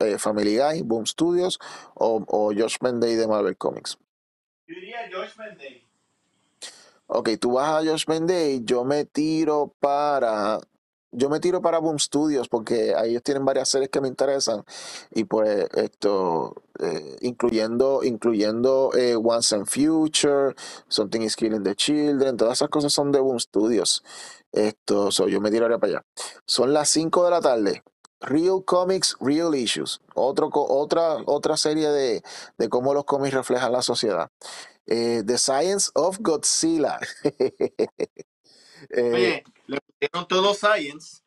[0.00, 1.58] eh, Family Guy, Boom Studios
[1.94, 3.98] o, o Josh Day de Marvel Comics?
[4.66, 5.88] Yo diría Josh Day.
[7.06, 10.58] Ok, tú vas a Josh Day, yo me tiro para
[11.16, 14.64] yo me tiro para Boom Studios porque ellos tienen varias series que me interesan
[15.12, 20.54] y pues esto eh, incluyendo incluyendo eh, Once and Future,
[20.88, 24.02] Something is Killing the Children, todas esas cosas son de Boom Studios.
[24.50, 26.06] Esto, so, yo me tiraría para allá.
[26.46, 27.82] Son las 5 de la tarde.
[28.24, 30.00] Real Comics, Real Issues.
[30.14, 32.22] Otro, otra, otra serie de,
[32.58, 34.30] de cómo los cómics reflejan la sociedad.
[34.86, 36.98] Eh, The Science of Godzilla.
[38.90, 41.20] eh, Oye, le pusieron todo Science.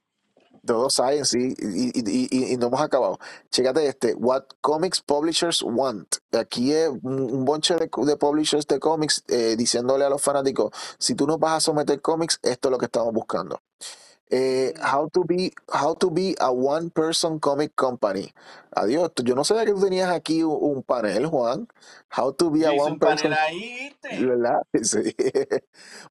[0.65, 3.19] Todo Science, sí, y, y, y, no hemos acabado.
[3.51, 6.17] Chécate este, What Comics Publishers Want.
[6.33, 11.15] Aquí es un, bonche de, de, publishers de cómics eh, diciéndole a los fanáticos, si
[11.15, 13.61] tú no vas a someter cómics, esto es lo que estamos buscando.
[14.29, 18.33] Eh, how to be how to be a one person comic company.
[18.75, 21.67] Adiós, yo no sabía que tú tenías aquí un, panel, Juan.
[22.09, 23.33] How to be a one person.
[23.33, 24.61] Ahí, ¿verdad?
[24.83, 25.15] Sí.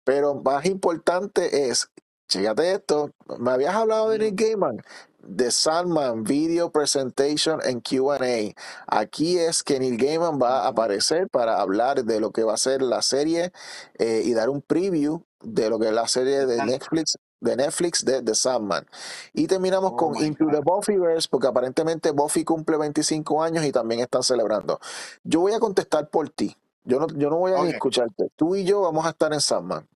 [0.05, 1.91] Pero más importante es,
[2.29, 4.83] chécate esto, me habías hablado de Nick Gaiman,
[5.21, 8.55] de Sandman Video Presentation en Q&A.
[8.87, 12.59] Aquí es que Neil Gaiman va a aparecer para hablar de lo que va a
[12.59, 13.53] ser la serie
[13.99, 18.05] eh, y dar un preview de lo que es la serie de Netflix de Netflix
[18.05, 18.87] de The Sandman.
[19.33, 24.01] Y terminamos oh con Into the Buffyverse, porque aparentemente Buffy cumple 25 años y también
[24.01, 24.81] están celebrando.
[25.25, 26.57] Yo voy a contestar por ti.
[26.85, 28.29] Yo no, yo no voy a escucharte.
[28.37, 29.89] Tú y yo vamos a estar en Sandman.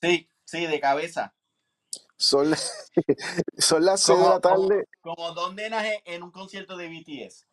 [0.00, 1.34] Sí, sí, de cabeza.
[2.16, 2.54] Son,
[3.58, 4.88] son las 6 de la tarde.
[5.00, 7.46] Como, dos nenas en un concierto de BTS.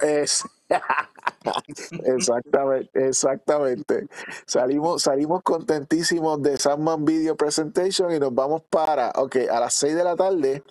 [0.00, 0.44] Es,
[2.04, 4.08] exactamente, exactamente.
[4.46, 9.94] Salimos, salimos contentísimos de Sandman Video Presentation y nos vamos para, ok, a las 6
[9.94, 10.62] de la tarde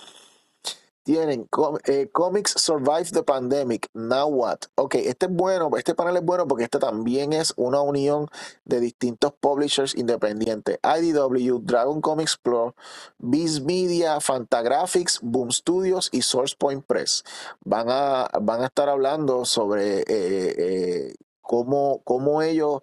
[1.04, 1.50] tienen
[1.86, 4.60] eh, Comics Survive the Pandemic, Now What.
[4.76, 8.28] Ok, este es bueno, este panel es bueno porque este también es una unión
[8.66, 10.80] de distintos publishers independientes.
[10.84, 12.76] IDW, Dragon Comics Pro,
[13.20, 17.24] Beast Media, Fantagraphics, Boom Studios y SourcePoint Press.
[17.64, 22.82] Van a, van a estar hablando sobre eh, eh, cómo, cómo ellos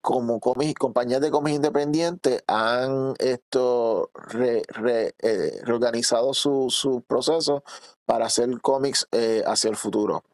[0.00, 4.62] como compañías de cómics independientes han esto re,
[5.18, 7.62] eh, reorganizado su, su, proceso
[8.06, 10.24] para hacer cómics eh, hacia el futuro.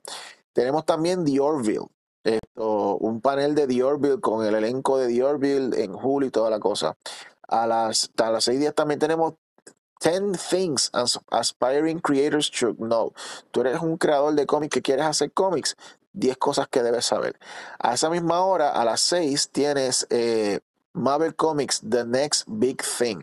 [0.52, 1.86] Tenemos también The Orville,
[2.24, 6.30] esto, un panel de The Orville con el elenco de The Orville en julio y
[6.30, 6.96] toda la cosa.
[7.48, 9.34] A las, a las seis días también tenemos
[10.00, 10.90] 10 things
[11.30, 13.12] aspiring creators should know.
[13.50, 15.76] Tú eres un creador de cómics que quieres hacer cómics.
[16.16, 17.38] 10 cosas que debes saber.
[17.78, 20.60] A esa misma hora, a las 6, tienes eh,
[20.92, 23.22] Marvel Comics, The Next Big Thing.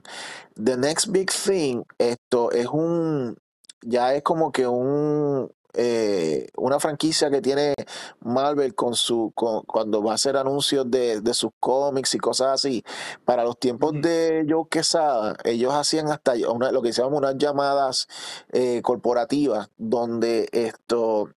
[0.55, 3.37] The Next Big Thing, esto es un,
[3.81, 7.73] ya es como que un, eh, una franquicia que tiene
[8.19, 12.83] Marvel con su cuando va a hacer anuncios de, sus cómics y cosas así.
[13.25, 18.07] Para los tiempos de Joe Quesada, ellos hacían hasta lo que se llaman unas llamadas
[18.51, 21.29] eh, corporativas, donde esto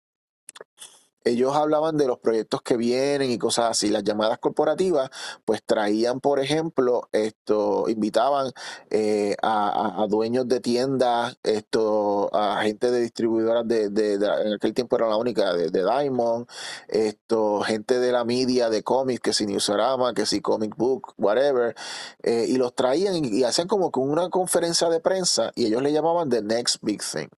[1.26, 3.89] ellos hablaban de los proyectos que vienen y cosas así.
[3.89, 5.10] Las llamadas corporativas,
[5.43, 8.52] pues traían, por ejemplo, esto, invitaban
[8.91, 14.73] eh, a, dueños de tiendas, esto, a gente de distribuidoras de, de- de- en aquel
[14.73, 16.47] tiempo era la única, de, de Diamond,
[16.88, 21.76] esto, gente de la media, de cómics, que si Newsarama, que si Comic Book, whatever,
[22.23, 25.81] eh, y los traían y, y hacían como que una conferencia de prensa y ellos
[25.81, 27.30] le llamaban The Next Big Thing.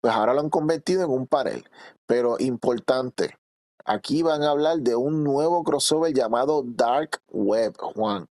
[0.00, 1.68] Pues ahora lo han convertido en un panel,
[2.06, 3.36] pero importante.
[3.84, 8.28] Aquí van a hablar de un nuevo crossover llamado Dark Web, Juan.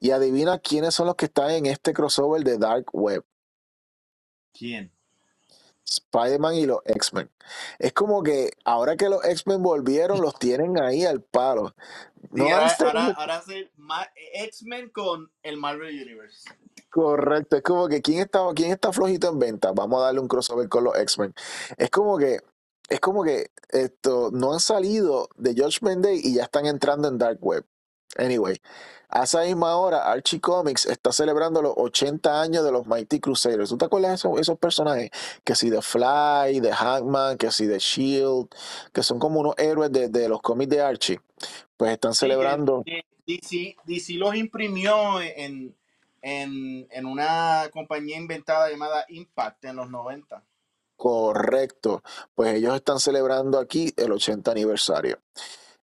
[0.00, 3.24] Y adivina quiénes son los que están en este crossover de Dark Web.
[4.52, 4.92] ¿Quién?
[5.84, 7.30] Spider-Man y los X-Men.
[7.78, 11.74] Es como que ahora que los X-Men volvieron, los tienen ahí al palo.
[12.32, 16.48] No ahora, ahora, ahora hace ma- X-Men con el Marvel Universe.
[16.90, 19.72] Correcto, es como que ¿quién está, quién está flojito en venta?
[19.72, 21.34] Vamos a darle un crossover con los X-Men.
[21.76, 22.38] Es como que,
[22.88, 27.18] es como que esto no han salido de Judgment Day y ya están entrando en
[27.18, 27.64] Dark Web.
[28.16, 28.60] Anyway,
[29.14, 33.68] a esa misma hora, Archie Comics está celebrando los 80 años de los Mighty Crusaders.
[33.68, 35.10] ¿Tú te acuerdas de esos, esos personajes?
[35.44, 38.48] Que si de Fly, de Hangman, que si de Shield,
[38.90, 41.20] que son como unos héroes de, de los cómics de Archie.
[41.76, 42.84] Pues están celebrando.
[43.26, 45.76] DC, DC los imprimió en,
[46.22, 50.42] en, en una compañía inventada llamada Impact en los 90.
[50.96, 52.02] Correcto.
[52.34, 55.18] Pues ellos están celebrando aquí el 80 aniversario.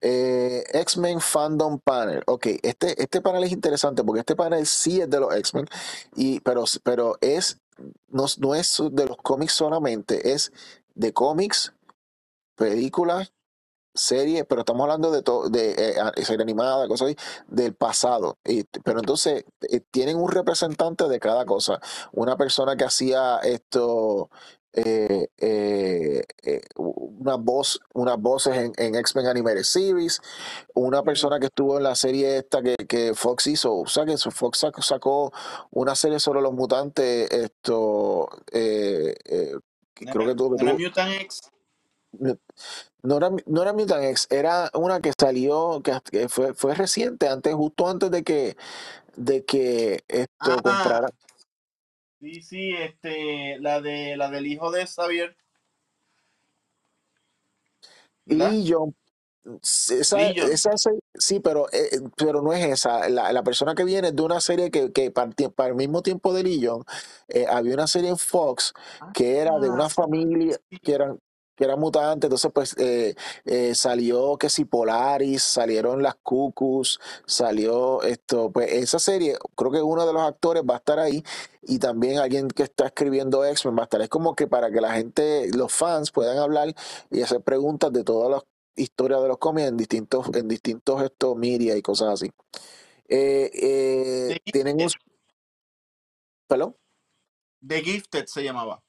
[0.06, 2.22] Eh, X-Men Fandom Panel.
[2.26, 5.66] Ok, este, este panel es interesante porque este panel sí es de los X-Men,
[6.44, 7.58] pero, pero es,
[8.08, 10.52] no, no es de los cómics solamente, es
[10.94, 11.72] de cómics,
[12.56, 13.32] películas,
[13.94, 17.16] series, pero estamos hablando de todo, de eh, serie animada, cosas así,
[17.48, 18.38] del pasado.
[18.44, 21.80] Y- pero entonces eh, tienen un representante de cada cosa.
[22.12, 24.30] Una persona que hacía esto,
[24.74, 30.20] eh, eh, eh, una voz, unas voces en, en X-Men Animated Series,
[30.74, 34.16] una persona que estuvo en la serie esta que, que Fox hizo, o sea que
[34.18, 35.32] Fox sacó, sacó
[35.70, 39.52] una serie sobre los mutantes, esto, eh, eh,
[40.00, 41.40] ¿No creo era, que tuvo, no tuvo, Mutant X?
[43.02, 47.28] no era, no era Mutant X, era una que salió, que, que fue, fue reciente,
[47.28, 48.56] antes, justo antes de que,
[49.16, 51.08] de que esto Ah, comprara.
[52.24, 55.36] Sí, sí, este, la de la del hijo de Xavier,
[58.28, 58.60] ¿verdad?
[59.62, 63.08] Sí, esa, esa sí, pero, eh, eh, pero no es esa.
[63.10, 65.68] La, la persona que viene es de una serie que, que para, el tie- para
[65.70, 66.82] el mismo tiempo de Legion,
[67.28, 68.72] eh, había una serie en Fox
[69.12, 71.20] que era de Ah, una familia que eran
[71.56, 73.14] que era mutante, entonces pues eh,
[73.44, 79.82] eh, salió que si Polaris, salieron las Cucus, salió esto, pues esa serie, creo que
[79.82, 81.22] uno de los actores va a estar ahí
[81.62, 84.80] y también alguien que está escribiendo X-Men va a estar, es como que para que
[84.80, 86.74] la gente, los fans puedan hablar
[87.10, 88.42] y hacer preguntas de todas las
[88.76, 92.30] historias de los cómics en distintos, en distintos estos media y cosas así.
[93.08, 94.90] Eh, eh, tienen un,
[96.46, 96.76] perdón,
[97.66, 98.83] The Gifted se llamaba.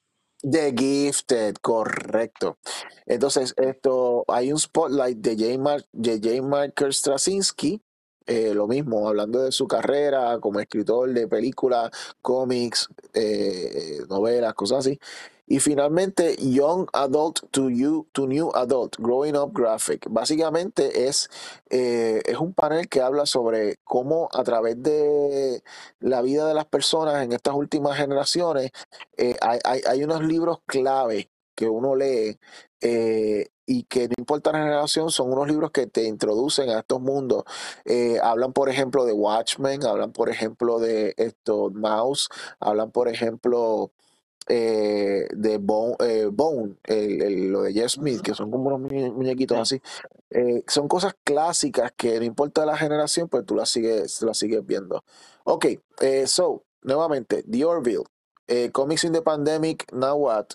[0.50, 2.60] The Gifted, correcto.
[3.08, 5.86] Entonces, esto, hay un spotlight de J.
[5.92, 6.42] De.
[6.42, 7.82] Marker Straczynski,
[8.28, 11.90] eh, lo mismo, hablando de su carrera como escritor de películas,
[12.22, 15.00] cómics, eh, novelas, cosas así.
[15.48, 20.08] Y finalmente, Young Adult to You, to New Adult, Growing Up Graphic.
[20.10, 21.30] Básicamente es,
[21.70, 25.62] eh, es un panel que habla sobre cómo a través de
[26.00, 28.72] la vida de las personas en estas últimas generaciones,
[29.18, 32.40] eh, hay, hay, unos libros clave que uno lee
[32.82, 37.02] eh, y que no importa la generación, son unos libros que te introducen a estos
[37.02, 37.44] mundos.
[38.24, 43.92] Hablan, por ejemplo, de Watchmen, hablan, por ejemplo, de esto, Mouse, hablan, por ejemplo,
[44.48, 48.80] eh, de Bone, eh, Bone el- el- lo de Jeff Smith, que son como unos
[48.82, 49.76] muñe- muñequitos Sí.
[49.76, 49.82] así.
[50.30, 54.66] Eh, son cosas clásicas que no importa la generación, pues tú las sigues, las sigues
[54.66, 55.04] viendo.
[55.46, 55.66] Ok,
[56.26, 58.04] so, nuevamente, The Orville,
[58.48, 60.48] eh, Comics in the Pandemic, Now What,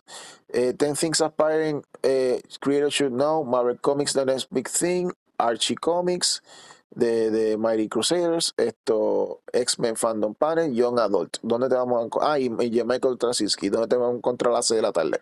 [0.48, 5.74] eh, 10 Things Aspiring eh, Creators Should Know, Marvel Comics, The Next Big Thing, Archie
[5.76, 6.42] Comics,
[6.90, 11.38] de, de Mighty Crusaders, esto, X-Men Fandom Panel, Young Adult.
[11.42, 12.32] ¿Dónde te vamos a encontrar?
[12.32, 14.92] Ah, y, y Michael Trasinski, ¿dónde te vamos a encontrar a las 6 de la
[14.92, 15.20] tarde?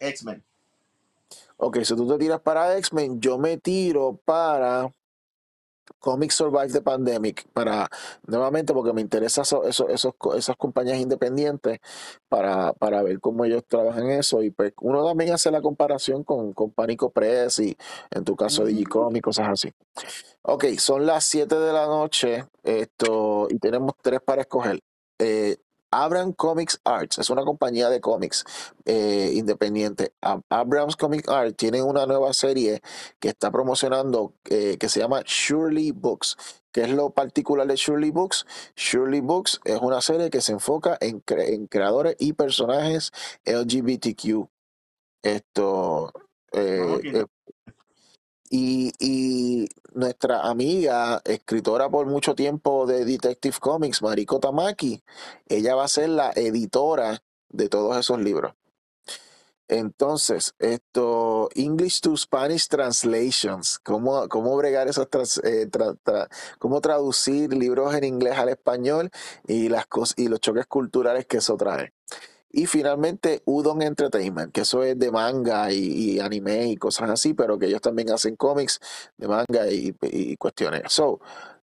[0.00, 0.42] X-Men.
[1.58, 4.90] Ok, si tú te tiras para X-Men, yo me tiro para
[5.98, 7.88] Comics Survive the Pandemic, para
[8.26, 11.80] nuevamente porque me interesa eso, eso- esos, esas compañías independientes
[12.28, 16.52] para, para ver cómo ellos trabajan eso y pues uno también hace la comparación con,
[16.52, 17.76] con Pánico Press y
[18.10, 18.70] en tu caso Ujú.
[18.70, 19.72] Digicomic, cosas así.
[20.42, 24.80] Ok, son las 7 de la noche esto, y tenemos tres para escoger.
[25.18, 25.56] Eh,
[25.90, 28.44] Abrams Comics Arts es una compañía de cómics
[28.84, 30.12] eh, independiente.
[30.48, 32.80] Abrams Comic Arts tiene una nueva serie
[33.18, 36.36] que está promocionando eh, que se llama Surely Books.
[36.72, 38.46] ¿Qué es lo particular de Surely Books?
[38.76, 41.20] Surely Books es una serie que se enfoca en,
[41.68, 43.10] creadores y personajes
[43.44, 44.48] LGBTQ.
[45.22, 46.12] Esto.
[46.52, 47.26] Eh,
[48.50, 55.02] y, nuestra amiga, escritora por mucho tiempo de Detective Comics, Mariko Tamaki,
[55.48, 58.54] ella va a ser la editora de todos esos libros.
[59.68, 65.06] Entonces, esto, English to Spanish Translations, cómo, cómo bregar esas,
[65.44, 65.70] eh,
[66.58, 69.10] cómo traducir libros en inglés al español
[69.46, 69.86] y, las
[70.16, 71.92] y los choques culturales que eso trae.
[72.52, 77.58] Y finalmente Udon Entertainment, que eso es de manga y, anime y cosas así, pero
[77.58, 78.80] que ellos también hacen cómics
[79.16, 80.92] de manga y, cuestiones.
[80.92, 81.20] So,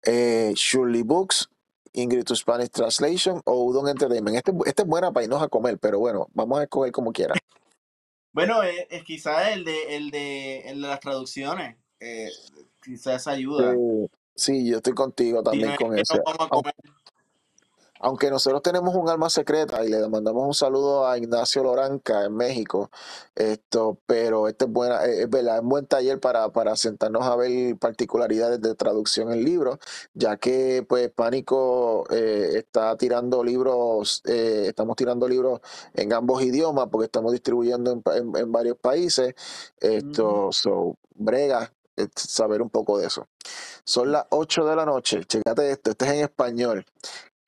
[0.03, 1.49] eh, Surely Books,
[1.93, 4.37] Ingrid to Spanish Translation o Udon Entertainment.
[4.37, 7.35] Este, este es buena para irnos a comer, pero bueno, vamos a escoger como quiera.
[8.31, 11.75] Bueno, es, quizás el de, el, de, el de las traducciones.
[11.99, 12.29] Eh,
[12.81, 13.75] quizás ayuda.
[14.33, 16.21] Sí, yo estoy contigo también con eso
[17.99, 22.35] aunque nosotros tenemos un alma secreta y le mandamos un saludo a Ignacio Loranca en
[22.35, 22.89] México,
[23.35, 27.77] esto, pero este es buena, es, verdad, un buen taller para, para sentarnos a ver
[27.77, 29.79] particularidades de traducción en libros,
[30.13, 35.59] ya que pues Pánico eh, está tirando libros, eh, estamos tirando libros
[35.93, 39.35] en ambos idiomas porque estamos distribuyendo en, varios países.
[39.79, 43.27] Esto, so, brega, eh, saber un poco de eso.
[43.83, 46.85] Son las 8 de la noche, checate esto, este es en español.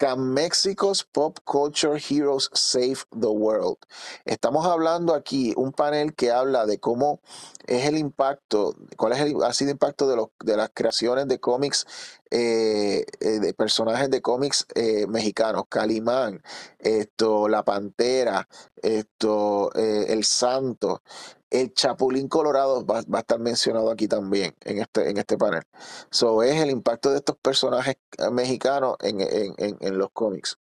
[0.02, 3.78] Can Mexico's Pop Culture Heroes Save the World?
[4.26, 7.20] Estamos hablando aquí un panel que habla de cómo
[7.68, 11.28] es el impacto, cuál es el, ha sido el impacto de, los, de las creaciones
[11.28, 11.86] de cómics,
[12.34, 16.42] eh, eh, de personajes de cómics eh, mexicanos, Calimán,
[16.80, 18.48] esto, La Pantera,
[18.82, 21.02] esto, El Santo,
[21.50, 25.64] el Chapulín Colorado va, a estar mencionado aquí también en este, en este panel.
[26.10, 27.96] So, es el impacto de estos personajes
[28.32, 30.58] mexicanos en, los cómics.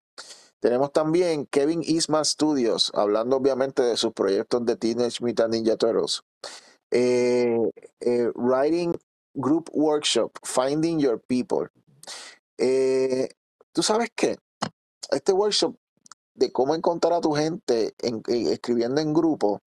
[0.60, 6.22] Tenemos también Kevin Eastman Studios, hablando obviamente de sus proyectos de Teenage Mutant Ninja Turtles.
[8.36, 8.96] Writing
[9.36, 11.70] Group Workshop, Finding Your People.
[12.58, 13.30] Eh,
[13.72, 14.38] ¿Tú sabes qué?
[15.12, 15.76] Este workshop
[16.34, 17.94] de cómo encontrar a tu gente
[18.28, 19.62] escribiendo en grupo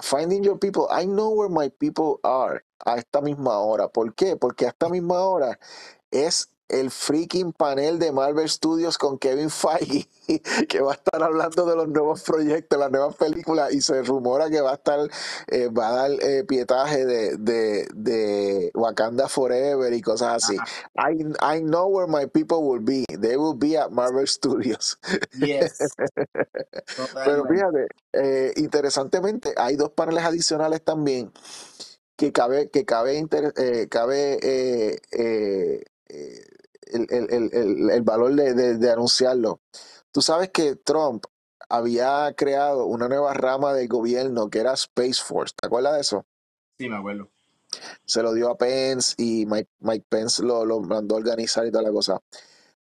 [0.00, 3.88] Finding Your People, I know where my people are a esta misma hora.
[3.88, 4.36] ¿Por qué?
[4.36, 5.58] Porque a esta misma hora
[6.10, 10.08] es el freaking panel de Marvel Studios con Kevin Feige,
[10.68, 14.48] que va a estar hablando de los nuevos proyectos, las nuevas películas, y se rumora
[14.48, 15.00] que va a estar,
[15.48, 20.56] eh, va a dar eh, pietaje de, de, de, Wakanda Forever y cosas así.
[20.96, 23.04] I, I know where my people will be.
[23.08, 24.98] They will be at Marvel Studios.
[25.38, 25.78] Yes.
[27.24, 31.32] Pero fíjate, eh, interesantemente, hay dos paneles adicionales también
[32.16, 33.26] que cabe, que cabe,
[33.88, 34.38] cabe
[36.92, 39.60] el, valor de, anunciarlo.
[40.12, 41.24] Tú sabes que Trump
[41.68, 45.54] había creado una nueva rama del gobierno que era Space Force.
[45.58, 46.26] ¿Te acuerdas de eso?
[46.78, 47.28] Sí, me acuerdo.
[48.04, 51.70] Se lo dio a Pence y Mike, Mike Pence lo, lo mandó a organizar y
[51.70, 52.20] toda la cosa.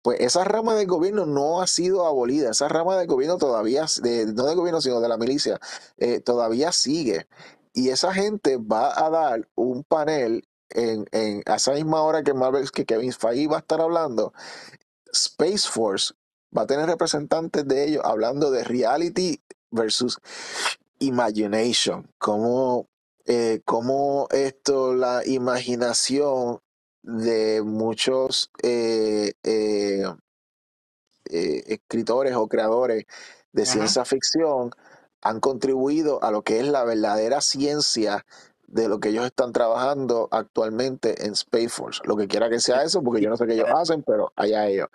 [0.02, 2.50] Pues esa rama del gobierno no ha sido abolida.
[2.50, 5.58] Esa rama del gobierno todavía, de, no del gobierno, sino de la milicia,
[5.96, 7.26] eh, todavía sigue.
[7.72, 12.34] Y esa gente va a dar un panel en, en a esa misma hora que
[12.34, 14.32] Marvel, que Kevin Feige va a estar hablando,
[15.12, 16.14] Space Force
[16.56, 19.40] va a tener representantes de ellos hablando de reality
[19.70, 20.18] versus
[20.98, 22.88] imagination, como,
[23.26, 26.60] eh, como esto, la imaginación
[27.02, 30.04] de muchos eh, eh,
[31.26, 33.04] escritores o creadores
[33.52, 34.70] de ciencia ficción
[35.20, 38.24] han contribuido a lo que es la verdadera ciencia
[38.74, 42.00] de lo que ellos están trabajando actualmente en Space Force.
[42.04, 44.66] Lo que quiera que sea eso, porque yo no sé qué ellos hacen, pero allá
[44.66, 44.88] ellos.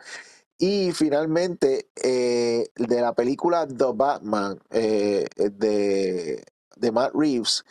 [0.58, 6.44] Y finalmente, eh, de la película The Batman eh, de,
[6.76, 7.64] de, Matt Reeves,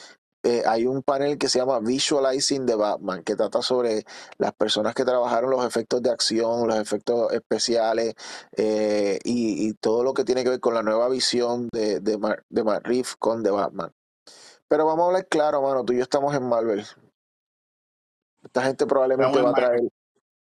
[0.44, 4.04] eh, hay un panel que se llama Visualizing the Batman, que trata sobre
[4.38, 8.14] las personas que trabajaron los efectos de acción, los efectos especiales
[8.56, 12.16] y, todo lo que tiene que ver con la nueva visión de, de
[12.64, 13.92] Matt Reeves con The Batman.
[14.68, 15.84] Pero vamos a hablar claro, mano.
[15.84, 16.84] Tú y yo estamos en Marvel.
[18.42, 19.88] Esta gente probablemente va a traer.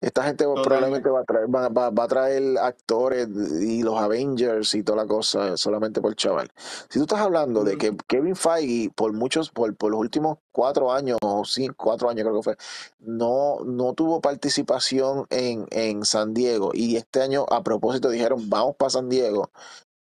[0.01, 4.83] Esta gente probablemente va a traer, va, va, a traer actores y los Avengers y
[4.83, 6.51] toda la cosa solamente por chaval.
[6.89, 10.91] Si tú estás hablando de que Kevin Feige por muchos, por, por los últimos cuatro
[10.91, 12.57] años o cinco, cuatro años creo que fue,
[12.99, 18.75] no, no tuvo participación en, en San Diego y este año a propósito dijeron vamos
[18.75, 19.49] para San Diego,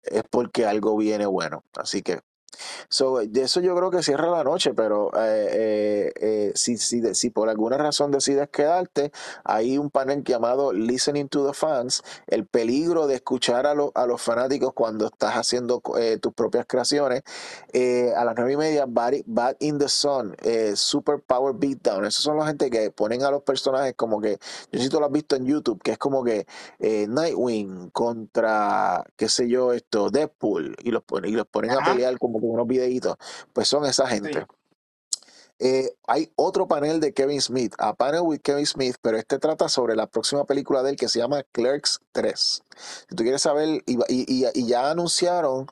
[0.03, 1.63] es porque algo viene bueno.
[1.77, 2.19] Así que
[2.89, 7.01] So, de eso yo creo que cierra la noche, pero eh, eh, eh, si, si,
[7.15, 9.11] si, por alguna razón decides quedarte,
[9.43, 14.21] hay un panel llamado Listening to the Fans, el peligro de escuchar a, a los
[14.21, 15.81] fanáticos cuando estás haciendo
[16.21, 17.23] tus propias creaciones.
[18.15, 20.35] a las nueve y media, Bad, in the Sun,
[20.75, 22.05] Super Power Beatdown.
[22.05, 24.39] Esos son la gente que ponen a los personajes como que,
[24.71, 26.45] yo si tú lo has visto en YouTube, que es como que
[26.79, 32.39] Nightwing contra, qué sé yo, esto, Deadpool, y los, y los ponen a pelear como
[32.53, 33.17] unos videitos,
[33.53, 34.45] pues son esa gente.
[35.57, 39.69] Eh, hay otro panel de Kevin Smith, a panel with Kevin Smith, pero este trata
[39.69, 42.63] sobre la próxima película de él que se llama Clerks 3.
[43.09, 45.67] Si tú quieres saber, y, ya anunciaron,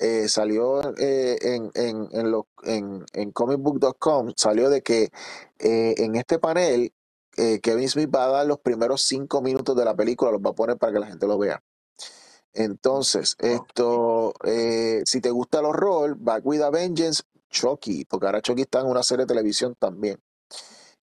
[0.00, 2.08] eh, salió eh, en, en,
[2.64, 5.10] en, en, comicbook.com, salió de que
[5.60, 6.92] en este panel
[7.62, 10.54] Kevin Smith va a dar los primeros cinco minutos de la película, los va a
[10.54, 11.62] poner para que la gente lo vea.
[12.52, 18.42] Entonces, esto, eh, si te gusta el horror, Back with a Vengeance, Chucky, porque ahora
[18.42, 20.20] Chucky está en una serie de televisión también.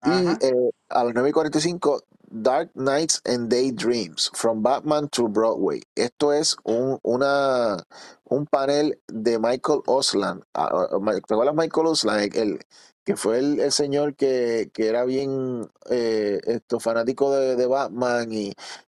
[0.05, 5.83] Y eh, a las 9.45, Dark Nights and Daydreams, From Batman to Broadway.
[5.95, 7.77] Esto es un, una,
[8.25, 10.43] un panel de Michael Osland.
[10.53, 10.89] Ah,
[11.27, 12.37] ¿Te acuerdas Michael Osland?
[12.37, 12.61] El,
[13.05, 18.53] que fue el, señor que, era bien eh, esto, fanático de, de, Batman y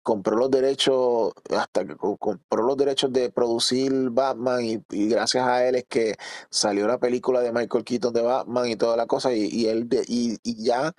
[0.09, 5.75] compró los derechos, hasta que compró los derechos de producir Batman y, gracias a él
[5.75, 6.15] es que
[6.49, 10.63] salió la película de Michael Keaton de Batman y toda la cosa y, él y,
[10.63, 10.95] ya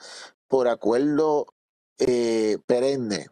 [0.46, 1.46] por acuerdo
[1.98, 3.26] eh, perenne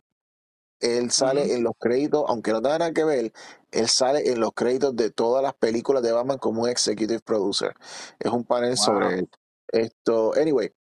[0.81, 3.33] él sale en los créditos, aunque no tenga nada que ver,
[3.71, 7.77] él sale en los créditos de todas las películas de Batman como un executive producer.
[8.19, 9.29] Es un panel sobre
[9.69, 10.33] esto.
[10.35, 10.73] Anyway,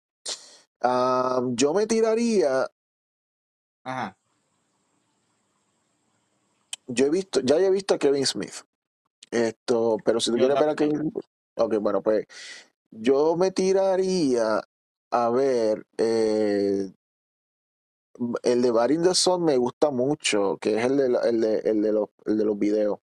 [1.53, 2.68] yo me tiraría
[3.84, 4.18] Ajá
[6.88, 8.55] yo he visto, ya he visto a Kevin Smith.
[9.31, 12.26] Esto, pero si tú quieres ver a Kevin Smith, ok, bueno, pues
[12.91, 14.61] yo me tiraría
[15.11, 16.91] a ver eh,
[18.43, 21.81] el de Bar the Sun me gusta mucho, que es el de, el de, el
[21.81, 22.99] de, los, el de los videos.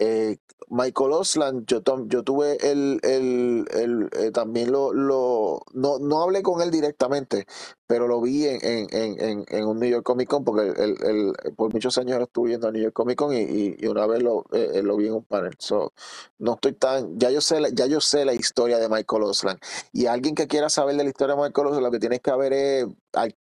[0.00, 0.38] Eh,
[0.70, 6.42] Michael Osland, yo, yo tuve el, el, el eh, también lo, lo no, no hablé
[6.42, 7.44] con él directamente,
[7.88, 10.72] pero lo vi en, en, en, en un New York Comic Con, porque
[11.56, 14.80] por muchos años estuve viendo a New York Comic Con y, una vez lo, eh,
[14.84, 15.54] lo vi en un panel.
[15.58, 15.92] So,
[16.38, 19.58] no estoy tan, ya yo sé, ya yo sé la historia de Michael Osland.
[19.92, 22.32] Y alguien que quiera saber de la historia de Michael Osland, lo que tienes que
[22.36, 22.86] ver es,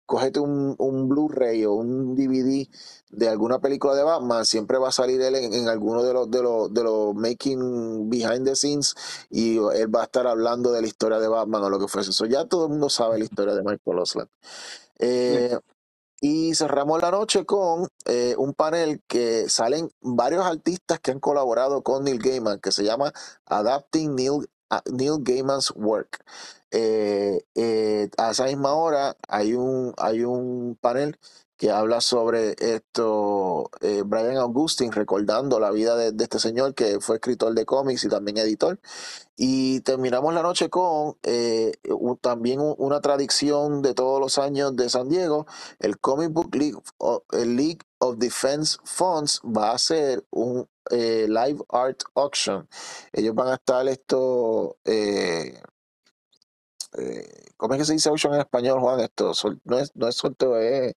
[0.05, 2.67] cógete un, un Blu-ray o un DVD
[3.09, 6.41] de alguna película de Batman, siempre va a salir él en, alguno de los, de
[6.41, 8.95] los, de los making behind the scenes
[9.29, 12.11] y él va a estar hablando de la historia de Batman o lo que fuese.
[12.11, 14.29] Eso ya todo el mundo sabe la historia de Michael Osland.
[14.99, 15.57] Eh,
[16.19, 21.83] y cerramos la noche con eh, un panel que salen varios artistas que han colaborado
[21.83, 23.13] con Neil Gaiman, que se llama
[23.45, 24.49] Adapting Neil,
[24.91, 26.23] Neil Gaiman's Work.
[26.71, 27.39] Eh,
[28.17, 31.17] a esa misma hora hay un, hay un panel
[31.57, 33.69] que habla sobre esto,
[34.05, 38.37] Brian Augustin, recordando la vida de, este señor que fue escritor de cómics y también
[38.37, 38.79] editor.
[39.35, 41.71] Y terminamos la noche con eh,
[42.21, 45.45] también una tradición de todos los años de San Diego.
[45.79, 46.77] El Comic Book League,
[47.31, 52.67] el League of Defense Funds va a hacer un eh, live art auction.
[53.13, 54.77] Ellos van a estar esto...
[54.85, 55.61] Eh,
[57.57, 58.99] ¿Cómo es que se dice auction en español, Juan?
[59.01, 59.33] Esto
[59.65, 60.95] no es, no es sorteo, es...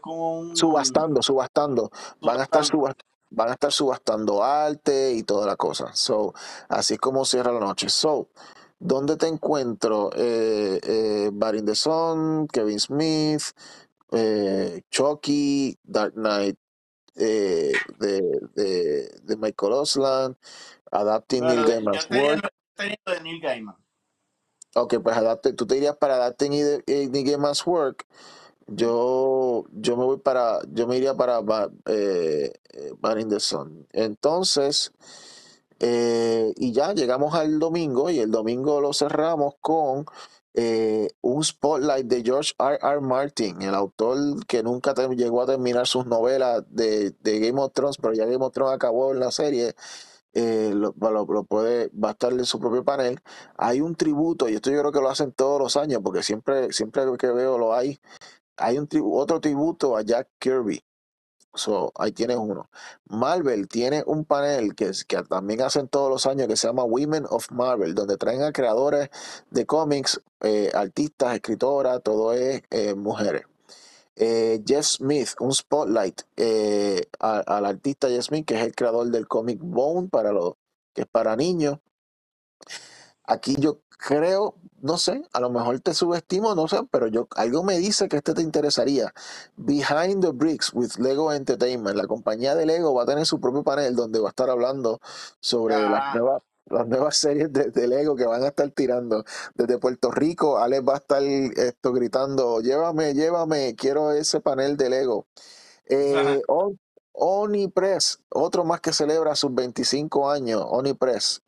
[0.00, 0.56] como un...
[0.56, 1.90] Subastando, subastando.
[2.20, 5.94] Van a estar subastando van a estar subastando arte y toda la cosa.
[5.94, 6.34] So,
[6.68, 7.88] así es como cierra la noche.
[7.88, 8.28] So,
[8.78, 10.10] ¿dónde te encuentro?
[10.14, 13.42] Eh, eh, Bar the Sun, Kevin Smith,
[14.12, 16.56] eh, Chucky, Dark Knight
[17.16, 18.22] eh, de,
[18.54, 20.36] de, de, Michael Osland,
[20.90, 22.52] Adapting Neil Gaiman's Work.
[22.76, 23.76] De Neil Gaiman.
[24.76, 26.50] Ok, pues adapte, tú te irías para Adapting
[26.86, 28.06] Neil Gaiman's Work
[28.66, 31.40] yo, yo me voy para, yo me iría para
[31.86, 32.52] eh,
[33.18, 33.86] in the Sun.
[33.92, 34.92] Entonces,
[35.80, 40.06] eh, y ya llegamos al domingo y el domingo lo cerramos con
[40.54, 42.78] eh, un spotlight de George R.
[42.80, 43.00] R.
[43.00, 48.14] Martin, el autor que nunca llegó a terminar sus novelas de, Game of Thrones, pero
[48.14, 49.74] ya Game of Thrones acabó en la serie.
[50.32, 50.92] Eh, lo,
[51.44, 53.20] puede, va a su propio panel.
[53.56, 56.72] Hay un tributo, y esto yo creo que lo hacen todos los años, porque siempre,
[56.72, 58.00] siempre que veo lo hay,
[58.56, 60.84] hay un otro tributo a Jack Kirby.
[61.96, 62.68] Ahí tienes uno.
[63.06, 64.92] Marvel tiene un panel que,
[65.28, 69.08] también hacen todos los años que se llama Women of Marvel, donde traen a creadores
[69.50, 73.44] de cómics, eh, artistas, escritoras, todo es eh, mujeres.
[74.16, 76.22] Eh, Jeff Smith, un spotlight
[77.18, 80.54] al artista Jeff Smith, que es el creador del cómic Bone, para los,
[80.92, 81.78] que es para niños.
[83.26, 87.62] Aquí yo creo, no sé, a lo mejor te subestimo, no sé, pero yo algo
[87.62, 89.12] me dice que este te interesaría.
[89.56, 93.62] Behind the Bricks with Lego Entertainment, la compañía de Lego va a tener su propio
[93.62, 95.00] panel donde va a estar hablando
[95.40, 99.22] sobre las Ah, nuevas las nuevas series de, de Lego que van a estar tirando
[99.54, 100.56] desde Puerto Rico.
[100.58, 105.26] Alex va a estar esto gritando, llévame, llévame, quiero ese panel de Lego.
[105.86, 106.78] Eh, On-
[107.12, 111.42] Onipress, otro más que celebra sus 25 años, Onipress.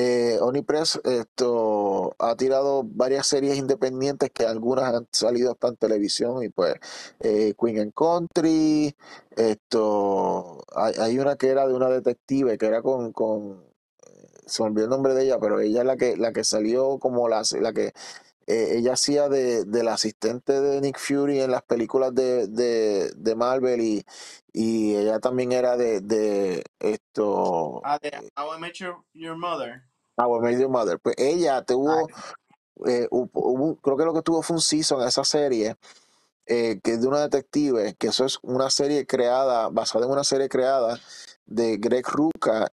[0.00, 6.44] Eh, Onipress esto, ha tirado varias series independientes que algunas han salido hasta en televisión
[6.44, 6.76] y pues
[7.18, 8.94] eh, Queen and Country,
[9.34, 13.64] esto, hay, hay una que era de una detective que era con, con
[14.46, 16.98] se me olvidó el nombre de ella, pero ella es la que, la que salió
[17.00, 17.92] como la, la que
[18.46, 23.34] eh, ella hacía de, del asistente de Nick Fury en las películas de, de, de
[23.34, 24.04] Marvel y,
[24.52, 29.87] y ella también era de, de esto, ah, de I Met Your, Your Mother.
[30.18, 30.98] Our Major Mother.
[31.00, 32.08] Pues ella Ah, tuvo,
[32.86, 35.76] eh, hubo- creo que lo que tuvo fue un season esa serie
[36.50, 40.24] eh, que es de una detective, que eso es una serie creada, basada en una
[40.24, 40.98] serie creada
[41.44, 42.68] de Greg Rucka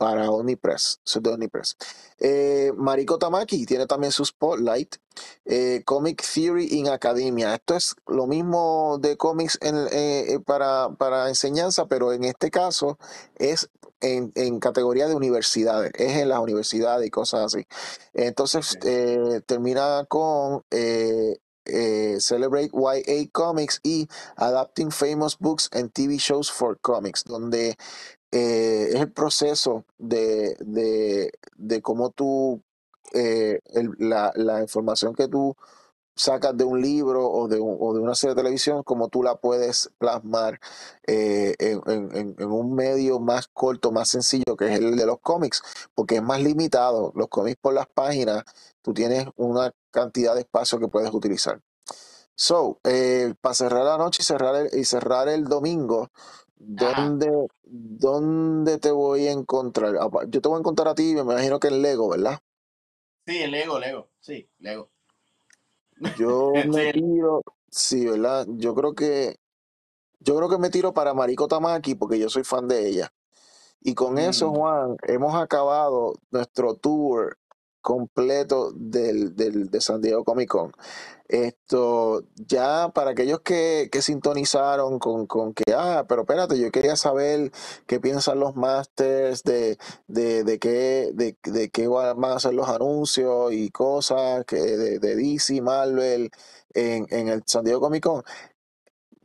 [0.00, 1.76] para es de Omnipress.
[2.18, 4.96] Eh, Mariko Tamaki tiene también su Spotlight.
[5.44, 7.54] Eh, Comic Theory in Academia.
[7.54, 12.98] Esto es lo mismo de cómics eh, para, para enseñanza, pero en este caso
[13.34, 13.68] es
[14.00, 17.66] en, en categoría de universidades, es en las universidades y cosas así.
[18.14, 21.36] Entonces eh, termina con eh,
[22.20, 27.76] Celebrate YA Comics y Adapting Famous Books and TV Shows for Comics, donde
[28.32, 32.62] eh, es el proceso de, de, de cómo tú,
[33.12, 33.60] eh,
[33.98, 35.56] la, la información que tú
[36.16, 39.22] sacas de un libro o de, un- o de una serie de televisión, cómo tú
[39.22, 40.60] la puedes plasmar
[41.06, 45.06] eh, en, en- en- en un medio más corto, más sencillo, que es el de
[45.06, 45.62] los cómics,
[45.94, 47.12] porque es más limitado.
[47.16, 48.44] Los cómics por las páginas,
[48.82, 51.60] tú tienes una cantidad de espacio que puedes utilizar.
[52.36, 56.10] So, eh, para cerrar la noche y cerrar el, y cerrar el domingo,
[56.76, 57.04] Ajá.
[57.04, 59.96] ¿dónde, ¿dónde te voy a encontrar?
[60.00, 62.40] Ah, Yo te voy a encontrar a ti, me imagino que en Lego, ¿verdad?
[63.26, 64.08] Sí, el Lego, Lego.
[64.20, 64.90] Sí, Lego.
[66.18, 68.46] Yo me tiro, sí, ¿verdad?
[68.48, 69.36] Yo creo que,
[70.20, 73.12] yo creo que me tiro para Mariko Tamaki porque yo soy fan de ella.
[73.82, 77.38] Y con eso, mm, Juan, hemos acabado nuestro tour
[77.80, 80.72] completo del, del, de San Diego Comic Con.
[81.28, 86.96] Esto, ya para aquellos que, que sintonizaron con, con que, ah, pero espérate, yo quería
[86.96, 87.52] saber
[87.86, 89.78] qué piensan los masters de,
[90.08, 94.98] de, de qué, de, de qué van a ser los anuncios y cosas que de,
[94.98, 96.30] de DC, Marvel
[96.74, 98.22] en, en el San Diego Comic Con.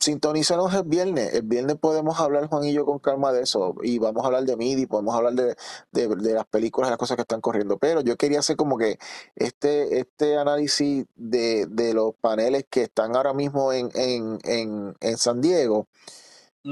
[0.06, 1.34] Sintonízanos el viernes.
[1.34, 3.74] El viernes podemos hablar, Juan y yo, con calma de eso.
[3.82, 5.56] Y vamos a hablar de MIDI, podemos hablar de,
[5.92, 7.78] de, de las películas, de las cosas que están corriendo.
[7.80, 9.00] Pero yo quería hacer como que
[9.36, 15.18] este, este análisis de, de los paneles que están ahora mismo en, en, en, en
[15.18, 15.88] San Diego,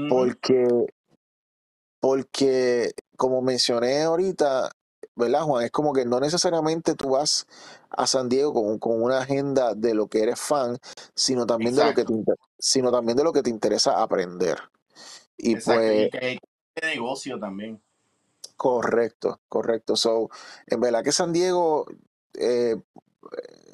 [0.06, 0.68] porque,
[2.00, 4.70] porque, como mencioné ahorita,
[5.16, 5.64] ¿verdad, Juan?
[5.64, 7.46] Es como que no necesariamente tú vas
[7.90, 10.78] a San Diego con, con una agenda de lo que eres fan,
[11.14, 14.00] sino también de lo que te, Exacto, inter- sino también de lo que te interesa
[14.02, 14.56] aprender.
[15.36, 15.80] Y exacto.
[15.82, 16.40] pues, Y que
[16.80, 17.78] de negocio también.
[18.56, 19.96] correcto, correcto.
[19.96, 20.30] So,
[20.66, 21.84] en verdad que San Diego,
[22.32, 22.76] eh,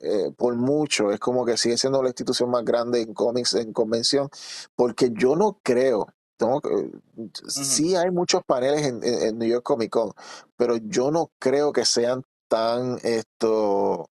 [0.03, 3.73] eh, por mucho, es como que sigue siendo la institución más grande en cómics, en
[3.73, 4.29] convención,
[4.75, 6.91] porque yo no creo, tengo que-
[7.47, 10.13] sí hay muchos paneles en, en- en New York Comic Con,
[10.57, 14.11] pero yo no creo que sean tan esto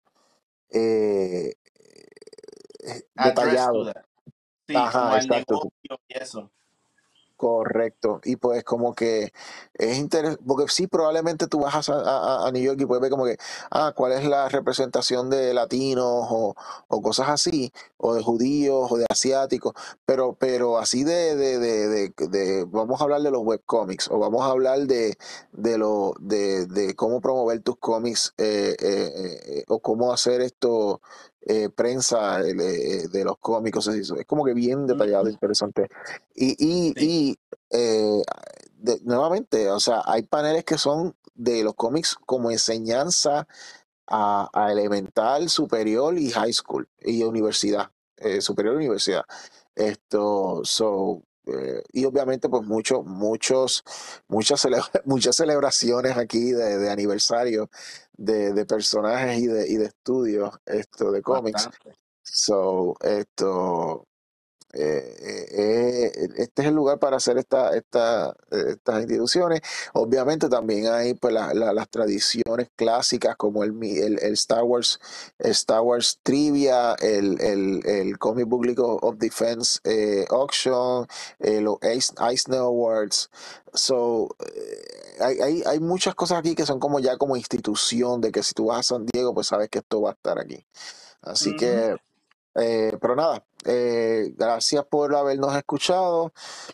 [0.70, 1.56] eh,
[2.80, 3.04] eh,
[4.70, 5.72] Sí, Ajá, exacto.
[5.82, 6.52] y eso.
[7.36, 8.20] Correcto.
[8.24, 9.32] Y pues como que
[9.74, 13.10] es interesante, porque sí, probablemente tú vas a, a- a- New York y puedes ver
[13.10, 13.38] como que,
[13.72, 16.54] ah, cuál es la representación de latinos o,
[16.88, 19.74] o cosas así, o de judíos o de asiáticos,
[20.06, 24.44] pero, pero así de, de, de, de, vamos a hablar de los webcomics o vamos
[24.44, 25.18] a hablar de,
[25.54, 31.02] de, lo, de, de cómo promover tus cómics eh, eh, eh, o cómo hacer esto.
[31.42, 35.88] Eh, prensa eh, de, de los cómicos, es como que bien detallado, Ujú, interesante.
[36.36, 37.38] Y, y, Sí, y
[37.72, 38.22] eh,
[38.74, 43.48] de- nuevamente, o sea, hay paneles que son de los cómics como enseñanza
[44.08, 47.92] a, a elemental, superior y high school y universidad.
[48.18, 49.24] eh, superior universidad.
[49.76, 53.84] Esto, so, eh, y obviamente, pues muchos, muchos,
[54.28, 54.68] muchas,
[55.06, 57.70] muchas celebraciones aquí de, aniversario
[58.20, 61.70] de, personajes y de, y de estudios esto, de cómics.
[62.22, 64.08] So, esto,
[64.74, 69.62] eh, eh, eh, este es el lugar para hacer esta, esta, estas instituciones.
[69.94, 75.00] Obviamente también hay pues, las tradiciones clásicas como el, el, Star Wars
[75.40, 78.60] Star Wars Trivia, el, el, el Comic Book
[79.02, 79.80] of Defense
[80.30, 81.08] Auction,
[81.40, 83.30] los Eisner Awards.
[83.74, 84.36] So,
[85.20, 88.54] hay, hay, hay, muchas cosas aquí que son como ya como institución de que si
[88.54, 90.66] tú vas a San Diego, pues sabes que esto va a estar aquí.
[91.22, 91.96] Así que
[92.56, 96.34] eh, pero nada, eh, gracias por habernos escuchado.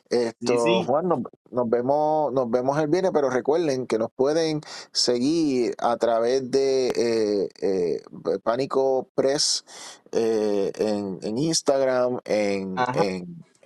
[0.10, 1.10] Esto, Juan,
[1.52, 4.62] nos, vemos, nos vemos el viernes, pero recuerden que nos pueden
[4.92, 8.02] seguir a través de eh,
[8.44, 9.66] Pánico Press
[10.12, 12.76] en, Instagram, en,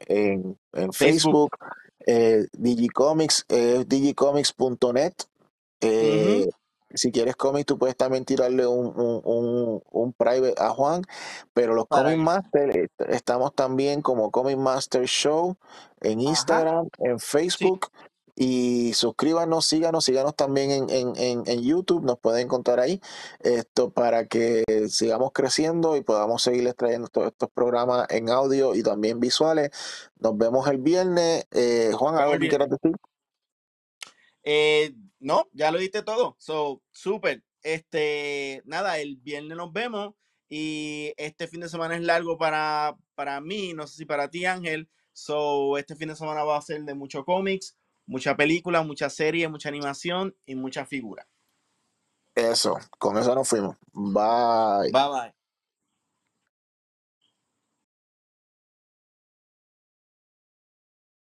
[0.07, 1.51] en, en, Facebook,
[2.53, 3.45] Digicomics,
[3.87, 5.13] digicomics.net.
[6.93, 11.03] Si quieres cómics, tú puedes también tirarle un, un, un, private a Juan.
[11.53, 15.55] Pero los Comic Master, eh, estamos también como Comic Master Show
[16.01, 17.91] en Instagram, en Facebook.
[18.41, 23.01] Y suscríbanos, síganos, síganos también en, en, en, YouTube, nos pueden encontrar ahí,
[23.41, 28.81] esto para que sigamos creciendo y podamos seguir trayendo todos estos programas en audio y
[28.81, 29.71] también visuales.
[30.21, 31.47] Nos vemos el viernes.
[31.51, 32.95] Eh, Juan, ¿algo que quieras decir?
[34.43, 36.35] Eh, no, ya lo diste todo.
[36.39, 37.43] So, súper.
[37.61, 40.15] Este, nada, el viernes nos vemos
[40.47, 44.45] y este fin de semana es largo para, para mí, no sé si para ti,
[44.45, 44.89] Ángel.
[45.11, 49.47] So, este fin de semana va a ser de mucho cómics, mucha película, mucha serie,
[49.49, 51.27] mucha animación y mucha figura.
[52.35, 53.75] Eso, con eso nos fuimos.
[53.91, 54.91] Bye.
[54.91, 55.38] Bye bye.